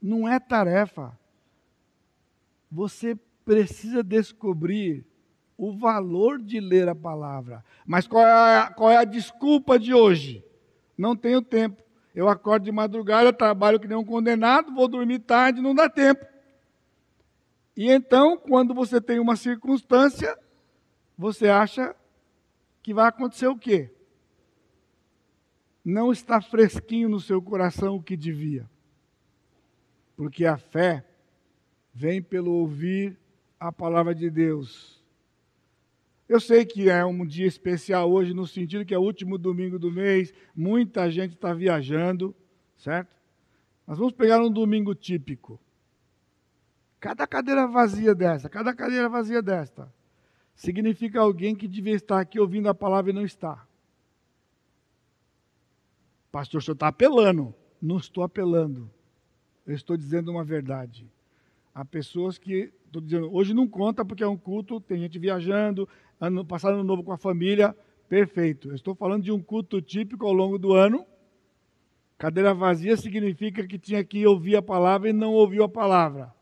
Não 0.00 0.28
é 0.28 0.38
tarefa. 0.38 1.18
Você 2.70 3.14
precisa 3.44 4.02
descobrir 4.02 5.06
o 5.58 5.76
valor 5.76 6.38
de 6.38 6.60
ler 6.60 6.88
a 6.88 6.94
palavra. 6.94 7.64
Mas 7.84 8.06
qual 8.06 8.24
é 8.24 8.58
a, 8.58 8.72
qual 8.72 8.90
é 8.92 8.96
a 8.96 9.04
desculpa 9.04 9.76
de 9.76 9.92
hoje? 9.92 10.44
Não 10.96 11.16
tenho 11.16 11.42
tempo. 11.42 11.82
Eu 12.14 12.28
acordo 12.28 12.64
de 12.64 12.72
madrugada, 12.72 13.32
trabalho 13.32 13.80
que 13.80 13.88
nem 13.88 13.98
um 13.98 14.04
condenado, 14.04 14.72
vou 14.72 14.86
dormir 14.86 15.18
tarde, 15.18 15.60
não 15.60 15.74
dá 15.74 15.88
tempo. 15.88 16.24
E 17.76 17.90
então, 17.90 18.36
quando 18.36 18.72
você 18.72 19.00
tem 19.00 19.18
uma 19.18 19.36
circunstância, 19.36 20.38
você 21.16 21.48
acha 21.48 21.94
que 22.82 22.94
vai 22.94 23.08
acontecer 23.08 23.48
o 23.48 23.58
quê? 23.58 23.90
Não 25.84 26.12
está 26.12 26.40
fresquinho 26.40 27.08
no 27.08 27.20
seu 27.20 27.42
coração 27.42 27.96
o 27.96 28.02
que 28.02 28.16
devia. 28.16 28.68
Porque 30.16 30.44
a 30.44 30.56
fé 30.56 31.04
vem 31.92 32.22
pelo 32.22 32.52
ouvir 32.52 33.16
a 33.58 33.72
palavra 33.72 34.14
de 34.14 34.30
Deus. 34.30 34.97
Eu 36.28 36.38
sei 36.38 36.66
que 36.66 36.90
é 36.90 37.04
um 37.04 37.24
dia 37.24 37.46
especial 37.46 38.10
hoje, 38.12 38.34
no 38.34 38.46
sentido 38.46 38.84
que 38.84 38.92
é 38.92 38.98
o 38.98 39.02
último 39.02 39.38
domingo 39.38 39.78
do 39.78 39.90
mês, 39.90 40.32
muita 40.54 41.10
gente 41.10 41.34
está 41.34 41.54
viajando, 41.54 42.36
certo? 42.76 43.16
Nós 43.86 43.96
vamos 43.96 44.12
pegar 44.12 44.38
um 44.42 44.50
domingo 44.50 44.94
típico. 44.94 45.58
Cada 47.00 47.26
cadeira 47.26 47.66
vazia 47.66 48.14
dessa, 48.14 48.48
cada 48.48 48.74
cadeira 48.74 49.08
vazia 49.08 49.40
desta, 49.40 49.90
significa 50.54 51.20
alguém 51.20 51.54
que 51.54 51.66
devia 51.66 51.94
estar 51.94 52.20
aqui 52.20 52.38
ouvindo 52.38 52.68
a 52.68 52.74
palavra 52.74 53.10
e 53.10 53.14
não 53.14 53.24
está. 53.24 53.66
Pastor, 56.30 56.58
o 56.58 56.62
senhor 56.62 56.74
está 56.74 56.88
apelando. 56.88 57.54
Não 57.80 57.96
estou 57.96 58.22
apelando. 58.22 58.90
Eu 59.66 59.74
estou 59.74 59.96
dizendo 59.96 60.30
uma 60.30 60.44
verdade. 60.44 61.10
Há 61.74 61.84
pessoas 61.84 62.36
que, 62.38 62.72
estou 62.86 63.00
dizendo, 63.00 63.32
hoje 63.32 63.54
não 63.54 63.68
conta 63.68 64.04
porque 64.04 64.22
é 64.24 64.26
um 64.26 64.36
culto, 64.36 64.80
tem 64.80 64.98
gente 64.98 65.18
viajando, 65.18 65.88
ano, 66.20 66.44
passado 66.44 66.74
ano 66.74 66.84
novo 66.84 67.02
com 67.02 67.12
a 67.12 67.18
família, 67.18 67.76
perfeito. 68.08 68.68
Eu 68.70 68.74
estou 68.74 68.94
falando 68.94 69.22
de 69.22 69.32
um 69.32 69.40
culto 69.40 69.80
típico 69.80 70.26
ao 70.26 70.32
longo 70.32 70.58
do 70.58 70.74
ano. 70.74 71.06
Cadeira 72.16 72.52
vazia 72.52 72.96
significa 72.96 73.66
que 73.66 73.78
tinha 73.78 74.02
que 74.02 74.26
ouvir 74.26 74.56
a 74.56 74.62
palavra 74.62 75.08
e 75.08 75.12
não 75.12 75.32
ouviu 75.32 75.62
a 75.62 75.68
palavra. 75.68 76.34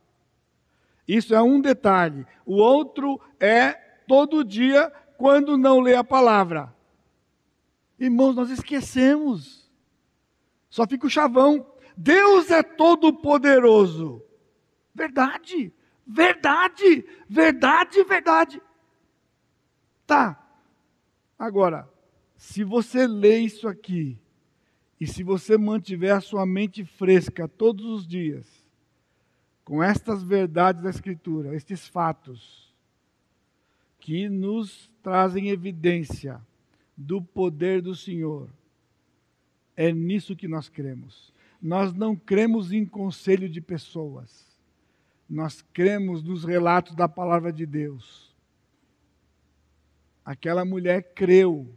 Isso 1.07 1.35
é 1.35 1.43
um 1.43 1.61
detalhe. 1.61 2.27
O 2.45 2.57
outro 2.57 3.21
é 3.39 3.73
todo 4.09 4.45
dia 4.45 4.91
quando 5.19 5.57
não 5.57 5.81
lê 5.81 5.95
a 5.95 6.03
palavra. 6.03 6.75
Irmãos, 7.99 8.35
nós 8.35 8.51
esquecemos. 8.51 9.71
Só 10.69 10.87
fica 10.87 11.07
o 11.07 11.11
chavão. 11.11 11.67
Deus 11.97 12.51
é 12.51 12.63
todo 12.63 13.13
poderoso. 13.13 14.23
Verdade. 14.95 15.73
Verdade. 16.07 17.05
Verdade, 17.29 18.03
verdade. 18.05 18.61
Tá. 20.07 20.43
Agora, 21.39 21.89
se 22.37 22.63
você 22.63 23.07
lê 23.07 23.39
isso 23.39 23.67
aqui 23.67 24.19
e 25.01 25.07
se 25.07 25.23
você 25.23 25.59
mantiver 25.59 26.15
a 26.15 26.21
sua 26.21 26.47
mente 26.47 26.85
fresca 26.85 27.49
todos 27.49 27.85
os 27.85 28.07
dias, 28.07 28.47
com 29.65 29.83
estas 29.83 30.23
verdades 30.23 30.83
da 30.83 30.91
Escritura, 30.91 31.55
estes 31.55 31.89
fatos, 31.89 32.73
que 33.99 34.29
nos 34.29 34.89
trazem 35.03 35.49
evidência 35.49 36.41
do 36.97 37.21
poder 37.21 37.83
do 37.83 37.95
Senhor, 37.95 38.49
é 39.77 39.93
nisso 39.93 40.37
que 40.37 40.47
nós 40.47 40.69
cremos. 40.69 41.35
Nós 41.61 41.93
não 41.93 42.15
cremos 42.15 42.73
em 42.73 42.87
conselho 42.87 43.49
de 43.49 43.61
pessoas, 43.61 44.57
nós 45.29 45.63
cremos 45.73 46.23
nos 46.23 46.45
relatos 46.45 46.95
da 46.95 47.09
palavra 47.09 47.53
de 47.53 47.67
Deus. 47.67 48.26
Aquela 50.27 50.65
mulher 50.65 51.15
creu, 51.15 51.73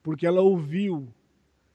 porque 0.00 0.24
ela 0.24 0.42
ouviu, 0.42 1.12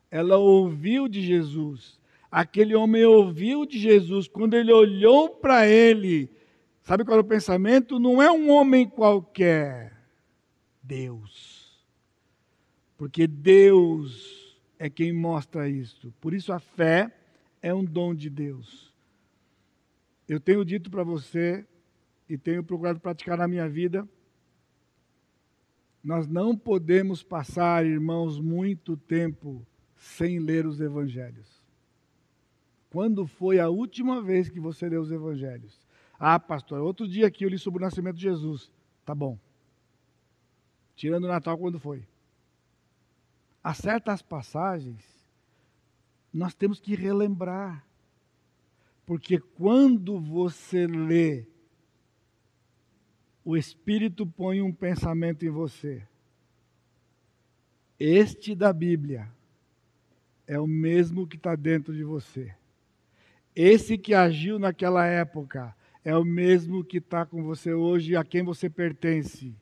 ela 0.10 0.38
ouviu 0.38 1.10
de 1.10 1.22
Jesus. 1.22 2.00
Aquele 2.32 2.74
homem 2.74 3.04
ouviu 3.04 3.66
de 3.66 3.78
Jesus, 3.78 4.30
quando 4.30 4.54
ele 4.54 4.72
olhou 4.72 5.30
para 5.30 5.68
ele, 5.68 6.32
sabe 6.84 7.04
qual 7.04 7.18
é 7.18 7.20
o 7.20 7.26
pensamento? 7.26 8.00
Não 8.00 8.22
é 8.22 8.32
um 8.32 8.50
homem 8.50 8.88
qualquer, 8.88 9.92
Deus. 10.82 11.86
Porque 12.98 13.28
Deus 13.28 14.58
é 14.80 14.90
quem 14.90 15.12
mostra 15.12 15.68
isso. 15.68 16.14
Por 16.22 16.34
isso 16.34 16.54
a 16.54 16.60
fé 16.60 17.14
é 17.62 17.74
um 17.74 17.84
dom 17.84 18.16
de 18.16 18.30
Deus. 18.30 18.94
Eu 20.30 20.40
tenho 20.40 20.64
dito 20.64 20.90
para 20.90 21.04
você 21.04 21.68
e 22.30 22.38
tenho 22.38 22.64
procurado 22.64 23.02
praticar 23.02 23.38
na 23.38 23.50
minha 23.50 23.68
vida 23.68 24.08
nós 26.04 26.28
não 26.28 26.56
podemos 26.56 27.24
passar, 27.24 27.86
irmãos, 27.86 28.40
muito 28.40 28.96
tempo 28.96 29.66
sem 29.96 30.40
ler 30.40 30.66
os 30.66 30.80
evangelhos. 30.80 31.62
Quando 32.90 33.28
foi 33.28 33.60
a 33.60 33.70
última 33.70 34.22
vez 34.22 34.50
que 34.50 34.60
você 34.60 34.88
leu 34.88 35.02
os 35.02 35.12
evangelhos? 35.12 35.80
Ah, 36.20 36.40
pastor, 36.40 36.82
outro 36.82 37.08
dia 37.08 37.28
aqui 37.28 37.44
eu 37.44 37.50
li 37.50 37.58
sobre 37.58 37.80
o 37.80 37.86
nascimento 37.86 38.16
de 38.16 38.24
Jesus. 38.24 38.72
Tá 39.06 39.14
bom. 39.14 39.38
Tirando 40.96 41.26
o 41.26 41.28
Natal, 41.28 41.58
quando 41.58 41.80
foi? 41.80 42.04
Há 43.64 43.74
certas 43.74 44.22
passagens, 44.22 45.04
nós 46.34 46.56
temos 46.56 46.80
que 46.80 46.96
relembrar. 46.96 47.86
Porque 49.06 49.40
quando 49.40 50.20
você 50.20 50.88
lê 50.88 51.46
o 53.48 53.56
Espírito 53.56 54.28
põe 54.28 54.62
um 54.62 54.74
pensamento 54.74 55.46
em 55.46 55.50
você. 55.50 56.04
Este 57.98 58.54
da 58.54 58.74
Bíblia 58.74 59.32
é 60.46 60.60
o 60.60 60.68
mesmo 60.68 61.26
que 61.26 61.38
está 61.38 61.56
dentro 61.56 61.96
de 61.96 62.04
você. 62.04 62.54
Esse 63.56 63.98
que 63.98 64.14
agiu 64.14 64.60
naquela 64.60 65.06
época 65.06 65.74
é 66.04 66.14
o 66.14 66.26
mesmo 66.26 66.84
que 66.84 66.98
está 66.98 67.26
com 67.26 67.42
você 67.42 67.74
hoje, 67.74 68.18
a 68.18 68.24
quem 68.26 68.44
você 68.44 68.70
pertence. 68.70 69.56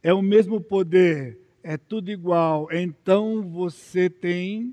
É 0.00 0.14
o 0.14 0.22
mesmo 0.22 0.60
poder, 0.60 1.36
é 1.64 1.76
tudo 1.76 2.12
igual. 2.12 2.68
Então 2.70 3.42
você 3.42 4.08
tem 4.08 4.72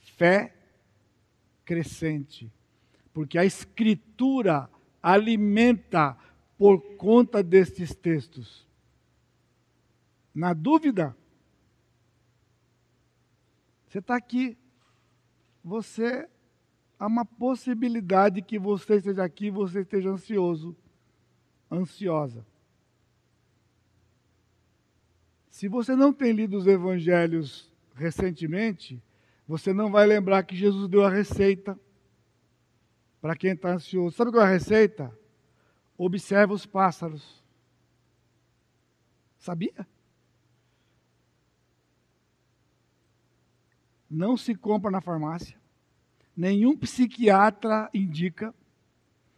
fé 0.00 0.52
crescente, 1.64 2.50
porque 3.12 3.38
a 3.38 3.44
Escritura 3.44 4.68
alimenta 5.00 6.18
por 6.58 6.80
conta 6.96 7.42
destes 7.42 7.94
textos. 7.94 8.66
Na 10.34 10.52
dúvida, 10.52 11.16
você 13.86 13.98
está 13.98 14.16
aqui, 14.16 14.58
você 15.62 16.28
há 16.98 17.06
uma 17.06 17.24
possibilidade 17.24 18.42
que 18.42 18.58
você 18.58 18.96
esteja 18.96 19.24
aqui, 19.24 19.50
você 19.50 19.80
esteja 19.80 20.10
ansioso, 20.10 20.76
ansiosa. 21.70 22.44
Se 25.50 25.68
você 25.68 25.94
não 25.94 26.12
tem 26.12 26.32
lido 26.32 26.56
os 26.56 26.66
evangelhos 26.66 27.72
recentemente, 27.94 29.00
você 29.46 29.72
não 29.72 29.90
vai 29.90 30.06
lembrar 30.06 30.42
que 30.42 30.56
Jesus 30.56 30.88
deu 30.88 31.04
a 31.04 31.10
receita 31.10 31.78
para 33.20 33.36
quem 33.36 33.52
está 33.52 33.74
ansioso. 33.74 34.16
Sabe 34.16 34.32
qual 34.32 34.44
é 34.44 34.48
a 34.48 34.50
receita? 34.50 35.16
Observa 35.96 36.52
os 36.52 36.66
pássaros. 36.66 37.42
Sabia? 39.38 39.86
Não 44.10 44.36
se 44.36 44.54
compra 44.54 44.90
na 44.90 45.00
farmácia. 45.00 45.58
Nenhum 46.36 46.76
psiquiatra 46.76 47.88
indica 47.92 48.54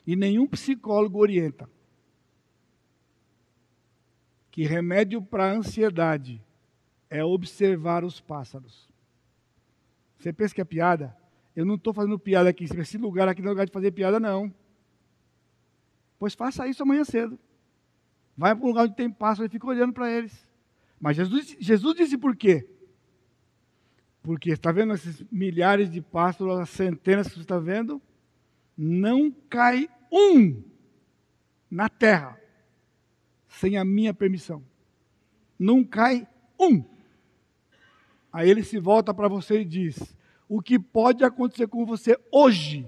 e 0.07 0.15
nenhum 0.17 0.47
psicólogo 0.47 1.19
orienta. 1.19 1.69
Que 4.51 4.65
remédio 4.65 5.21
para 5.21 5.53
ansiedade 5.53 6.43
é 7.11 7.23
observar 7.23 8.05
os 8.05 8.21
pássaros. 8.21 8.89
Você 10.19 10.33
pensa 10.33 10.55
que 10.55 10.61
é 10.61 10.65
piada? 10.65 11.15
Eu 11.55 11.65
não 11.65 11.75
estou 11.75 11.93
fazendo 11.93 12.19
piada 12.19 12.49
aqui. 12.49 12.65
Esse 12.65 12.97
lugar 12.97 13.29
aqui 13.29 13.43
não 13.43 13.49
é 13.49 13.51
lugar 13.51 13.67
de 13.67 13.73
fazer 13.73 13.91
piada, 13.91 14.19
não. 14.19 14.53
Pois 16.19 16.35
faça 16.35 16.67
isso 16.67 16.83
amanhã 16.83 17.05
cedo. 17.05 17.39
Vai 18.37 18.55
para 18.55 18.65
um 18.65 18.69
lugar 18.69 18.85
onde 18.85 18.95
tem 18.97 19.11
pássaro 19.11 19.47
e 19.47 19.51
fica 19.51 19.67
olhando 19.67 19.93
para 19.93 20.11
eles. 20.11 20.47
Mas 21.01 21.17
Jesus, 21.17 21.57
Jesus 21.59 21.97
disse 21.97 22.19
por 22.19 22.37
quê? 22.37 22.69
Porque 24.23 24.51
está 24.51 24.73
vendo 24.73 24.93
esses 24.95 25.25
milhares 25.31 25.91
de 25.91 26.01
pássaros, 26.01 26.59
as 26.59 26.71
centenas 26.71 27.29
que 27.29 27.35
você 27.35 27.41
está 27.41 27.59
vendo? 27.59 28.03
Não 28.77 29.31
cai 29.31 29.89
um 30.11 30.63
na 31.71 31.89
terra 31.89 32.39
sem 33.49 33.77
a 33.77 33.85
minha 33.85 34.13
permissão. 34.13 34.63
Não 35.59 35.85
cai 35.85 36.27
um. 36.59 36.85
Aí 38.33 38.51
ele 38.51 38.63
se 38.63 38.79
volta 38.79 39.15
para 39.15 39.29
você 39.29 39.61
e 39.61 39.65
diz: 39.65 40.15
O 40.49 40.61
que 40.61 40.79
pode 40.79 41.25
acontecer 41.25 41.67
com 41.69 41.87
você 41.87 42.19
hoje, 42.31 42.87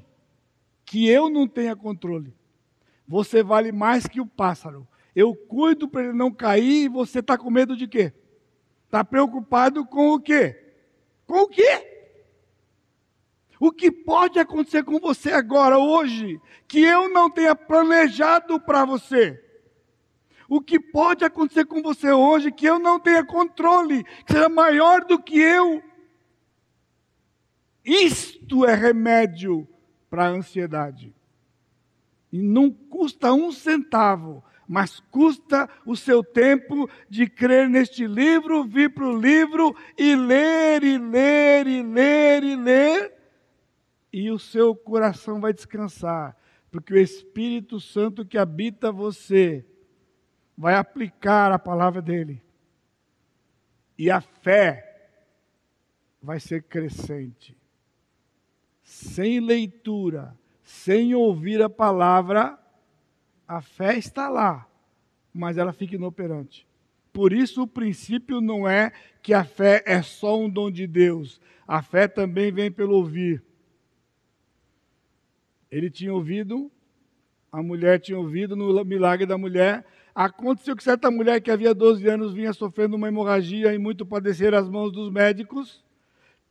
que 0.85 1.09
eu 1.09 1.31
não 1.31 1.49
tenha 1.49 1.74
controle, 1.74 2.35
você 3.09 3.43
vale 3.43 3.73
mais 3.73 4.07
que 4.07 4.21
o 4.21 4.27
pássaro. 4.27 4.87
Eu 5.17 5.35
cuido 5.35 5.89
para 5.89 6.05
ele 6.05 6.13
não 6.13 6.31
cair 6.31 6.85
e 6.85 6.89
você 6.89 7.21
está 7.21 7.39
com 7.39 7.51
medo 7.51 7.75
de 7.75 7.89
quê? 7.89 8.13
Está 8.85 9.03
preocupado 9.03 9.85
com 9.87 10.11
o 10.11 10.21
quê? 10.21 10.75
Com 11.27 11.41
o 11.41 11.49
quê? 11.49 11.87
O 13.59 13.73
que 13.73 13.91
pode 13.91 14.39
acontecer 14.39 14.85
com 14.85 15.01
você 15.01 15.33
agora, 15.33 15.79
hoje, 15.79 16.41
que 16.69 16.81
eu 16.81 17.09
não 17.09 17.29
tenha 17.29 17.57
planejado 17.57 18.61
para 18.61 18.85
você? 18.85 19.43
O 20.49 20.61
que 20.61 20.79
pode 20.79 21.25
acontecer 21.25 21.65
com 21.65 21.83
você 21.83 22.13
hoje 22.13 22.53
que 22.53 22.67
eu 22.67 22.79
não 22.79 23.01
tenha 23.01 23.25
controle, 23.25 24.05
que 24.25 24.33
seja 24.33 24.49
maior 24.49 25.05
do 25.05 25.21
que 25.21 25.39
eu? 25.39 25.83
Isto 27.85 28.65
é 28.65 28.75
remédio 28.75 29.67
para 30.09 30.27
a 30.27 30.31
ansiedade. 30.31 31.18
E 32.33 32.43
não 32.43 32.70
custa 32.70 33.33
um 33.33 33.51
centavo, 33.51 34.45
mas 34.68 35.01
custa 35.01 35.68
o 35.87 35.97
seu 35.97 36.22
tempo 36.22 36.89
de 37.09 37.26
crer 37.26 37.68
neste 37.70 38.07
livro, 38.07 38.64
vir 38.64 38.93
para 38.93 39.07
o 39.07 39.18
livro 39.18 39.74
e 39.97 40.14
ler, 40.14 40.85
e 40.85 40.99
ler, 40.99 41.66
e 41.66 41.83
ler, 41.83 42.45
e 42.45 42.57
ler, 42.57 43.14
e 44.12 44.31
o 44.31 44.39
seu 44.39 44.76
coração 44.76 45.41
vai 45.41 45.55
descansar, 45.55 46.37
porque 46.70 46.93
o 46.93 46.99
Espírito 46.99 47.81
Santo 47.81 48.26
que 48.26 48.37
habita 48.37 48.93
você 48.93 49.64
vai 50.57 50.74
aplicar 50.74 51.51
a 51.51 51.59
palavra 51.59 52.03
dele. 52.03 52.43
E 53.97 54.11
a 54.11 54.20
fé 54.20 55.11
vai 56.22 56.39
ser 56.39 56.62
crescente. 56.64 57.57
Sem 58.83 59.41
leitura, 59.41 60.38
sem 60.69 61.14
ouvir 61.14 61.62
a 61.62 61.71
palavra, 61.71 62.59
a 63.49 63.62
fé 63.62 63.97
está 63.97 64.29
lá, 64.29 64.69
mas 65.33 65.57
ela 65.57 65.73
fica 65.73 65.95
inoperante. 65.95 66.69
Por 67.11 67.33
isso, 67.33 67.62
o 67.62 67.66
princípio 67.66 68.39
não 68.39 68.69
é 68.69 68.93
que 69.23 69.33
a 69.33 69.45
fé 69.45 69.83
é 69.87 70.03
só 70.03 70.39
um 70.39 70.49
dom 70.49 70.71
de 70.71 70.87
Deus. 70.87 71.41
A 71.66 71.81
fé 71.81 72.07
também 72.07 72.53
vem 72.53 72.71
pelo 72.71 72.97
ouvir. 72.97 73.43
Ele 75.71 75.89
tinha 75.89 76.12
ouvido, 76.12 76.71
a 77.51 77.62
mulher 77.62 77.99
tinha 77.99 78.19
ouvido 78.19 78.55
no 78.55 78.85
milagre 78.85 79.25
da 79.25 79.39
mulher. 79.39 79.87
Aconteceu 80.14 80.77
que 80.77 80.85
certa 80.85 81.11
mulher 81.11 81.41
que 81.41 81.51
havia 81.51 81.75
12 81.75 82.07
anos 82.07 82.35
vinha 82.35 82.53
sofrendo 82.53 82.95
uma 82.95 83.09
hemorragia 83.09 83.73
e 83.73 83.79
muito 83.79 84.05
padecer 84.05 84.53
as 84.53 84.69
mãos 84.69 84.93
dos 84.93 85.11
médicos, 85.11 85.83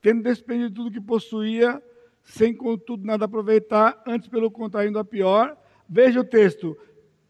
tendo 0.02 0.24
despendido 0.24 0.74
tudo 0.74 0.92
que 0.92 1.00
possuía, 1.00 1.80
sem 2.28 2.54
contudo 2.54 3.06
nada 3.06 3.24
aproveitar, 3.26 4.04
antes 4.06 4.28
pelo 4.28 4.52
contrário 4.52 4.90
indo 4.90 5.00
a 5.00 5.06
pior. 5.06 5.58
Veja 5.88 6.20
o 6.20 6.26
texto. 6.26 6.78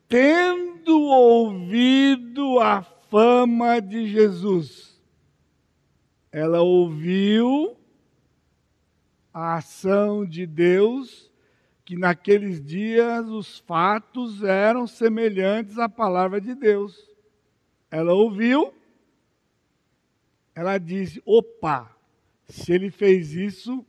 Tendo 0.07 0.99
ouvido 1.01 2.59
a 2.59 2.81
fama 2.81 3.79
de 3.79 4.07
Jesus, 4.07 4.99
ela 6.31 6.61
ouviu 6.61 7.77
a 9.31 9.57
ação 9.57 10.25
de 10.25 10.47
Deus 10.47 11.31
que 11.85 11.95
naqueles 11.95 12.61
dias 12.61 13.27
os 13.27 13.59
fatos 13.59 14.43
eram 14.43 14.87
semelhantes 14.87 15.77
à 15.77 15.87
palavra 15.87 16.41
de 16.41 16.55
Deus. 16.55 17.07
Ela 17.91 18.13
ouviu, 18.13 18.73
ela 20.55 20.79
disse: 20.79 21.21
opa, 21.23 21.95
se 22.49 22.73
ele 22.73 22.89
fez 22.89 23.33
isso, 23.33 23.85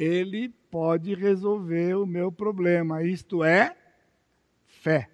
ele 0.00 0.48
pode 0.48 1.14
resolver 1.14 1.94
o 1.94 2.06
meu 2.06 2.32
problema. 2.32 3.02
Isto 3.02 3.44
é 3.44 3.76
fé. 4.64 5.10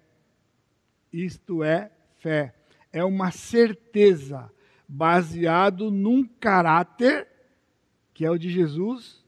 Isto 1.11 1.61
é 1.61 1.91
fé. 2.19 2.55
É 2.93 3.03
uma 3.03 3.29
certeza 3.29 4.49
baseado 4.87 5.91
num 5.91 6.25
caráter 6.25 7.27
que 8.13 8.23
é 8.23 8.31
o 8.31 8.37
de 8.37 8.49
Jesus 8.49 9.25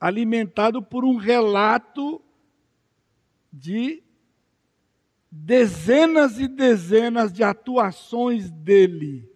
alimentado 0.00 0.82
por 0.82 1.04
um 1.04 1.16
relato 1.16 2.20
de 3.52 4.02
dezenas 5.30 6.40
e 6.40 6.48
dezenas 6.48 7.32
de 7.32 7.44
atuações 7.44 8.50
dele. 8.50 9.29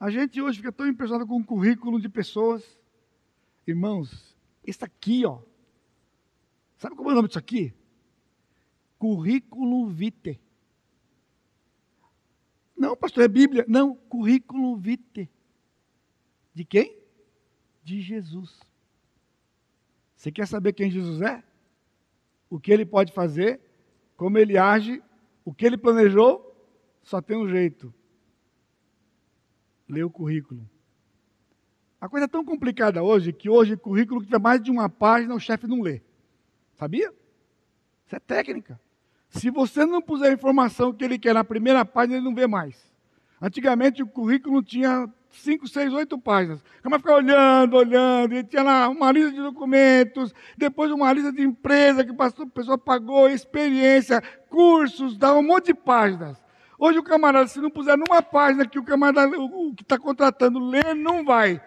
A 0.00 0.10
gente 0.10 0.40
hoje 0.40 0.56
fica 0.56 0.72
tão 0.72 0.86
impressionado 0.86 1.28
com 1.28 1.36
o 1.36 1.44
currículo 1.44 2.00
de 2.00 2.08
pessoas. 2.08 2.80
Irmãos, 3.66 4.34
isso 4.66 4.84
aqui, 4.84 5.26
ó. 5.26 5.40
Sabe 6.78 6.96
como 6.96 7.10
é 7.10 7.12
o 7.12 7.16
nome 7.16 7.28
disso 7.28 7.38
aqui? 7.38 7.74
Currículo 8.98 9.86
vitae. 9.88 10.40
Não, 12.74 12.96
pastor, 12.96 13.24
é 13.24 13.28
Bíblia. 13.28 13.66
Não, 13.68 13.94
currículo 13.94 14.74
vitae. 14.76 15.28
De 16.54 16.64
quem? 16.64 17.00
de 17.82 18.00
Jesus. 18.00 18.60
Você 20.14 20.30
quer 20.30 20.46
saber 20.46 20.72
quem 20.72 20.90
Jesus 20.90 21.20
é? 21.22 21.42
O 22.48 22.60
que 22.60 22.72
ele 22.72 22.84
pode 22.84 23.12
fazer? 23.12 23.60
Como 24.16 24.38
ele 24.38 24.58
age? 24.58 25.02
O 25.44 25.52
que 25.52 25.64
ele 25.64 25.76
planejou? 25.76 26.46
Só 27.02 27.20
tem 27.20 27.36
um 27.36 27.48
jeito. 27.48 27.92
Lê 29.90 30.04
o 30.04 30.10
currículo. 30.10 30.68
A 32.00 32.08
coisa 32.08 32.24
é 32.24 32.28
tão 32.28 32.44
complicada 32.44 33.02
hoje 33.02 33.32
que 33.32 33.50
hoje 33.50 33.76
currículo 33.76 34.20
que 34.20 34.26
tiver 34.26 34.38
mais 34.38 34.62
de 34.62 34.70
uma 34.70 34.88
página 34.88 35.34
o 35.34 35.40
chefe 35.40 35.66
não 35.66 35.82
lê. 35.82 36.00
Sabia? 36.76 37.12
Isso 38.06 38.16
é 38.16 38.20
técnica. 38.20 38.80
Se 39.28 39.50
você 39.50 39.84
não 39.84 40.00
puser 40.00 40.30
a 40.30 40.34
informação 40.34 40.92
que 40.92 41.04
ele 41.04 41.18
quer 41.18 41.34
na 41.34 41.44
primeira 41.44 41.84
página, 41.84 42.16
ele 42.16 42.24
não 42.24 42.34
vê 42.34 42.46
mais. 42.46 42.90
Antigamente 43.40 44.02
o 44.02 44.06
currículo 44.06 44.62
tinha 44.62 45.08
cinco, 45.30 45.66
seis, 45.68 45.92
oito 45.92 46.18
páginas. 46.18 46.62
Como 46.82 46.96
ficar 46.98 47.16
olhando, 47.16 47.76
olhando, 47.76 48.34
e 48.34 48.44
tinha 48.44 48.62
lá 48.62 48.88
uma 48.88 49.12
lista 49.12 49.30
de 49.30 49.40
documentos, 49.40 50.34
depois 50.56 50.90
uma 50.90 51.12
lista 51.12 51.32
de 51.32 51.42
empresa 51.42 52.04
que 52.04 52.10
a 52.10 52.46
pessoa 52.46 52.78
pagou, 52.78 53.28
experiência, 53.28 54.22
cursos, 54.48 55.16
dava 55.16 55.38
um 55.38 55.42
monte 55.42 55.66
de 55.66 55.74
páginas. 55.74 56.42
Hoje 56.82 56.98
o 56.98 57.02
camarada, 57.02 57.46
se 57.46 57.60
não 57.60 57.70
puser 57.70 57.94
numa 57.94 58.22
página 58.22 58.66
que 58.66 58.78
o 58.78 58.82
camarada 58.82 59.28
o, 59.38 59.74
que 59.74 59.82
está 59.82 59.98
contratando 59.98 60.58
lê, 60.58 60.94
não 60.94 61.22
vai. 61.22 61.62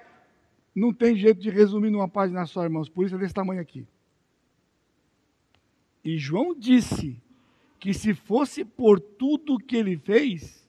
Não 0.76 0.91
tem 0.91 1.16
jeito 1.16 1.39
de 1.39 1.51
resumir 1.51 1.91
numa 1.91 2.07
página 2.09 2.47
só, 2.47 2.64
irmãos. 2.64 2.89
Por 2.89 3.05
isso 3.05 3.14
é 3.14 3.20
desse 3.20 3.34
tamanho 3.34 3.61
aqui. 3.61 3.86
E 6.03 6.18
João 6.18 6.55
disse 6.55 7.22
que 7.80 7.93
se 7.93 8.16
fosse 8.16 8.66
por 8.66 8.99
tudo 8.99 9.59
que 9.59 9.76
ele 9.76 9.97
fez, 9.97 10.68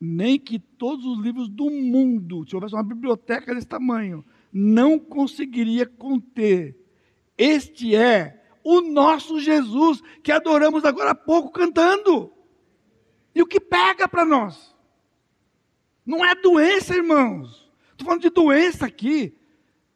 nem 0.00 0.36
que 0.36 0.58
todos 0.58 1.06
os 1.06 1.20
livros 1.20 1.48
do 1.48 1.70
mundo, 1.70 2.44
se 2.44 2.56
houvesse 2.56 2.74
uma 2.74 2.82
biblioteca 2.82 3.54
desse 3.54 3.68
tamanho, 3.68 4.24
não 4.52 4.98
conseguiria 4.98 5.86
conter. 5.86 6.76
Este 7.38 7.94
é 7.94 8.42
o 8.64 8.80
nosso 8.80 9.38
Jesus, 9.38 10.02
que 10.24 10.32
adoramos 10.32 10.84
agora 10.84 11.12
há 11.12 11.14
pouco 11.14 11.52
cantando. 11.52 12.32
E 13.34 13.42
o 13.42 13.46
que 13.46 13.60
pega 13.60 14.08
para 14.08 14.24
nós? 14.24 14.74
Não 16.04 16.24
é 16.24 16.34
doença, 16.34 16.94
irmãos. 16.94 17.70
Estou 17.92 18.06
falando 18.06 18.22
de 18.22 18.30
doença 18.30 18.86
aqui. 18.86 19.34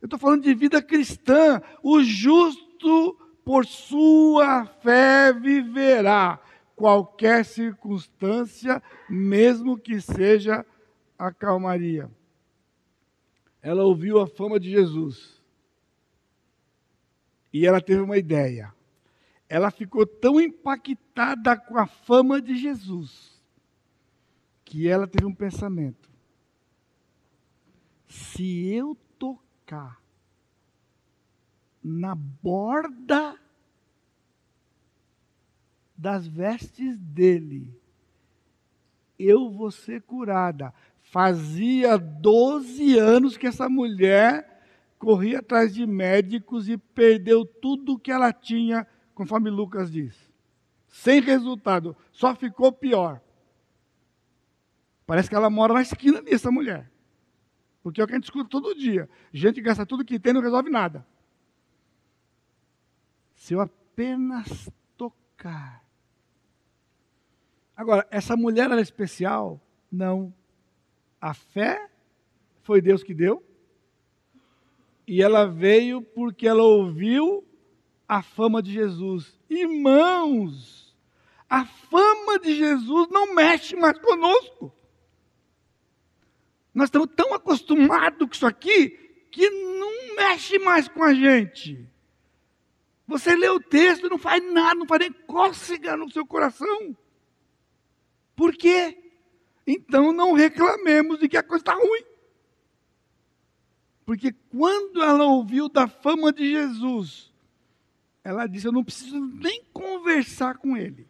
Eu 0.00 0.06
estou 0.06 0.18
falando 0.18 0.42
de 0.42 0.54
vida 0.54 0.82
cristã. 0.82 1.60
O 1.82 2.02
justo 2.02 3.18
por 3.44 3.66
sua 3.66 4.66
fé 4.66 5.32
viverá 5.32 6.40
qualquer 6.74 7.44
circunstância, 7.44 8.82
mesmo 9.08 9.78
que 9.78 10.00
seja 10.00 10.64
a 11.18 11.32
calmaria. 11.32 12.10
Ela 13.62 13.84
ouviu 13.84 14.20
a 14.20 14.26
fama 14.26 14.60
de 14.60 14.70
Jesus. 14.70 15.42
E 17.52 17.66
ela 17.66 17.80
teve 17.80 18.02
uma 18.02 18.18
ideia. 18.18 18.75
Ela 19.48 19.70
ficou 19.70 20.06
tão 20.06 20.40
impactada 20.40 21.56
com 21.56 21.78
a 21.78 21.86
fama 21.86 22.40
de 22.40 22.56
Jesus 22.56 23.36
que 24.64 24.88
ela 24.88 25.06
teve 25.06 25.24
um 25.24 25.34
pensamento: 25.34 26.10
se 28.08 28.66
eu 28.66 28.96
tocar 29.18 30.00
na 31.82 32.14
borda 32.14 33.38
das 35.96 36.26
vestes 36.26 36.98
dele, 36.98 37.72
eu 39.18 39.50
vou 39.50 39.70
ser 39.70 40.02
curada. 40.02 40.74
Fazia 41.00 41.96
12 41.96 42.98
anos 42.98 43.36
que 43.36 43.46
essa 43.46 43.68
mulher 43.68 44.56
corria 44.98 45.38
atrás 45.38 45.72
de 45.72 45.86
médicos 45.86 46.68
e 46.68 46.76
perdeu 46.76 47.44
tudo 47.44 47.98
que 47.98 48.10
ela 48.10 48.32
tinha, 48.32 48.86
conforme 49.16 49.48
Lucas 49.48 49.90
diz. 49.90 50.14
Sem 50.86 51.20
resultado, 51.20 51.96
só 52.12 52.34
ficou 52.36 52.70
pior. 52.70 53.20
Parece 55.06 55.28
que 55.28 55.34
ela 55.34 55.48
mora 55.48 55.72
na 55.72 55.82
esquina 55.82 56.20
dessa 56.20 56.50
mulher. 56.50 56.92
Porque 57.82 58.00
é 58.00 58.04
o 58.04 58.06
que 58.06 58.12
a 58.12 58.16
gente 58.16 58.24
escuta 58.24 58.48
todo 58.48 58.74
dia. 58.74 59.08
Gente 59.32 59.60
gasta 59.60 59.86
tudo 59.86 60.04
que 60.04 60.18
tem 60.18 60.30
e 60.30 60.34
não 60.34 60.42
resolve 60.42 60.68
nada. 60.68 61.06
Se 63.34 63.54
eu 63.54 63.60
apenas 63.60 64.70
tocar. 64.98 65.82
Agora, 67.74 68.06
essa 68.10 68.36
mulher 68.36 68.70
era 68.70 68.80
especial? 68.80 69.60
Não. 69.90 70.34
A 71.20 71.32
fé 71.32 71.88
foi 72.62 72.82
Deus 72.82 73.02
que 73.02 73.14
deu. 73.14 73.42
E 75.06 75.22
ela 75.22 75.46
veio 75.46 76.02
porque 76.02 76.46
ela 76.46 76.64
ouviu 76.64 77.45
a 78.08 78.22
fama 78.22 78.62
de 78.62 78.72
Jesus. 78.72 79.38
Irmãos, 79.48 80.96
a 81.48 81.64
fama 81.64 82.38
de 82.38 82.54
Jesus 82.54 83.08
não 83.10 83.34
mexe 83.34 83.76
mais 83.76 83.98
conosco. 83.98 84.72
Nós 86.74 86.88
estamos 86.88 87.08
tão 87.16 87.32
acostumados 87.32 88.28
com 88.28 88.34
isso 88.34 88.46
aqui 88.46 88.90
que 89.30 89.48
não 89.50 90.16
mexe 90.16 90.58
mais 90.58 90.88
com 90.88 91.02
a 91.02 91.14
gente. 91.14 91.88
Você 93.06 93.34
lê 93.36 93.48
o 93.48 93.60
texto 93.60 94.06
e 94.06 94.10
não 94.10 94.18
faz 94.18 94.42
nada, 94.52 94.74
não 94.74 94.86
faz 94.86 95.00
nem 95.00 95.12
cócega 95.12 95.96
no 95.96 96.10
seu 96.10 96.26
coração. 96.26 96.96
Por 98.34 98.54
quê? 98.54 98.98
Então 99.66 100.12
não 100.12 100.32
reclamemos 100.32 101.18
de 101.18 101.28
que 101.28 101.36
a 101.36 101.42
coisa 101.42 101.62
está 101.62 101.74
ruim. 101.74 102.04
Porque 104.04 104.32
quando 104.32 105.02
ela 105.02 105.24
ouviu 105.24 105.68
da 105.68 105.88
fama 105.88 106.32
de 106.32 106.50
Jesus, 106.50 107.32
ela 108.26 108.48
disse: 108.48 108.66
Eu 108.66 108.72
não 108.72 108.82
preciso 108.82 109.20
nem 109.20 109.62
conversar 109.72 110.58
com 110.58 110.76
ele. 110.76 111.06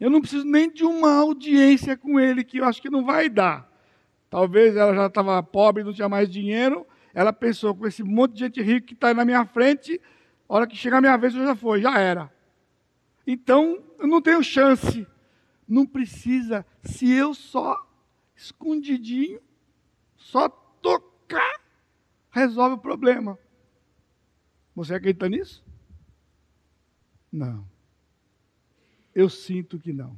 Eu 0.00 0.08
não 0.08 0.22
preciso 0.22 0.44
nem 0.44 0.72
de 0.72 0.84
uma 0.84 1.14
audiência 1.16 1.96
com 1.98 2.18
ele, 2.18 2.42
que 2.42 2.58
eu 2.58 2.64
acho 2.64 2.80
que 2.80 2.88
não 2.88 3.04
vai 3.04 3.28
dar. 3.28 3.70
Talvez 4.30 4.74
ela 4.74 4.94
já 4.94 5.06
estava 5.06 5.42
pobre, 5.42 5.84
não 5.84 5.92
tinha 5.92 6.08
mais 6.08 6.30
dinheiro. 6.30 6.86
Ela 7.12 7.30
pensou: 7.30 7.74
com 7.74 7.86
esse 7.86 8.02
monte 8.02 8.32
de 8.32 8.38
gente 8.40 8.62
rica 8.62 8.86
que 8.86 8.94
está 8.94 9.12
na 9.12 9.22
minha 9.22 9.44
frente, 9.44 10.00
a 10.48 10.54
hora 10.54 10.66
que 10.66 10.74
chegar 10.74 10.96
a 10.96 11.02
minha 11.02 11.16
vez, 11.18 11.34
eu 11.34 11.44
já 11.44 11.54
foi, 11.54 11.82
já 11.82 11.98
era. 11.98 12.32
Então, 13.26 13.78
eu 13.98 14.06
não 14.06 14.22
tenho 14.22 14.42
chance. 14.42 15.06
Não 15.68 15.86
precisa, 15.86 16.66
se 16.82 17.10
eu 17.12 17.34
só 17.34 17.76
escondidinho, 18.34 19.40
só 20.16 20.48
tocar, 20.48 21.60
resolve 22.30 22.76
o 22.76 22.78
problema. 22.78 23.38
Você 24.74 24.94
acredita 24.94 25.28
nisso? 25.28 25.62
Não. 27.32 27.66
Eu 29.14 29.30
sinto 29.30 29.78
que 29.78 29.92
não. 29.92 30.16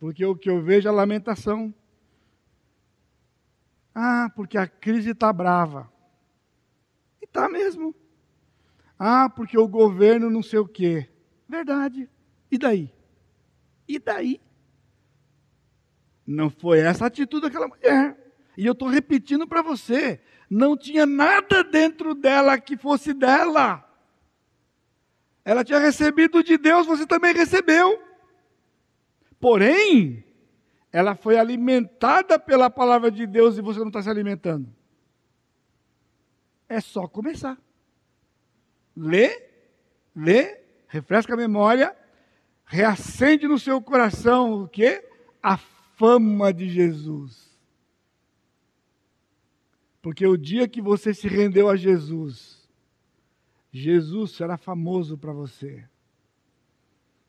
Porque 0.00 0.24
o 0.24 0.34
que 0.34 0.48
eu 0.48 0.62
vejo 0.62 0.88
é 0.88 0.90
lamentação. 0.90 1.74
Ah, 3.94 4.30
porque 4.34 4.56
a 4.56 4.66
crise 4.66 5.10
está 5.10 5.32
brava. 5.32 5.92
E 7.20 7.24
está 7.24 7.48
mesmo. 7.48 7.94
Ah, 8.98 9.28
porque 9.28 9.58
o 9.58 9.68
governo 9.68 10.30
não 10.30 10.42
sei 10.42 10.60
o 10.60 10.68
quê. 10.68 11.08
Verdade. 11.48 12.08
E 12.50 12.56
daí? 12.56 12.92
E 13.86 13.98
daí? 13.98 14.40
Não 16.26 16.50
foi 16.50 16.80
essa 16.80 17.04
a 17.04 17.08
atitude 17.08 17.42
daquela 17.42 17.68
mulher. 17.68 18.16
E 18.56 18.66
eu 18.66 18.72
estou 18.72 18.88
repetindo 18.88 19.46
para 19.46 19.62
você: 19.62 20.20
não 20.50 20.76
tinha 20.76 21.06
nada 21.06 21.64
dentro 21.64 22.14
dela 22.14 22.58
que 22.58 22.76
fosse 22.76 23.14
dela. 23.14 23.87
Ela 25.48 25.64
tinha 25.64 25.78
recebido 25.78 26.44
de 26.44 26.58
Deus, 26.58 26.86
você 26.86 27.06
também 27.06 27.32
recebeu. 27.32 28.02
Porém, 29.40 30.22
ela 30.92 31.14
foi 31.14 31.38
alimentada 31.38 32.38
pela 32.38 32.68
palavra 32.68 33.10
de 33.10 33.26
Deus 33.26 33.56
e 33.56 33.62
você 33.62 33.78
não 33.78 33.86
está 33.86 34.02
se 34.02 34.10
alimentando. 34.10 34.68
É 36.68 36.80
só 36.80 37.08
começar. 37.08 37.56
Lê, 38.94 39.42
lê, 40.14 40.60
refresca 40.86 41.32
a 41.32 41.36
memória 41.36 41.96
reacende 42.68 43.48
no 43.48 43.58
seu 43.58 43.80
coração 43.80 44.64
o 44.64 44.68
quê? 44.68 45.02
A 45.42 45.56
fama 45.56 46.52
de 46.52 46.68
Jesus. 46.68 47.48
Porque 50.02 50.26
o 50.26 50.36
dia 50.36 50.68
que 50.68 50.82
você 50.82 51.14
se 51.14 51.26
rendeu 51.26 51.70
a 51.70 51.76
Jesus, 51.76 52.57
Jesus 53.78 54.32
será 54.32 54.56
famoso 54.56 55.16
para 55.16 55.32
você. 55.32 55.84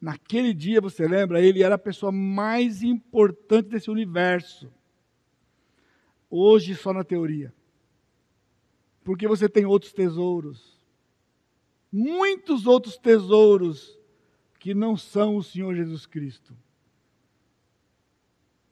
Naquele 0.01 0.53
dia, 0.53 0.81
você 0.81 1.07
lembra, 1.07 1.41
ele 1.41 1.61
era 1.61 1.75
a 1.75 1.79
pessoa 1.79 2.11
mais 2.11 2.81
importante 2.81 3.69
desse 3.69 3.91
universo. 3.91 4.71
Hoje, 6.29 6.75
só 6.75 6.93
na 6.93 7.03
teoria. 7.03 7.53
Porque 9.03 9.27
você 9.27 9.49
tem 9.49 9.65
outros 9.65 9.91
tesouros. 9.91 10.79
Muitos 11.91 12.65
outros 12.65 12.97
tesouros 12.97 13.99
que 14.59 14.73
não 14.73 14.95
são 14.95 15.35
o 15.35 15.43
Senhor 15.43 15.75
Jesus 15.75 16.05
Cristo. 16.05 16.55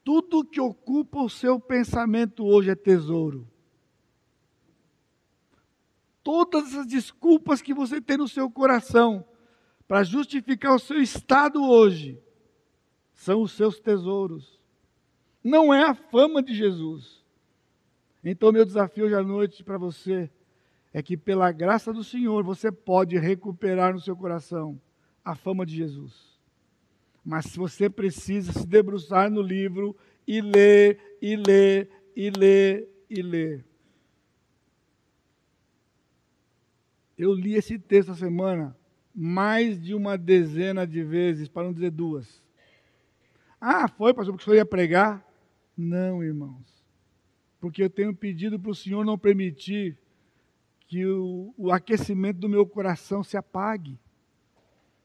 Tudo 0.04 0.44
que 0.44 0.60
ocupa 0.60 1.20
o 1.20 1.28
seu 1.28 1.60
pensamento 1.60 2.44
hoje 2.44 2.70
é 2.70 2.74
tesouro. 2.74 3.46
Todas 6.28 6.74
as 6.74 6.86
desculpas 6.86 7.62
que 7.62 7.72
você 7.72 8.02
tem 8.02 8.18
no 8.18 8.28
seu 8.28 8.50
coração 8.50 9.24
para 9.88 10.04
justificar 10.04 10.74
o 10.74 10.78
seu 10.78 11.00
estado 11.00 11.64
hoje 11.64 12.22
são 13.14 13.40
os 13.40 13.52
seus 13.52 13.80
tesouros. 13.80 14.60
Não 15.42 15.72
é 15.72 15.84
a 15.84 15.94
fama 15.94 16.42
de 16.42 16.54
Jesus. 16.54 17.24
Então, 18.22 18.52
meu 18.52 18.66
desafio 18.66 19.06
hoje 19.06 19.14
à 19.14 19.22
noite 19.22 19.64
para 19.64 19.78
você 19.78 20.30
é 20.92 21.02
que, 21.02 21.16
pela 21.16 21.50
graça 21.50 21.94
do 21.94 22.04
Senhor, 22.04 22.44
você 22.44 22.70
pode 22.70 23.16
recuperar 23.16 23.94
no 23.94 24.00
seu 24.02 24.14
coração 24.14 24.78
a 25.24 25.34
fama 25.34 25.64
de 25.64 25.76
Jesus. 25.76 26.38
Mas 27.24 27.56
você 27.56 27.88
precisa 27.88 28.52
se 28.52 28.66
debruçar 28.66 29.30
no 29.30 29.40
livro 29.40 29.96
e 30.26 30.42
ler, 30.42 31.16
e 31.22 31.36
ler, 31.36 31.88
e 32.14 32.28
ler, 32.28 32.86
e 33.08 33.22
ler. 33.22 33.67
Eu 37.18 37.34
li 37.34 37.54
esse 37.54 37.78
texto 37.78 38.12
essa 38.12 38.20
semana 38.20 38.76
mais 39.12 39.82
de 39.82 39.92
uma 39.92 40.16
dezena 40.16 40.86
de 40.86 41.02
vezes, 41.02 41.48
para 41.48 41.64
não 41.64 41.72
dizer 41.72 41.90
duas. 41.90 42.40
Ah, 43.60 43.88
foi, 43.88 44.14
pastor, 44.14 44.32
porque 44.32 44.42
o 44.42 44.44
senhor 44.44 44.56
ia 44.56 44.64
pregar? 44.64 45.26
Não, 45.76 46.22
irmãos. 46.22 46.78
Porque 47.60 47.82
eu 47.82 47.90
tenho 47.90 48.14
pedido 48.14 48.58
para 48.60 48.70
o 48.70 48.74
Senhor 48.74 49.04
não 49.04 49.18
permitir 49.18 49.98
que 50.86 51.04
o, 51.04 51.52
o 51.58 51.72
aquecimento 51.72 52.38
do 52.38 52.48
meu 52.48 52.64
coração 52.64 53.24
se 53.24 53.36
apague. 53.36 53.98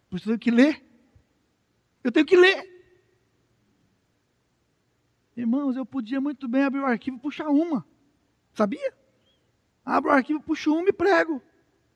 Por 0.09 0.17
isso 0.17 0.29
eu 0.29 0.37
tenho 0.37 0.39
que 0.39 0.51
ler. 0.51 0.85
Eu 2.03 2.11
tenho 2.11 2.25
que 2.25 2.37
ler. 2.37 2.71
Irmãos, 5.35 5.75
eu 5.75 5.85
podia 5.85 6.21
muito 6.21 6.47
bem 6.47 6.63
abrir 6.63 6.81
o 6.81 6.85
arquivo 6.85 7.17
e 7.17 7.19
puxar 7.19 7.49
uma. 7.49 7.83
Sabia? 8.53 8.93
Abro 9.83 10.11
o 10.11 10.13
arquivo, 10.13 10.39
puxo 10.39 10.75
uma 10.75 10.89
e 10.89 10.93
prego. 10.93 11.41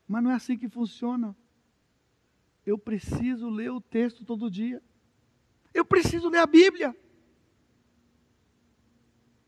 Mas 0.08 0.22
não 0.22 0.30
é 0.30 0.34
assim 0.34 0.56
que 0.56 0.68
funciona. 0.68 1.36
Eu 2.64 2.78
preciso 2.78 3.50
ler 3.50 3.70
o 3.70 3.80
texto 3.80 4.24
todo 4.24 4.50
dia. 4.50 4.82
Eu 5.74 5.84
preciso 5.84 6.30
ler 6.30 6.38
a 6.38 6.46
Bíblia. 6.46 6.96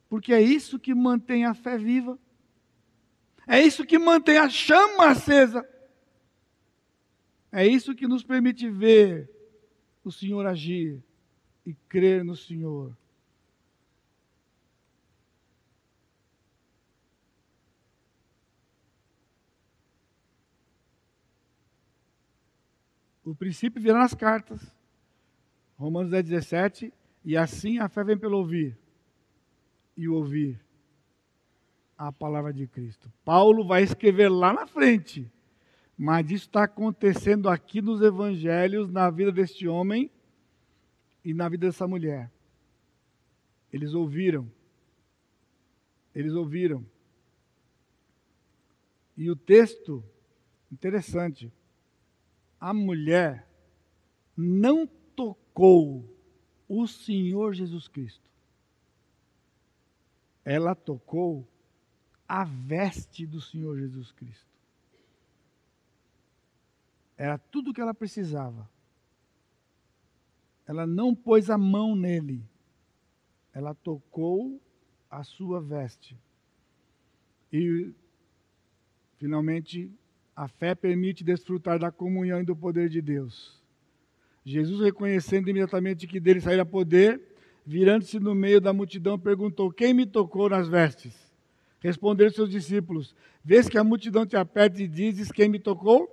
Porque 0.08 0.34
é 0.34 0.40
isso 0.40 0.78
que 0.78 0.94
mantém 0.94 1.46
a 1.46 1.54
fé 1.54 1.78
viva. 1.78 2.18
É 3.46 3.60
isso 3.60 3.86
que 3.86 3.98
mantém 3.98 4.36
a 4.36 4.48
chama 4.48 5.06
acesa. 5.06 5.66
É 7.50 7.66
isso 7.66 7.94
que 7.94 8.06
nos 8.06 8.22
permite 8.22 8.68
ver 8.68 9.28
o 10.04 10.12
Senhor 10.12 10.46
agir 10.46 11.02
e 11.64 11.74
crer 11.88 12.24
no 12.24 12.36
Senhor. 12.36 12.96
O 23.30 23.34
princípio 23.34 23.80
virá 23.80 23.98
nas 23.98 24.14
cartas. 24.14 24.60
Romanos 25.76 26.10
10, 26.10 26.24
17. 26.24 26.92
E 27.24 27.36
assim 27.36 27.78
a 27.78 27.88
fé 27.88 28.02
vem 28.02 28.18
pelo 28.18 28.38
ouvir. 28.38 28.76
E 29.96 30.08
o 30.08 30.14
ouvir 30.14 30.60
a 31.96 32.10
palavra 32.10 32.52
de 32.52 32.66
Cristo. 32.66 33.12
Paulo 33.24 33.66
vai 33.66 33.82
escrever 33.82 34.28
lá 34.28 34.52
na 34.52 34.66
frente 34.66 35.30
mas 36.02 36.30
isso 36.30 36.46
está 36.46 36.64
acontecendo 36.64 37.46
aqui 37.46 37.82
nos 37.82 38.00
evangelhos, 38.00 38.90
na 38.90 39.10
vida 39.10 39.30
deste 39.30 39.68
homem 39.68 40.10
e 41.22 41.34
na 41.34 41.46
vida 41.46 41.66
dessa 41.66 41.86
mulher. 41.86 42.32
Eles 43.70 43.92
ouviram. 43.92 44.50
Eles 46.14 46.32
ouviram. 46.32 46.82
E 49.14 49.30
o 49.30 49.36
texto, 49.36 50.02
interessante, 50.72 51.52
a 52.60 52.74
mulher 52.74 53.48
não 54.36 54.86
tocou 55.16 56.04
o 56.68 56.86
Senhor 56.86 57.54
Jesus 57.54 57.88
Cristo. 57.88 58.28
Ela 60.44 60.74
tocou 60.74 61.48
a 62.28 62.44
veste 62.44 63.26
do 63.26 63.40
Senhor 63.40 63.78
Jesus 63.78 64.12
Cristo. 64.12 64.46
Era 67.16 67.38
tudo 67.38 67.70
o 67.70 67.74
que 67.74 67.80
ela 67.80 67.94
precisava. 67.94 68.68
Ela 70.66 70.86
não 70.86 71.14
pôs 71.14 71.50
a 71.50 71.58
mão 71.58 71.96
nele. 71.96 72.42
Ela 73.52 73.74
tocou 73.74 74.60
a 75.10 75.24
sua 75.24 75.60
veste. 75.60 76.16
E, 77.52 77.92
finalmente, 79.18 79.92
a 80.40 80.48
fé 80.48 80.74
permite 80.74 81.22
desfrutar 81.22 81.78
da 81.78 81.90
comunhão 81.90 82.40
e 82.40 82.44
do 82.46 82.56
poder 82.56 82.88
de 82.88 83.02
Deus. 83.02 83.62
Jesus, 84.42 84.80
reconhecendo 84.80 85.50
imediatamente 85.50 86.06
que 86.06 86.18
dele 86.18 86.40
saíra 86.40 86.64
poder, 86.64 87.20
virando-se 87.66 88.18
no 88.18 88.34
meio 88.34 88.58
da 88.58 88.72
multidão, 88.72 89.18
perguntou: 89.18 89.70
Quem 89.70 89.92
me 89.92 90.06
tocou 90.06 90.48
nas 90.48 90.66
vestes? 90.66 91.12
Responderam 91.78 92.32
seus 92.32 92.48
discípulos: 92.48 93.14
Vês 93.44 93.68
que 93.68 93.76
a 93.76 93.84
multidão 93.84 94.24
te 94.24 94.34
aperta 94.34 94.82
e 94.82 94.88
dizes: 94.88 95.30
Quem 95.30 95.46
me 95.46 95.58
tocou? 95.58 96.08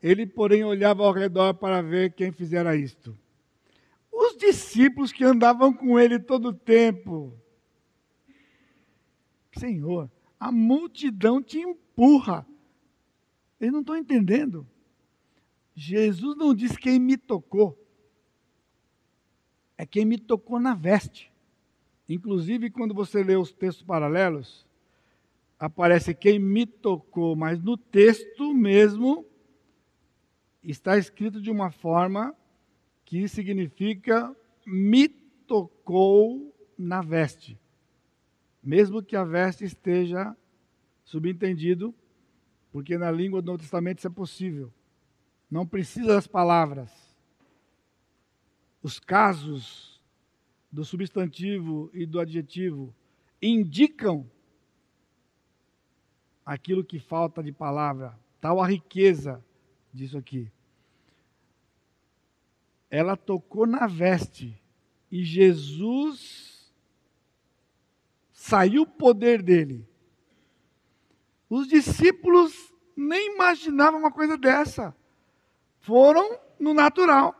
Ele, 0.00 0.26
porém, 0.26 0.62
olhava 0.62 1.02
ao 1.02 1.12
redor 1.12 1.54
para 1.54 1.82
ver 1.82 2.12
quem 2.12 2.30
fizera 2.30 2.76
isto. 2.76 3.18
Os 4.12 4.36
discípulos 4.36 5.10
que 5.10 5.24
andavam 5.24 5.72
com 5.74 5.98
ele 5.98 6.20
todo 6.20 6.50
o 6.50 6.54
tempo. 6.54 7.36
Senhor, 9.58 10.08
a 10.38 10.52
multidão 10.52 11.42
te 11.42 11.58
empurra. 11.58 12.46
Eles 13.62 13.72
não 13.72 13.80
estão 13.80 13.96
entendendo. 13.96 14.66
Jesus 15.74 16.36
não 16.36 16.54
diz 16.54 16.76
quem 16.76 16.98
me 16.98 17.16
tocou 17.16 17.82
é 19.82 19.86
quem 19.86 20.04
me 20.04 20.16
tocou 20.16 20.60
na 20.60 20.76
veste. 20.76 21.32
Inclusive, 22.08 22.70
quando 22.70 22.94
você 22.94 23.20
lê 23.20 23.34
os 23.34 23.52
textos 23.52 23.82
paralelos, 23.82 24.64
aparece 25.58 26.14
quem 26.14 26.38
me 26.38 26.64
tocou, 26.66 27.34
mas 27.34 27.60
no 27.60 27.76
texto 27.76 28.54
mesmo 28.54 29.26
está 30.62 30.96
escrito 30.96 31.40
de 31.40 31.50
uma 31.50 31.72
forma 31.72 32.32
que 33.04 33.26
significa 33.26 34.32
me 34.64 35.08
tocou 35.08 36.54
na 36.78 37.02
veste. 37.02 37.58
Mesmo 38.62 39.02
que 39.02 39.16
a 39.16 39.24
veste 39.24 39.64
esteja 39.64 40.36
subentendido, 41.02 41.92
porque 42.72 42.98
na 42.98 43.10
língua 43.10 43.40
do 43.40 43.46
Novo 43.46 43.58
Testamento 43.58 43.98
isso 43.98 44.08
é 44.08 44.10
possível. 44.10 44.72
Não 45.50 45.66
precisa 45.66 46.14
das 46.14 46.26
palavras 46.26 46.90
os 48.82 48.98
casos 48.98 50.00
do 50.70 50.84
substantivo 50.84 51.88
e 51.94 52.04
do 52.04 52.18
adjetivo 52.18 52.94
indicam 53.40 54.28
aquilo 56.44 56.84
que 56.84 56.98
falta 56.98 57.42
de 57.42 57.52
palavra, 57.52 58.18
tal 58.40 58.60
a 58.60 58.66
riqueza 58.66 59.44
disso 59.92 60.18
aqui. 60.18 60.50
Ela 62.90 63.16
tocou 63.16 63.66
na 63.66 63.86
veste 63.86 64.60
e 65.10 65.24
Jesus 65.24 66.72
saiu 68.32 68.82
o 68.82 68.86
poder 68.86 69.42
dele. 69.42 69.86
Os 71.54 71.68
discípulos 71.68 72.72
nem 72.96 73.34
imaginavam 73.34 74.00
uma 74.00 74.10
coisa 74.10 74.38
dessa. 74.38 74.96
Foram 75.80 76.40
no 76.58 76.72
natural. 76.72 77.36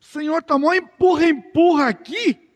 Senhor 0.00 0.42
tomou 0.42 0.74
empurra, 0.74 1.26
empurra 1.26 1.88
aqui. 1.90 2.50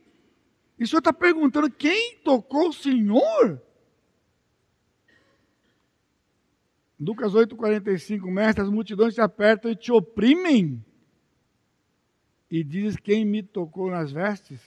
E 0.77 0.83
o 0.83 0.87
Senhor 0.89 0.99
está 0.99 1.13
perguntando: 1.13 1.71
quem 1.71 2.19
tocou 2.25 2.71
o 2.71 2.73
Senhor? 2.73 3.63
Lucas 6.99 7.35
8,45, 7.35 8.25
mestre, 8.25 8.65
as 8.65 8.69
multidões 8.69 9.15
te 9.15 9.21
apertam 9.21 9.71
e 9.71 9.77
te 9.77 9.93
oprimem. 9.93 10.85
E 12.51 12.65
diz 12.65 12.97
quem 12.97 13.25
me 13.25 13.45
tocou 13.45 13.93
nas 13.93 14.11
vestes. 14.11 14.61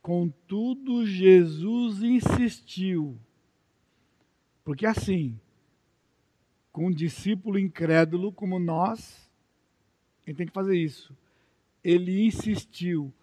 Contudo, 0.00 1.04
Jesus 1.04 2.00
insistiu. 2.00 3.18
Porque 4.66 4.84
assim, 4.84 5.40
com 6.70 6.88
um 6.88 6.90
discípulo 6.90 7.58
incrédulo 7.58 8.30
como 8.30 8.58
nós, 8.58 9.26
ele 10.26 10.36
tem 10.36 10.46
que 10.46 10.52
fazer 10.52 10.76
isso 10.76 11.16
ele 11.86 12.26
insistiu: 12.26 13.14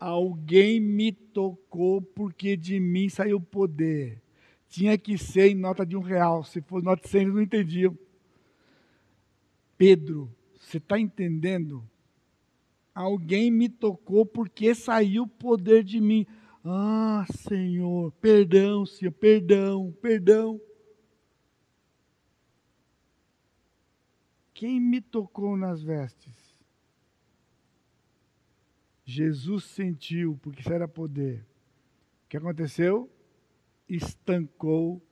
alguém 0.00 0.80
me 0.80 1.12
tocou 1.12 2.02
porque 2.02 2.56
de 2.56 2.80
mim 2.80 3.08
saiu 3.08 3.40
poder. 3.40 4.20
Tinha 4.68 4.98
que 4.98 5.16
ser 5.16 5.50
em 5.50 5.54
nota 5.54 5.86
de 5.86 5.96
um 5.96 6.00
real. 6.00 6.42
Se 6.42 6.60
for 6.60 6.82
nota 6.82 7.02
de 7.02 7.08
cem, 7.08 7.22
eles 7.22 7.34
não 7.34 7.42
entendiam. 7.42 7.96
Pedro, 9.78 10.28
você 10.58 10.78
está 10.78 10.98
entendendo? 10.98 11.84
Alguém 12.92 13.50
me 13.50 13.68
tocou 13.68 14.26
porque 14.26 14.74
saiu 14.74 15.26
poder 15.26 15.84
de 15.84 16.00
mim. 16.00 16.26
Ah, 16.64 17.24
Senhor, 17.48 18.12
perdão, 18.20 18.84
Senhor, 18.84 19.12
perdão, 19.12 19.94
perdão. 20.02 20.60
Quem 24.60 24.78
me 24.78 25.00
tocou 25.00 25.56
nas 25.56 25.82
vestes? 25.82 26.54
Jesus 29.06 29.64
sentiu, 29.64 30.38
porque 30.42 30.60
isso 30.60 30.70
era 30.70 30.86
poder. 30.86 31.46
O 32.26 32.28
que 32.28 32.36
aconteceu? 32.36 33.10
Estancou 33.88 35.02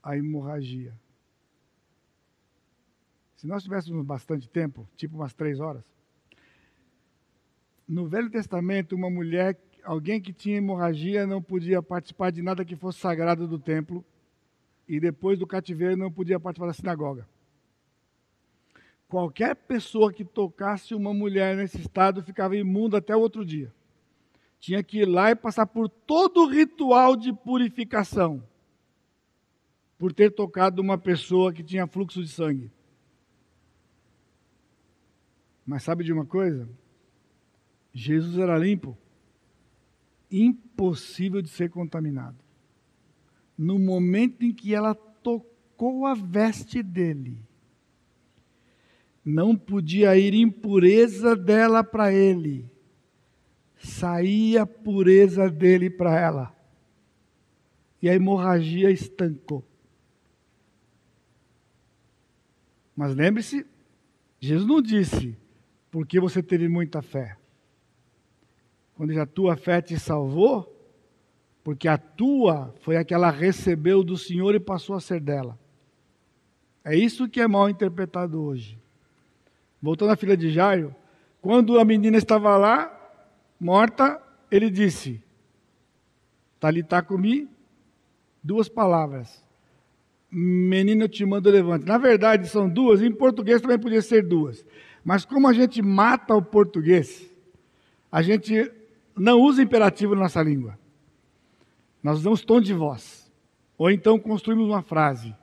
a 0.00 0.16
hemorragia. 0.16 0.96
Se 3.34 3.48
nós 3.48 3.64
tivéssemos 3.64 4.06
bastante 4.06 4.48
tempo, 4.48 4.88
tipo 4.94 5.16
umas 5.16 5.34
três 5.34 5.58
horas, 5.58 5.82
no 7.88 8.06
Velho 8.06 8.30
Testamento, 8.30 8.94
uma 8.94 9.10
mulher, 9.10 9.60
alguém 9.82 10.20
que 10.20 10.32
tinha 10.32 10.58
hemorragia, 10.58 11.26
não 11.26 11.42
podia 11.42 11.82
participar 11.82 12.30
de 12.30 12.40
nada 12.42 12.64
que 12.64 12.76
fosse 12.76 13.00
sagrado 13.00 13.48
do 13.48 13.58
templo, 13.58 14.04
e 14.86 15.00
depois 15.00 15.36
do 15.36 15.48
cativeiro 15.48 15.96
não 15.96 16.12
podia 16.12 16.38
participar 16.38 16.68
da 16.68 16.74
sinagoga. 16.74 17.31
Qualquer 19.12 19.54
pessoa 19.54 20.10
que 20.10 20.24
tocasse 20.24 20.94
uma 20.94 21.12
mulher 21.12 21.54
nesse 21.54 21.78
estado 21.78 22.22
ficava 22.22 22.56
imunda 22.56 22.96
até 22.96 23.14
o 23.14 23.20
outro 23.20 23.44
dia. 23.44 23.70
Tinha 24.58 24.82
que 24.82 25.00
ir 25.00 25.04
lá 25.04 25.30
e 25.30 25.36
passar 25.36 25.66
por 25.66 25.86
todo 25.86 26.44
o 26.44 26.48
ritual 26.48 27.14
de 27.14 27.30
purificação, 27.30 28.42
por 29.98 30.14
ter 30.14 30.30
tocado 30.30 30.80
uma 30.80 30.96
pessoa 30.96 31.52
que 31.52 31.62
tinha 31.62 31.86
fluxo 31.86 32.22
de 32.22 32.28
sangue. 32.30 32.72
Mas 35.66 35.82
sabe 35.82 36.04
de 36.04 36.12
uma 36.14 36.24
coisa? 36.24 36.66
Jesus 37.92 38.38
era 38.38 38.56
limpo, 38.56 38.96
impossível 40.30 41.42
de 41.42 41.50
ser 41.50 41.68
contaminado. 41.68 42.38
No 43.58 43.78
momento 43.78 44.42
em 44.42 44.54
que 44.54 44.74
ela 44.74 44.94
tocou 44.94 46.06
a 46.06 46.14
veste 46.14 46.82
dele, 46.82 47.36
não 49.24 49.56
podia 49.56 50.16
ir 50.16 50.34
impureza 50.34 51.36
dela 51.36 51.84
para 51.84 52.12
ele, 52.12 52.68
saía 53.78 54.66
pureza 54.66 55.48
dele 55.48 55.88
para 55.88 56.18
ela. 56.18 56.56
E 58.00 58.08
a 58.08 58.14
hemorragia 58.14 58.90
estancou. 58.90 59.64
Mas 62.96 63.14
lembre-se, 63.14 63.64
Jesus 64.40 64.66
não 64.66 64.82
disse, 64.82 65.36
porque 65.90 66.18
você 66.18 66.42
teve 66.42 66.68
muita 66.68 67.00
fé. 67.00 67.36
Quando 68.94 69.18
a 69.18 69.24
tua 69.24 69.56
fé 69.56 69.80
te 69.80 69.98
salvou, 69.98 70.68
porque 71.62 71.86
a 71.86 71.96
tua 71.96 72.74
foi 72.80 72.96
a 72.96 73.04
que 73.04 73.14
ela 73.14 73.30
recebeu 73.30 74.02
do 74.02 74.18
Senhor 74.18 74.54
e 74.54 74.60
passou 74.60 74.96
a 74.96 75.00
ser 75.00 75.20
dela. 75.20 75.58
É 76.84 76.96
isso 76.96 77.28
que 77.28 77.40
é 77.40 77.46
mal 77.46 77.70
interpretado 77.70 78.42
hoje. 78.42 78.81
Voltando 79.82 80.12
à 80.12 80.16
filha 80.16 80.36
de 80.36 80.50
Jairo, 80.50 80.94
quando 81.40 81.80
a 81.80 81.84
menina 81.84 82.16
estava 82.16 82.56
lá, 82.56 82.90
morta, 83.58 84.22
ele 84.48 84.70
disse: 84.70 85.20
Talitacumi, 86.60 87.48
duas 88.42 88.68
palavras. 88.68 89.42
Menino, 90.30 91.02
eu 91.02 91.08
te 91.08 91.26
mando 91.26 91.50
levante. 91.50 91.84
Na 91.84 91.98
verdade, 91.98 92.48
são 92.48 92.68
duas, 92.68 93.02
em 93.02 93.12
português 93.12 93.60
também 93.60 93.78
podia 93.78 94.00
ser 94.00 94.22
duas. 94.22 94.64
Mas 95.04 95.24
como 95.24 95.48
a 95.48 95.52
gente 95.52 95.82
mata 95.82 96.34
o 96.34 96.40
português, 96.40 97.28
a 98.10 98.22
gente 98.22 98.72
não 99.16 99.40
usa 99.40 99.62
imperativo 99.62 100.14
na 100.14 100.22
nossa 100.22 100.42
língua. 100.42 100.78
Nós 102.02 102.20
usamos 102.20 102.44
tom 102.44 102.60
de 102.60 102.72
voz. 102.72 103.30
Ou 103.76 103.90
então 103.90 104.18
construímos 104.18 104.68
uma 104.68 104.82
frase. 104.82 105.34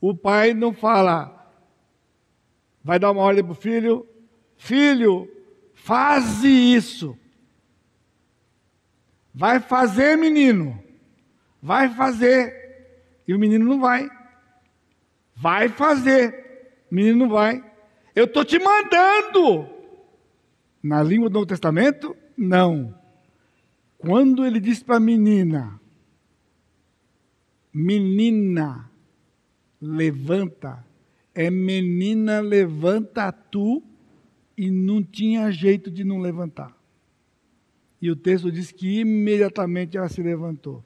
O 0.00 0.14
pai 0.14 0.52
não 0.52 0.74
fala, 0.74 1.41
vai 2.82 2.98
dar 2.98 3.10
uma 3.10 3.22
ordem 3.22 3.44
para 3.44 3.52
o 3.52 3.56
filho: 3.56 4.06
Filho, 4.56 5.28
faze 5.74 6.48
isso. 6.48 7.16
Vai 9.34 9.60
fazer, 9.60 10.16
menino. 10.16 10.82
Vai 11.60 11.88
fazer. 11.88 12.62
E 13.26 13.34
o 13.34 13.38
menino 13.38 13.64
não 13.64 13.80
vai. 13.80 14.08
Vai 15.34 15.68
fazer. 15.68 16.84
O 16.90 16.94
menino 16.94 17.18
não 17.20 17.28
vai. 17.28 17.64
Eu 18.14 18.24
estou 18.24 18.44
te 18.44 18.58
mandando. 18.58 19.68
Na 20.82 21.02
língua 21.02 21.28
do 21.28 21.34
Novo 21.34 21.46
Testamento, 21.46 22.16
não. 22.36 22.94
Quando 23.96 24.44
ele 24.44 24.58
disse 24.58 24.84
para 24.84 24.96
a 24.96 25.00
menina, 25.00 25.80
menina, 27.72 28.90
levanta, 29.80 30.84
é 31.34 31.50
menina, 31.50 32.40
levanta 32.40 33.32
tu, 33.32 33.82
e 34.56 34.70
não 34.70 35.02
tinha 35.02 35.50
jeito 35.50 35.90
de 35.90 36.04
não 36.04 36.18
levantar. 36.18 36.76
E 38.00 38.10
o 38.10 38.16
texto 38.16 38.50
diz 38.50 38.70
que 38.70 39.00
imediatamente 39.00 39.96
ela 39.96 40.08
se 40.08 40.22
levantou. 40.22 40.84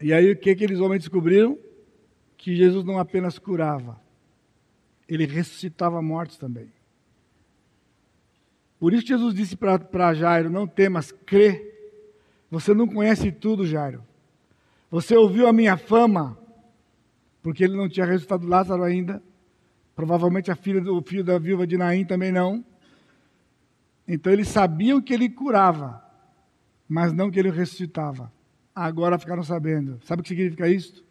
E 0.00 0.12
aí 0.12 0.30
o 0.30 0.36
que 0.36 0.50
aqueles 0.50 0.80
homens 0.80 1.00
descobriram? 1.00 1.58
Que 2.36 2.56
Jesus 2.56 2.84
não 2.84 2.98
apenas 2.98 3.38
curava, 3.38 4.00
ele 5.06 5.26
ressuscitava 5.26 6.00
mortos 6.00 6.38
também. 6.38 6.72
Por 8.78 8.94
isso 8.94 9.06
Jesus 9.06 9.34
disse 9.34 9.56
para 9.56 10.14
Jairo: 10.14 10.48
Não 10.48 10.66
temas, 10.66 11.12
crê. 11.12 11.74
Você 12.50 12.72
não 12.72 12.88
conhece 12.88 13.30
tudo, 13.30 13.66
Jairo. 13.66 14.02
Você 14.90 15.14
ouviu 15.14 15.46
a 15.46 15.52
minha 15.52 15.76
fama, 15.76 16.38
porque 17.42 17.64
ele 17.64 17.76
não 17.76 17.88
tinha 17.88 18.06
ressuscitado 18.06 18.46
Lázaro 18.46 18.82
ainda. 18.82 19.22
Provavelmente 19.94 20.50
a 20.50 20.56
filha 20.56 20.80
do 20.80 21.00
filho 21.02 21.24
da 21.24 21.38
viúva 21.38 21.66
de 21.66 21.76
Naim 21.76 22.04
também 22.04 22.32
não. 22.32 22.64
Então 24.06 24.32
eles 24.32 24.48
sabiam 24.48 25.00
que 25.00 25.12
ele 25.14 25.28
curava, 25.28 26.02
mas 26.88 27.12
não 27.12 27.30
que 27.30 27.38
ele 27.38 27.50
ressuscitava. 27.50 28.32
Agora 28.74 29.18
ficaram 29.18 29.42
sabendo. 29.42 30.00
Sabe 30.04 30.20
o 30.20 30.22
que 30.22 30.30
significa 30.30 30.68
isso? 30.68 31.04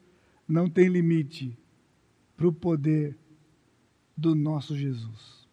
Não 0.47 0.69
tem 0.69 0.87
limite 0.87 1.57
para 2.35 2.47
o 2.47 2.53
poder 2.53 3.17
do 4.17 4.35
nosso 4.35 4.75
Jesus. 4.75 5.47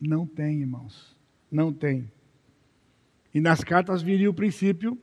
Não 0.00 0.26
tem, 0.26 0.60
irmãos. 0.60 1.16
Não 1.50 1.72
tem. 1.72 2.10
E 3.32 3.40
nas 3.40 3.62
cartas 3.62 4.02
viria 4.02 4.30
o 4.30 4.34
princípio: 4.34 4.98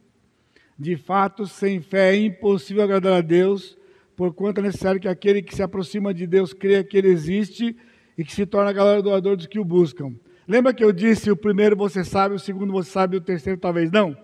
de 0.78 0.98
fato, 0.98 1.46
sem 1.46 1.82
fé 1.82 2.16
é 2.16 2.20
impossível 2.20 2.84
agradar 2.84 3.14
a 3.14 3.22
Deus, 3.22 3.78
porquanto 4.16 4.60
é 4.60 4.64
necessário 4.64 5.00
que 5.00 5.08
aquele 5.08 5.42
que 5.42 5.56
se 5.56 5.64
aproxima 5.64 6.14
de 6.14 6.28
Deus 6.28 6.54
creia 6.54 6.84
que 6.84 6.98
Ele 6.98 7.10
existe 7.10 7.76
e 8.18 8.24
que 8.24 8.34
se 8.34 8.46
torna 8.46 8.74
galardoador 8.74 9.36
dos 9.36 9.48
que 9.48 9.60
o 9.60 9.66
buscam. 9.66 10.14
Lembra 10.48 10.74
que 10.74 10.84
eu 10.84 10.92
disse: 10.92 11.32
o 11.32 11.36
primeiro 11.36 11.76
você 11.76 12.04
sabe, 12.04 12.36
o 12.36 12.40
segundo 12.40 12.72
você 12.72 12.90
sabe, 12.90 13.18
o 13.18 13.22
terceiro 13.22 13.60
talvez 13.60 13.92
não? 13.92 14.16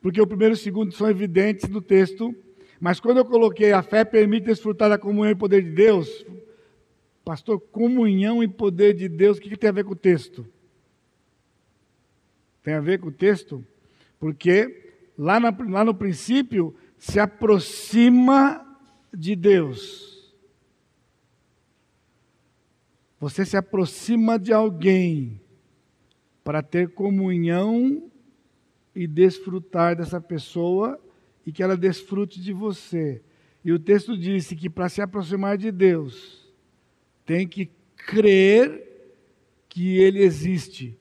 porque 0.00 0.20
o 0.20 0.26
primeiro 0.26 0.54
e 0.54 0.56
o 0.56 0.58
segundo 0.58 0.92
são 0.92 1.08
evidentes 1.08 1.68
no 1.68 1.80
texto, 1.80 2.34
mas 2.80 3.00
quando 3.00 3.18
eu 3.18 3.24
coloquei 3.24 3.72
a 3.72 3.82
fé 3.82 4.04
permite 4.04 4.46
desfrutar 4.46 4.88
da 4.88 4.98
comunhão 4.98 5.32
e 5.32 5.34
poder 5.34 5.62
de 5.62 5.70
Deus, 5.70 6.24
pastor, 7.24 7.58
comunhão 7.58 8.42
e 8.42 8.48
poder 8.48 8.94
de 8.94 9.08
Deus, 9.08 9.38
o 9.38 9.40
que, 9.40 9.48
que 9.48 9.56
tem 9.56 9.68
a 9.70 9.72
ver 9.72 9.84
com 9.84 9.92
o 9.92 9.96
texto? 9.96 10.46
Tem 12.62 12.74
a 12.74 12.80
ver 12.80 13.00
com 13.00 13.08
o 13.08 13.12
texto? 13.12 13.64
Porque 14.18 14.92
lá, 15.18 15.40
na, 15.40 15.54
lá 15.68 15.84
no 15.84 15.94
princípio 15.94 16.74
se 16.98 17.18
aproxima 17.18 18.64
de 19.16 19.34
Deus. 19.34 20.34
Você 23.18 23.44
se 23.44 23.56
aproxima 23.56 24.38
de 24.38 24.52
alguém 24.52 25.40
para 26.44 26.62
ter 26.62 26.90
comunhão 26.90 28.10
e 28.94 29.06
desfrutar 29.06 29.96
dessa 29.96 30.20
pessoa 30.20 31.00
e 31.44 31.50
que 31.50 31.62
ela 31.62 31.76
desfrute 31.76 32.40
de 32.40 32.52
você. 32.52 33.22
E 33.64 33.72
o 33.72 33.78
texto 33.78 34.16
disse 34.16 34.54
que 34.54 34.70
para 34.70 34.88
se 34.88 35.00
aproximar 35.00 35.56
de 35.56 35.72
Deus, 35.72 36.46
tem 37.24 37.48
que 37.48 37.70
crer 37.96 38.86
que 39.68 39.98
Ele 39.98 40.20
existe. 40.20 40.96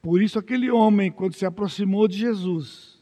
Por 0.00 0.22
isso, 0.22 0.38
aquele 0.38 0.70
homem, 0.70 1.10
quando 1.10 1.34
se 1.34 1.44
aproximou 1.44 2.06
de 2.06 2.18
Jesus, 2.18 2.96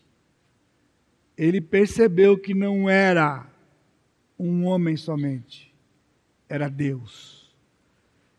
ele 1.36 1.60
percebeu 1.60 2.38
que 2.38 2.54
não 2.54 2.88
era 2.88 3.46
um 4.38 4.66
homem 4.66 4.96
somente, 4.96 5.74
era 6.48 6.68
Deus. 6.68 7.54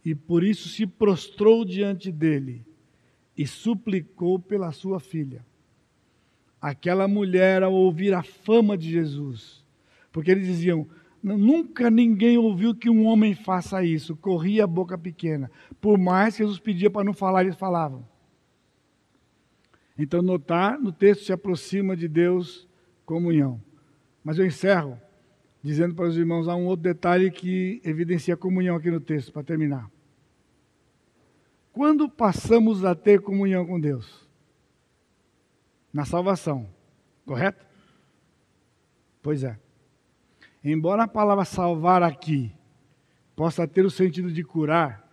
E 0.03 0.13
por 0.13 0.43
isso 0.43 0.69
se 0.69 0.85
prostrou 0.85 1.65
diante 1.65 2.11
dele 2.11 2.65
e 3.37 3.47
suplicou 3.47 4.37
pela 4.37 4.71
sua 4.71 4.99
filha. 4.99 5.45
Aquela 6.61 7.07
mulher, 7.07 7.63
ao 7.63 7.73
ouvir 7.73 8.13
a 8.13 8.23
fama 8.23 8.77
de 8.77 8.89
Jesus, 8.89 9.63
porque 10.11 10.31
eles 10.31 10.45
diziam: 10.45 10.87
nunca 11.21 11.89
ninguém 11.89 12.37
ouviu 12.37 12.75
que 12.75 12.89
um 12.89 13.05
homem 13.05 13.33
faça 13.33 13.83
isso, 13.83 14.15
corria 14.15 14.63
a 14.63 14.67
boca 14.67 14.97
pequena. 14.97 15.49
Por 15.81 15.97
mais 15.97 16.35
que 16.35 16.43
Jesus 16.43 16.59
pedia 16.59 16.89
para 16.89 17.03
não 17.03 17.13
falar, 17.13 17.43
eles 17.43 17.55
falavam. 17.55 18.07
Então, 19.97 20.21
notar 20.21 20.79
no 20.79 20.91
texto 20.91 21.25
se 21.25 21.33
aproxima 21.33 21.95
de 21.95 22.07
Deus 22.07 22.67
comunhão. 23.05 23.61
Mas 24.23 24.37
eu 24.37 24.45
encerro 24.45 24.99
dizendo 25.66 25.95
para 25.95 26.05
os 26.05 26.16
irmãos 26.16 26.47
há 26.47 26.55
um 26.55 26.68
outro 26.68 26.84
detalhe 26.84 27.32
que 27.32 27.82
evidencia 27.84 28.36
a 28.36 28.38
comunhão 28.38 28.76
aqui 28.76 28.91
no 28.91 28.99
texto, 28.99 29.34
para 29.34 29.41
terminar. 29.41 29.89
Quando 31.74 32.07
passamos 32.07 32.86
a 32.86 32.93
ter 32.93 33.20
comunhão 33.20 33.66
com 33.66 33.80
Deus? 33.80 34.30
Na 35.91 36.05
salvação, 36.05 36.70
correto? 37.26 37.66
Pois 39.24 39.43
é. 39.43 39.57
Embora 40.63 41.05
a 41.05 41.07
palavra 41.07 41.43
salvar 41.43 42.03
aqui 42.03 42.51
possa 43.36 43.68
ter 43.68 43.84
o 43.84 43.89
sentido 43.89 44.32
de 44.32 44.43
curar, 44.43 45.03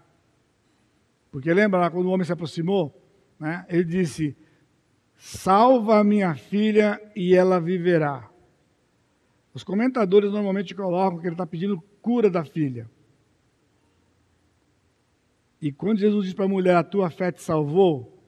porque 1.30 1.50
lembra 1.50 1.80
lá 1.80 1.90
quando 1.90 2.08
o 2.08 2.10
homem 2.10 2.26
se 2.26 2.32
aproximou, 2.34 2.94
né, 3.40 3.64
ele 3.70 3.84
disse: 3.84 4.36
Salva 5.16 6.00
a 6.00 6.04
minha 6.04 6.34
filha 6.34 7.00
e 7.16 7.34
ela 7.34 7.58
viverá. 7.58 8.31
Os 9.54 9.62
comentadores 9.62 10.32
normalmente 10.32 10.74
colocam 10.74 11.18
que 11.18 11.26
ele 11.26 11.34
está 11.34 11.46
pedindo 11.46 11.82
cura 12.00 12.30
da 12.30 12.44
filha. 12.44 12.88
E 15.60 15.70
quando 15.70 15.98
Jesus 15.98 16.24
diz 16.24 16.34
para 16.34 16.46
a 16.46 16.48
mulher, 16.48 16.74
a 16.74 16.82
tua 16.82 17.10
fé 17.10 17.30
te 17.30 17.42
salvou, 17.42 18.18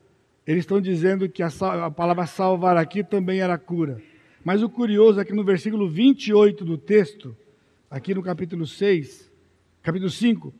eles 0.46 0.60
estão 0.60 0.80
dizendo 0.80 1.28
que 1.28 1.42
a, 1.42 1.48
a, 1.84 1.90
palavra 1.90 2.26
salvar 2.26 2.76
aqui 2.76 3.02
também 3.02 3.40
era 3.40 3.56
cura. 3.56 4.00
Mas 4.44 4.62
o 4.62 4.68
curioso 4.68 5.18
é 5.18 5.24
que 5.24 5.32
no 5.32 5.42
versículo 5.42 5.88
28 5.88 6.64
do 6.64 6.76
texto, 6.76 7.34
aqui 7.90 8.14
no 8.14 8.22
capítulo 8.22 8.66
6, 8.66 9.32
capítulo 9.82 10.10
5, 10.10 10.52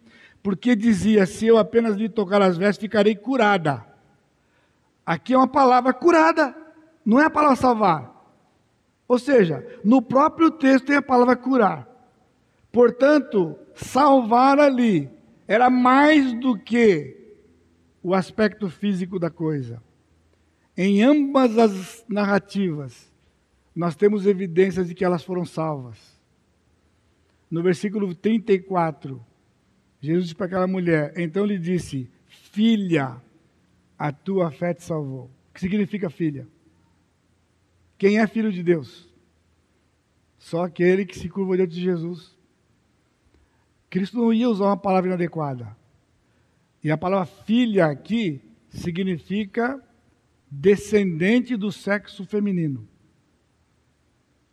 porque 0.43 0.75
dizia: 0.75 1.27
Se 1.27 1.47
eu 1.47 1.59
apenas 1.59 1.97
lhe 1.97 2.09
tocar 2.09 2.41
as 2.41 2.57
vestes, 2.57 2.81
ficarei 2.81 3.15
curada. 3.15 3.85
Aqui 5.05 5.35
é 5.35 5.37
uma 5.37 5.47
palavra 5.47 5.93
curada, 5.93 6.57
não 7.05 7.21
é 7.21 7.27
a 7.27 7.31
palavra 7.31 7.57
salvar. 7.57 8.14
Ou 9.07 9.19
seja, 9.19 9.67
no 9.85 10.01
próprio 10.01 10.51
texto 10.51 10.87
tem 10.87 10.97
a 10.97 11.03
palavra 11.03 11.37
curar. 11.37 11.89
Portanto, 12.73 13.57
salvar 13.75 14.59
ali 14.59 15.11
era 15.47 15.69
mais 15.69 16.33
do 16.35 16.59
que 16.59 17.17
o 18.03 18.15
aspecto 18.15 18.69
físico 18.69 19.19
da 19.19 19.31
coisa. 19.31 19.83
Em 20.77 21.03
ambas 21.03 21.57
as 21.57 22.05
narrativas, 22.09 23.13
nós 23.75 23.95
temos 23.95 24.27
evidências 24.27 24.89
de 24.89 24.95
que 24.95 25.05
elas 25.05 25.23
foram 25.23 25.45
salvas. 25.45 25.99
No 27.51 27.63
versículo 27.63 28.15
34, 28.15 29.25
Jesus 30.01 30.25
disse 30.25 30.35
para 30.35 30.47
aquela 30.47 30.67
mulher: 30.67 31.13
Então 31.17 31.45
lhe 31.45 31.59
disse, 31.59 32.11
Filha, 32.27 33.23
a 33.99 34.13
tua 34.13 34.51
fé 34.51 34.75
te 34.75 34.83
salvou. 34.83 35.31
O 35.51 35.55
que 35.55 35.61
significa 35.61 36.11
filha? 36.11 36.47
Quem 37.99 38.19
é 38.19 38.27
filho 38.27 38.53
de 38.53 38.63
Deus? 38.63 39.09
Só 40.39 40.65
aquele 40.65 41.07
que 41.07 41.19
se 41.19 41.29
curva 41.29 41.57
diante 41.57 41.75
de 41.75 41.83
Jesus. 41.83 42.37
Cristo 43.89 44.17
não 44.17 44.33
ia 44.33 44.49
usar 44.49 44.67
uma 44.67 44.77
palavra 44.77 45.09
inadequada. 45.09 45.77
E 46.83 46.91
a 46.91 46.99
palavra 46.99 47.27
filha 47.27 47.87
aqui 47.87 48.43
significa 48.69 49.83
descendente 50.51 51.57
do 51.57 51.73
sexo 51.73 52.25
feminino. 52.27 52.87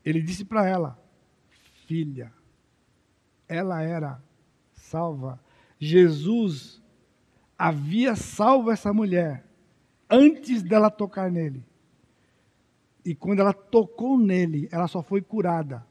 Ele 0.06 0.22
disse 0.22 0.46
para 0.46 0.66
ela, 0.66 1.00
filha. 1.86 2.32
Ela 3.48 3.82
era 3.84 4.24
salva. 4.74 5.40
Jesus 5.80 6.82
havia 7.58 8.16
salvo 8.16 8.72
essa 8.72 8.94
mulher 8.94 9.46
antes 10.10 10.64
dela 10.64 10.90
tocar 10.90 11.30
nele. 11.30 11.64
E 13.04 13.16
quando 13.16 13.40
ela 13.40 13.54
tocou 13.54 14.18
nele, 14.18 14.70
ela 14.72 14.88
só 14.88 15.02
foi 15.02 15.22
curada. 15.22 15.86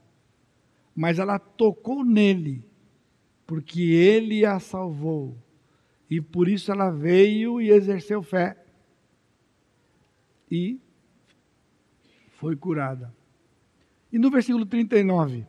Mas 0.95 1.19
ela 1.19 1.39
tocou 1.39 2.05
nele 2.05 2.65
porque 3.47 3.82
ele 3.82 4.45
a 4.45 4.61
salvou. 4.61 5.37
E 6.09 6.20
por 6.20 6.49
isso 6.49 6.70
ela 6.70 6.91
veio 6.91 7.61
e 7.61 7.70
exerceu 7.70 8.23
fé. 8.23 8.57
E 10.51 10.81
foi 12.28 12.55
curada. 12.55 13.12
E 14.12 14.19
no 14.19 14.31
versículo 14.31 14.65
39, 14.65 15.47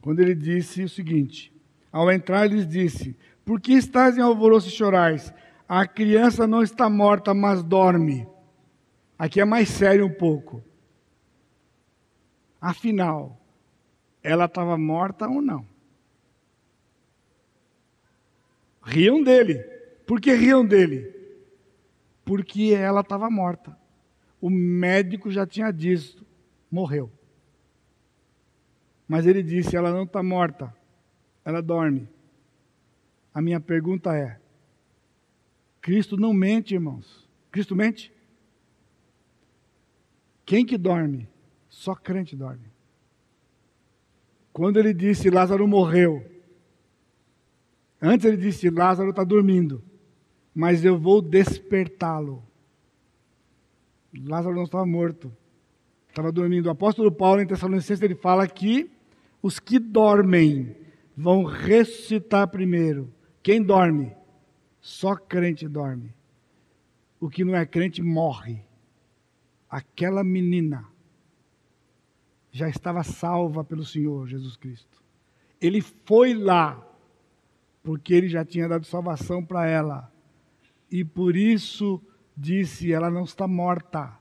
quando 0.00 0.20
ele 0.20 0.34
disse 0.34 0.82
o 0.82 0.88
seguinte: 0.88 1.52
Ao 1.90 2.10
entrar, 2.10 2.50
lhes 2.50 2.66
disse: 2.66 3.16
Por 3.44 3.60
que 3.60 3.72
estás 3.72 4.18
em 4.18 4.20
alvoroço 4.20 4.68
e 4.68 4.72
chorais? 4.72 5.32
A 5.68 5.86
criança 5.86 6.46
não 6.46 6.62
está 6.62 6.90
morta, 6.90 7.32
mas 7.32 7.62
dorme. 7.62 8.26
Aqui 9.22 9.40
é 9.40 9.44
mais 9.44 9.68
sério 9.68 10.04
um 10.04 10.12
pouco. 10.12 10.64
Afinal, 12.60 13.40
ela 14.20 14.46
estava 14.46 14.76
morta 14.76 15.28
ou 15.28 15.40
não? 15.40 15.64
Riam 18.82 19.22
dele. 19.22 19.60
Por 20.08 20.20
que 20.20 20.34
riam 20.34 20.66
dele? 20.66 21.14
Porque 22.24 22.74
ela 22.74 23.02
estava 23.02 23.30
morta. 23.30 23.78
O 24.40 24.50
médico 24.50 25.30
já 25.30 25.46
tinha 25.46 25.70
dito, 25.70 26.26
morreu. 26.68 27.08
Mas 29.06 29.24
ele 29.24 29.44
disse: 29.44 29.76
ela 29.76 29.92
não 29.92 30.02
está 30.02 30.20
morta, 30.20 30.74
ela 31.44 31.62
dorme. 31.62 32.08
A 33.32 33.40
minha 33.40 33.60
pergunta 33.60 34.16
é: 34.16 34.40
Cristo 35.80 36.16
não 36.16 36.34
mente, 36.34 36.74
irmãos. 36.74 37.30
Cristo 37.52 37.76
mente? 37.76 38.12
Quem 40.44 40.64
que 40.64 40.76
dorme? 40.76 41.28
Só 41.68 41.94
crente 41.94 42.36
dorme. 42.36 42.70
Quando 44.52 44.78
ele 44.78 44.92
disse 44.92 45.30
Lázaro 45.30 45.66
morreu, 45.66 46.22
antes 48.00 48.26
ele 48.26 48.36
disse 48.36 48.68
Lázaro 48.68 49.10
está 49.10 49.24
dormindo, 49.24 49.82
mas 50.54 50.84
eu 50.84 50.98
vou 50.98 51.22
despertá-lo. 51.22 52.42
Lázaro 54.14 54.54
não 54.54 54.64
estava 54.64 54.84
morto, 54.84 55.34
estava 56.08 56.30
dormindo. 56.30 56.66
O 56.66 56.70
apóstolo 56.70 57.10
Paulo 57.10 57.40
em 57.40 57.46
Tessalonicenses 57.46 58.02
ele 58.02 58.14
fala 58.14 58.46
que 58.46 58.90
os 59.42 59.58
que 59.58 59.78
dormem 59.78 60.76
vão 61.16 61.44
ressuscitar 61.44 62.48
primeiro. 62.48 63.10
Quem 63.42 63.62
dorme? 63.62 64.14
Só 64.80 65.16
crente 65.16 65.66
dorme. 65.66 66.14
O 67.18 67.30
que 67.30 67.44
não 67.44 67.54
é 67.54 67.64
crente 67.64 68.02
morre. 68.02 68.62
Aquela 69.72 70.22
menina 70.22 70.86
já 72.50 72.68
estava 72.68 73.02
salva 73.02 73.64
pelo 73.64 73.86
Senhor 73.86 74.28
Jesus 74.28 74.54
Cristo. 74.54 75.02
Ele 75.58 75.80
foi 75.80 76.34
lá 76.34 76.86
porque 77.82 78.12
ele 78.12 78.28
já 78.28 78.44
tinha 78.44 78.68
dado 78.68 78.84
salvação 78.84 79.42
para 79.42 79.66
ela. 79.66 80.12
E 80.90 81.02
por 81.02 81.34
isso 81.34 81.98
disse: 82.36 82.92
ela 82.92 83.10
não 83.10 83.24
está 83.24 83.48
morta. 83.48 84.14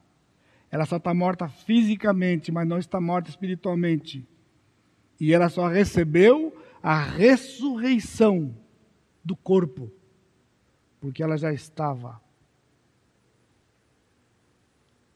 Ela 0.71 0.85
só 0.85 0.95
está 0.95 1.13
morta 1.13 1.49
fisicamente, 1.49 2.49
mas 2.49 2.65
não 2.65 2.77
está 2.77 3.01
morta 3.01 3.29
espiritualmente. 3.29 4.25
E 5.19 5.33
ela 5.33 5.49
só 5.49 5.67
recebeu 5.67 6.57
a 6.81 6.97
ressurreição 6.97 8.55
do 9.21 9.35
corpo, 9.35 9.91
porque 11.01 11.21
ela 11.21 11.37
já 11.37 11.51
estava. 11.51 12.21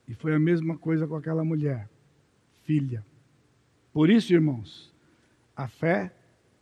E 0.07 0.13
foi 0.13 0.33
a 0.33 0.39
mesma 0.39 0.77
coisa 0.77 1.07
com 1.07 1.15
aquela 1.15 1.43
mulher, 1.43 1.89
filha. 2.63 3.05
Por 3.91 4.09
isso, 4.09 4.33
irmãos, 4.33 4.93
a 5.55 5.67
fé 5.67 6.13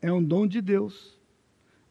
é 0.01 0.11
um 0.11 0.23
dom 0.23 0.45
de 0.47 0.61
Deus. 0.61 1.19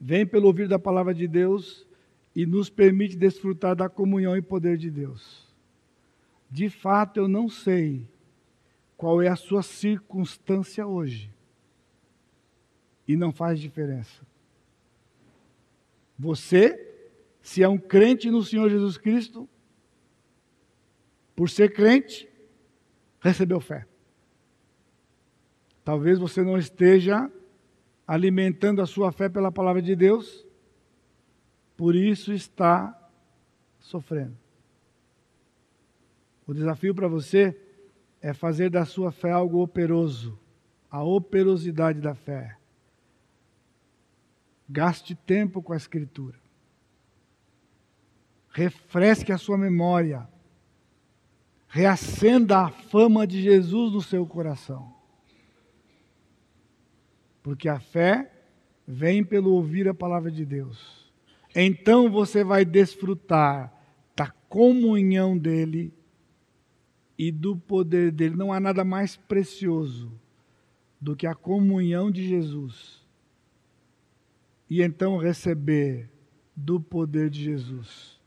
Vem 0.00 0.26
pelo 0.26 0.46
ouvir 0.46 0.68
da 0.68 0.78
palavra 0.78 1.14
de 1.14 1.26
Deus 1.26 1.86
e 2.34 2.46
nos 2.46 2.70
permite 2.70 3.16
desfrutar 3.16 3.76
da 3.76 3.88
comunhão 3.88 4.36
e 4.36 4.42
poder 4.42 4.76
de 4.78 4.90
Deus. 4.90 5.46
De 6.50 6.68
fato, 6.68 7.18
eu 7.18 7.28
não 7.28 7.48
sei 7.48 8.08
qual 8.96 9.20
é 9.20 9.28
a 9.28 9.36
sua 9.36 9.62
circunstância 9.62 10.86
hoje. 10.86 11.30
E 13.06 13.16
não 13.16 13.32
faz 13.32 13.60
diferença. 13.60 14.22
Você, 16.18 16.78
se 17.42 17.62
é 17.62 17.68
um 17.68 17.78
crente 17.78 18.30
no 18.30 18.42
Senhor 18.42 18.70
Jesus 18.70 18.96
Cristo, 18.96 19.48
por 21.34 21.48
ser 21.48 21.72
crente, 21.72 22.28
recebeu 23.20 23.60
fé. 23.60 23.86
Talvez 25.84 26.18
você 26.18 26.42
não 26.42 26.56
esteja 26.56 27.30
alimentando 28.06 28.82
a 28.82 28.86
sua 28.86 29.10
fé 29.10 29.28
pela 29.28 29.50
palavra 29.50 29.80
de 29.80 29.96
Deus, 29.96 30.46
por 31.76 31.96
isso 31.96 32.32
está 32.32 32.96
sofrendo. 33.80 34.36
O 36.46 36.52
desafio 36.52 36.94
para 36.94 37.08
você 37.08 37.58
é 38.20 38.32
fazer 38.32 38.70
da 38.70 38.84
sua 38.84 39.10
fé 39.10 39.30
algo 39.30 39.62
operoso, 39.62 40.38
a 40.90 41.02
operosidade 41.02 42.00
da 42.00 42.14
fé. 42.14 42.56
Gaste 44.68 45.14
tempo 45.14 45.62
com 45.62 45.72
a 45.72 45.76
Escritura. 45.76 46.38
Refresque 48.50 49.32
a 49.32 49.38
sua 49.38 49.58
memória. 49.58 50.28
Reacenda 51.72 52.66
a 52.66 52.70
fama 52.70 53.26
de 53.26 53.40
Jesus 53.42 53.92
no 53.92 54.02
seu 54.02 54.26
coração. 54.26 54.94
Porque 57.42 57.68
a 57.68 57.80
fé 57.80 58.30
vem 58.86 59.24
pelo 59.24 59.52
ouvir 59.52 59.88
a 59.88 59.94
palavra 59.94 60.30
de 60.30 60.44
Deus 60.44 61.02
então 61.54 62.10
você 62.10 62.42
vai 62.42 62.64
desfrutar 62.64 63.72
da 64.16 64.30
comunhão 64.48 65.36
dele 65.36 65.92
e 67.18 67.30
do 67.30 67.56
poder 67.56 68.10
dele. 68.10 68.36
Não 68.36 68.52
há 68.52 68.58
nada 68.58 68.84
mais 68.84 69.16
precioso 69.16 70.10
do 71.00 71.14
que 71.14 71.26
a 71.26 71.34
comunhão 71.34 72.10
de 72.10 72.26
Jesus. 72.26 73.02
E 74.68 74.82
então 74.82 75.18
receber 75.18 76.10
do 76.56 76.80
poder 76.80 77.28
de 77.28 77.42
Jesus, 77.42 78.18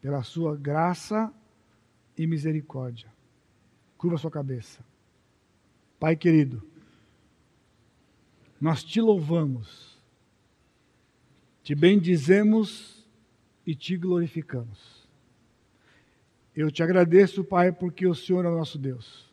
pela 0.00 0.22
sua 0.22 0.56
graça 0.56 1.32
e 2.20 2.26
misericórdia. 2.26 3.08
Curva 3.96 4.18
sua 4.18 4.30
cabeça. 4.30 4.84
Pai 5.98 6.16
querido, 6.16 6.62
nós 8.60 8.82
te 8.82 9.00
louvamos 9.00 9.90
te 11.70 11.74
bendizemos 11.76 13.06
e 13.64 13.76
te 13.76 13.96
glorificamos. 13.96 15.08
Eu 16.52 16.68
te 16.68 16.82
agradeço, 16.82 17.44
Pai, 17.44 17.70
porque 17.70 18.08
o 18.08 18.14
Senhor 18.14 18.44
é 18.44 18.48
o 18.48 18.56
nosso 18.56 18.76
Deus. 18.76 19.30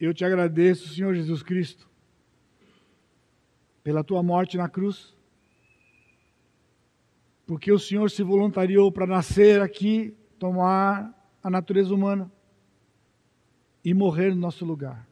Eu 0.00 0.14
te 0.14 0.24
agradeço, 0.24 0.94
Senhor 0.94 1.14
Jesus 1.14 1.42
Cristo, 1.42 1.86
pela 3.82 4.02
tua 4.02 4.22
morte 4.22 4.56
na 4.56 4.68
cruz, 4.68 5.14
porque 7.46 7.70
o 7.70 7.78
Senhor 7.78 8.10
se 8.10 8.22
voluntariou 8.22 8.90
para 8.90 9.06
nascer 9.06 9.60
aqui, 9.60 10.16
tomar 10.38 11.12
a 11.42 11.50
natureza 11.50 11.94
humana 11.94 12.30
e 13.84 13.92
morrer 13.92 14.30
no 14.30 14.40
nosso 14.40 14.64
lugar 14.64 15.06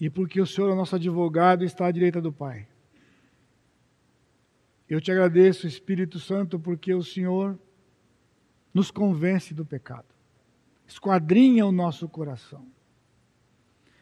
e 0.00 0.08
porque 0.08 0.40
o 0.40 0.46
Senhor 0.46 0.70
é 0.70 0.74
nosso 0.74 0.94
advogado 0.94 1.62
e 1.62 1.66
está 1.66 1.86
à 1.86 1.90
direita 1.90 2.20
do 2.20 2.32
Pai. 2.32 2.68
Eu 4.88 5.00
te 5.00 5.10
agradeço, 5.10 5.66
Espírito 5.66 6.18
Santo, 6.18 6.58
porque 6.58 6.94
o 6.94 7.02
Senhor 7.02 7.58
nos 8.72 8.90
convence 8.90 9.52
do 9.52 9.64
pecado, 9.64 10.06
esquadrinha 10.86 11.66
o 11.66 11.72
nosso 11.72 12.08
coração. 12.08 12.64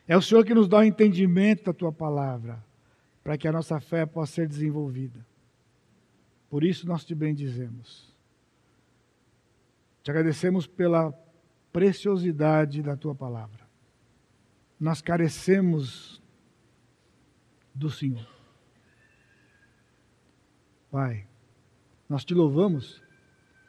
É 0.07 0.17
o 0.17 0.23
Senhor 0.23 0.45
que 0.45 0.55
nos 0.55 0.69
dá 0.69 0.79
o 0.79 0.85
entendimento 0.85 1.65
da 1.65 1.73
tua 1.73 1.93
palavra, 1.93 2.63
para 3.25 3.37
que 3.37 3.49
a 3.49 3.53
nossa 3.53 3.81
fé 3.81 4.07
possa 4.07 4.35
ser 4.35 4.49
desenvolvida. 4.49 5.27
Por 6.49 6.65
isso 6.65 6.87
nós 6.87 7.05
te 7.05 7.15
bendizemos. 7.15 8.15
Te 10.03 10.11
agradecemos 10.11 10.67
pela 10.67 11.13
preciosidade 11.73 12.83
da 12.83 12.97
tua 12.97 13.15
palavra 13.15 13.67
nós 14.79 15.01
carecemos 15.01 16.23
do 17.75 17.91
Senhor. 17.91 18.27
Pai, 20.91 21.27
nós 22.09 22.25
te 22.25 22.35
louvamos 22.35 23.03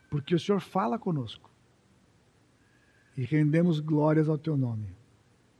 porque 0.09 0.35
o 0.35 0.39
Senhor 0.39 0.61
fala 0.61 0.99
conosco 0.99 1.49
e 3.15 3.23
rendemos 3.23 3.79
glórias 3.79 4.29
ao 4.29 4.37
teu 4.37 4.55
nome. 4.55 4.95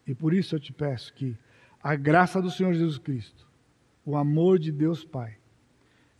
E 0.05 0.13
por 0.13 0.33
isso 0.33 0.55
eu 0.55 0.59
te 0.59 0.71
peço 0.71 1.13
que 1.13 1.37
a 1.81 1.95
graça 1.95 2.41
do 2.41 2.51
Senhor 2.51 2.73
Jesus 2.73 2.97
Cristo, 2.97 3.47
o 4.05 4.15
amor 4.15 4.59
de 4.59 4.71
Deus 4.71 5.03
Pai 5.03 5.37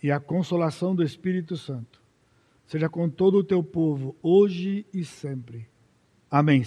e 0.02 0.12
a 0.12 0.20
consolação 0.20 0.96
do 0.96 1.04
Espírito 1.04 1.58
Santo 1.58 2.02
seja 2.66 2.90
com 2.90 3.10
todo 3.10 3.38
o 3.38 3.44
teu 3.44 3.64
povo, 3.64 4.16
hoje 4.22 4.86
e 4.94 5.04
sempre. 5.06 5.68
Amém. 6.30 6.64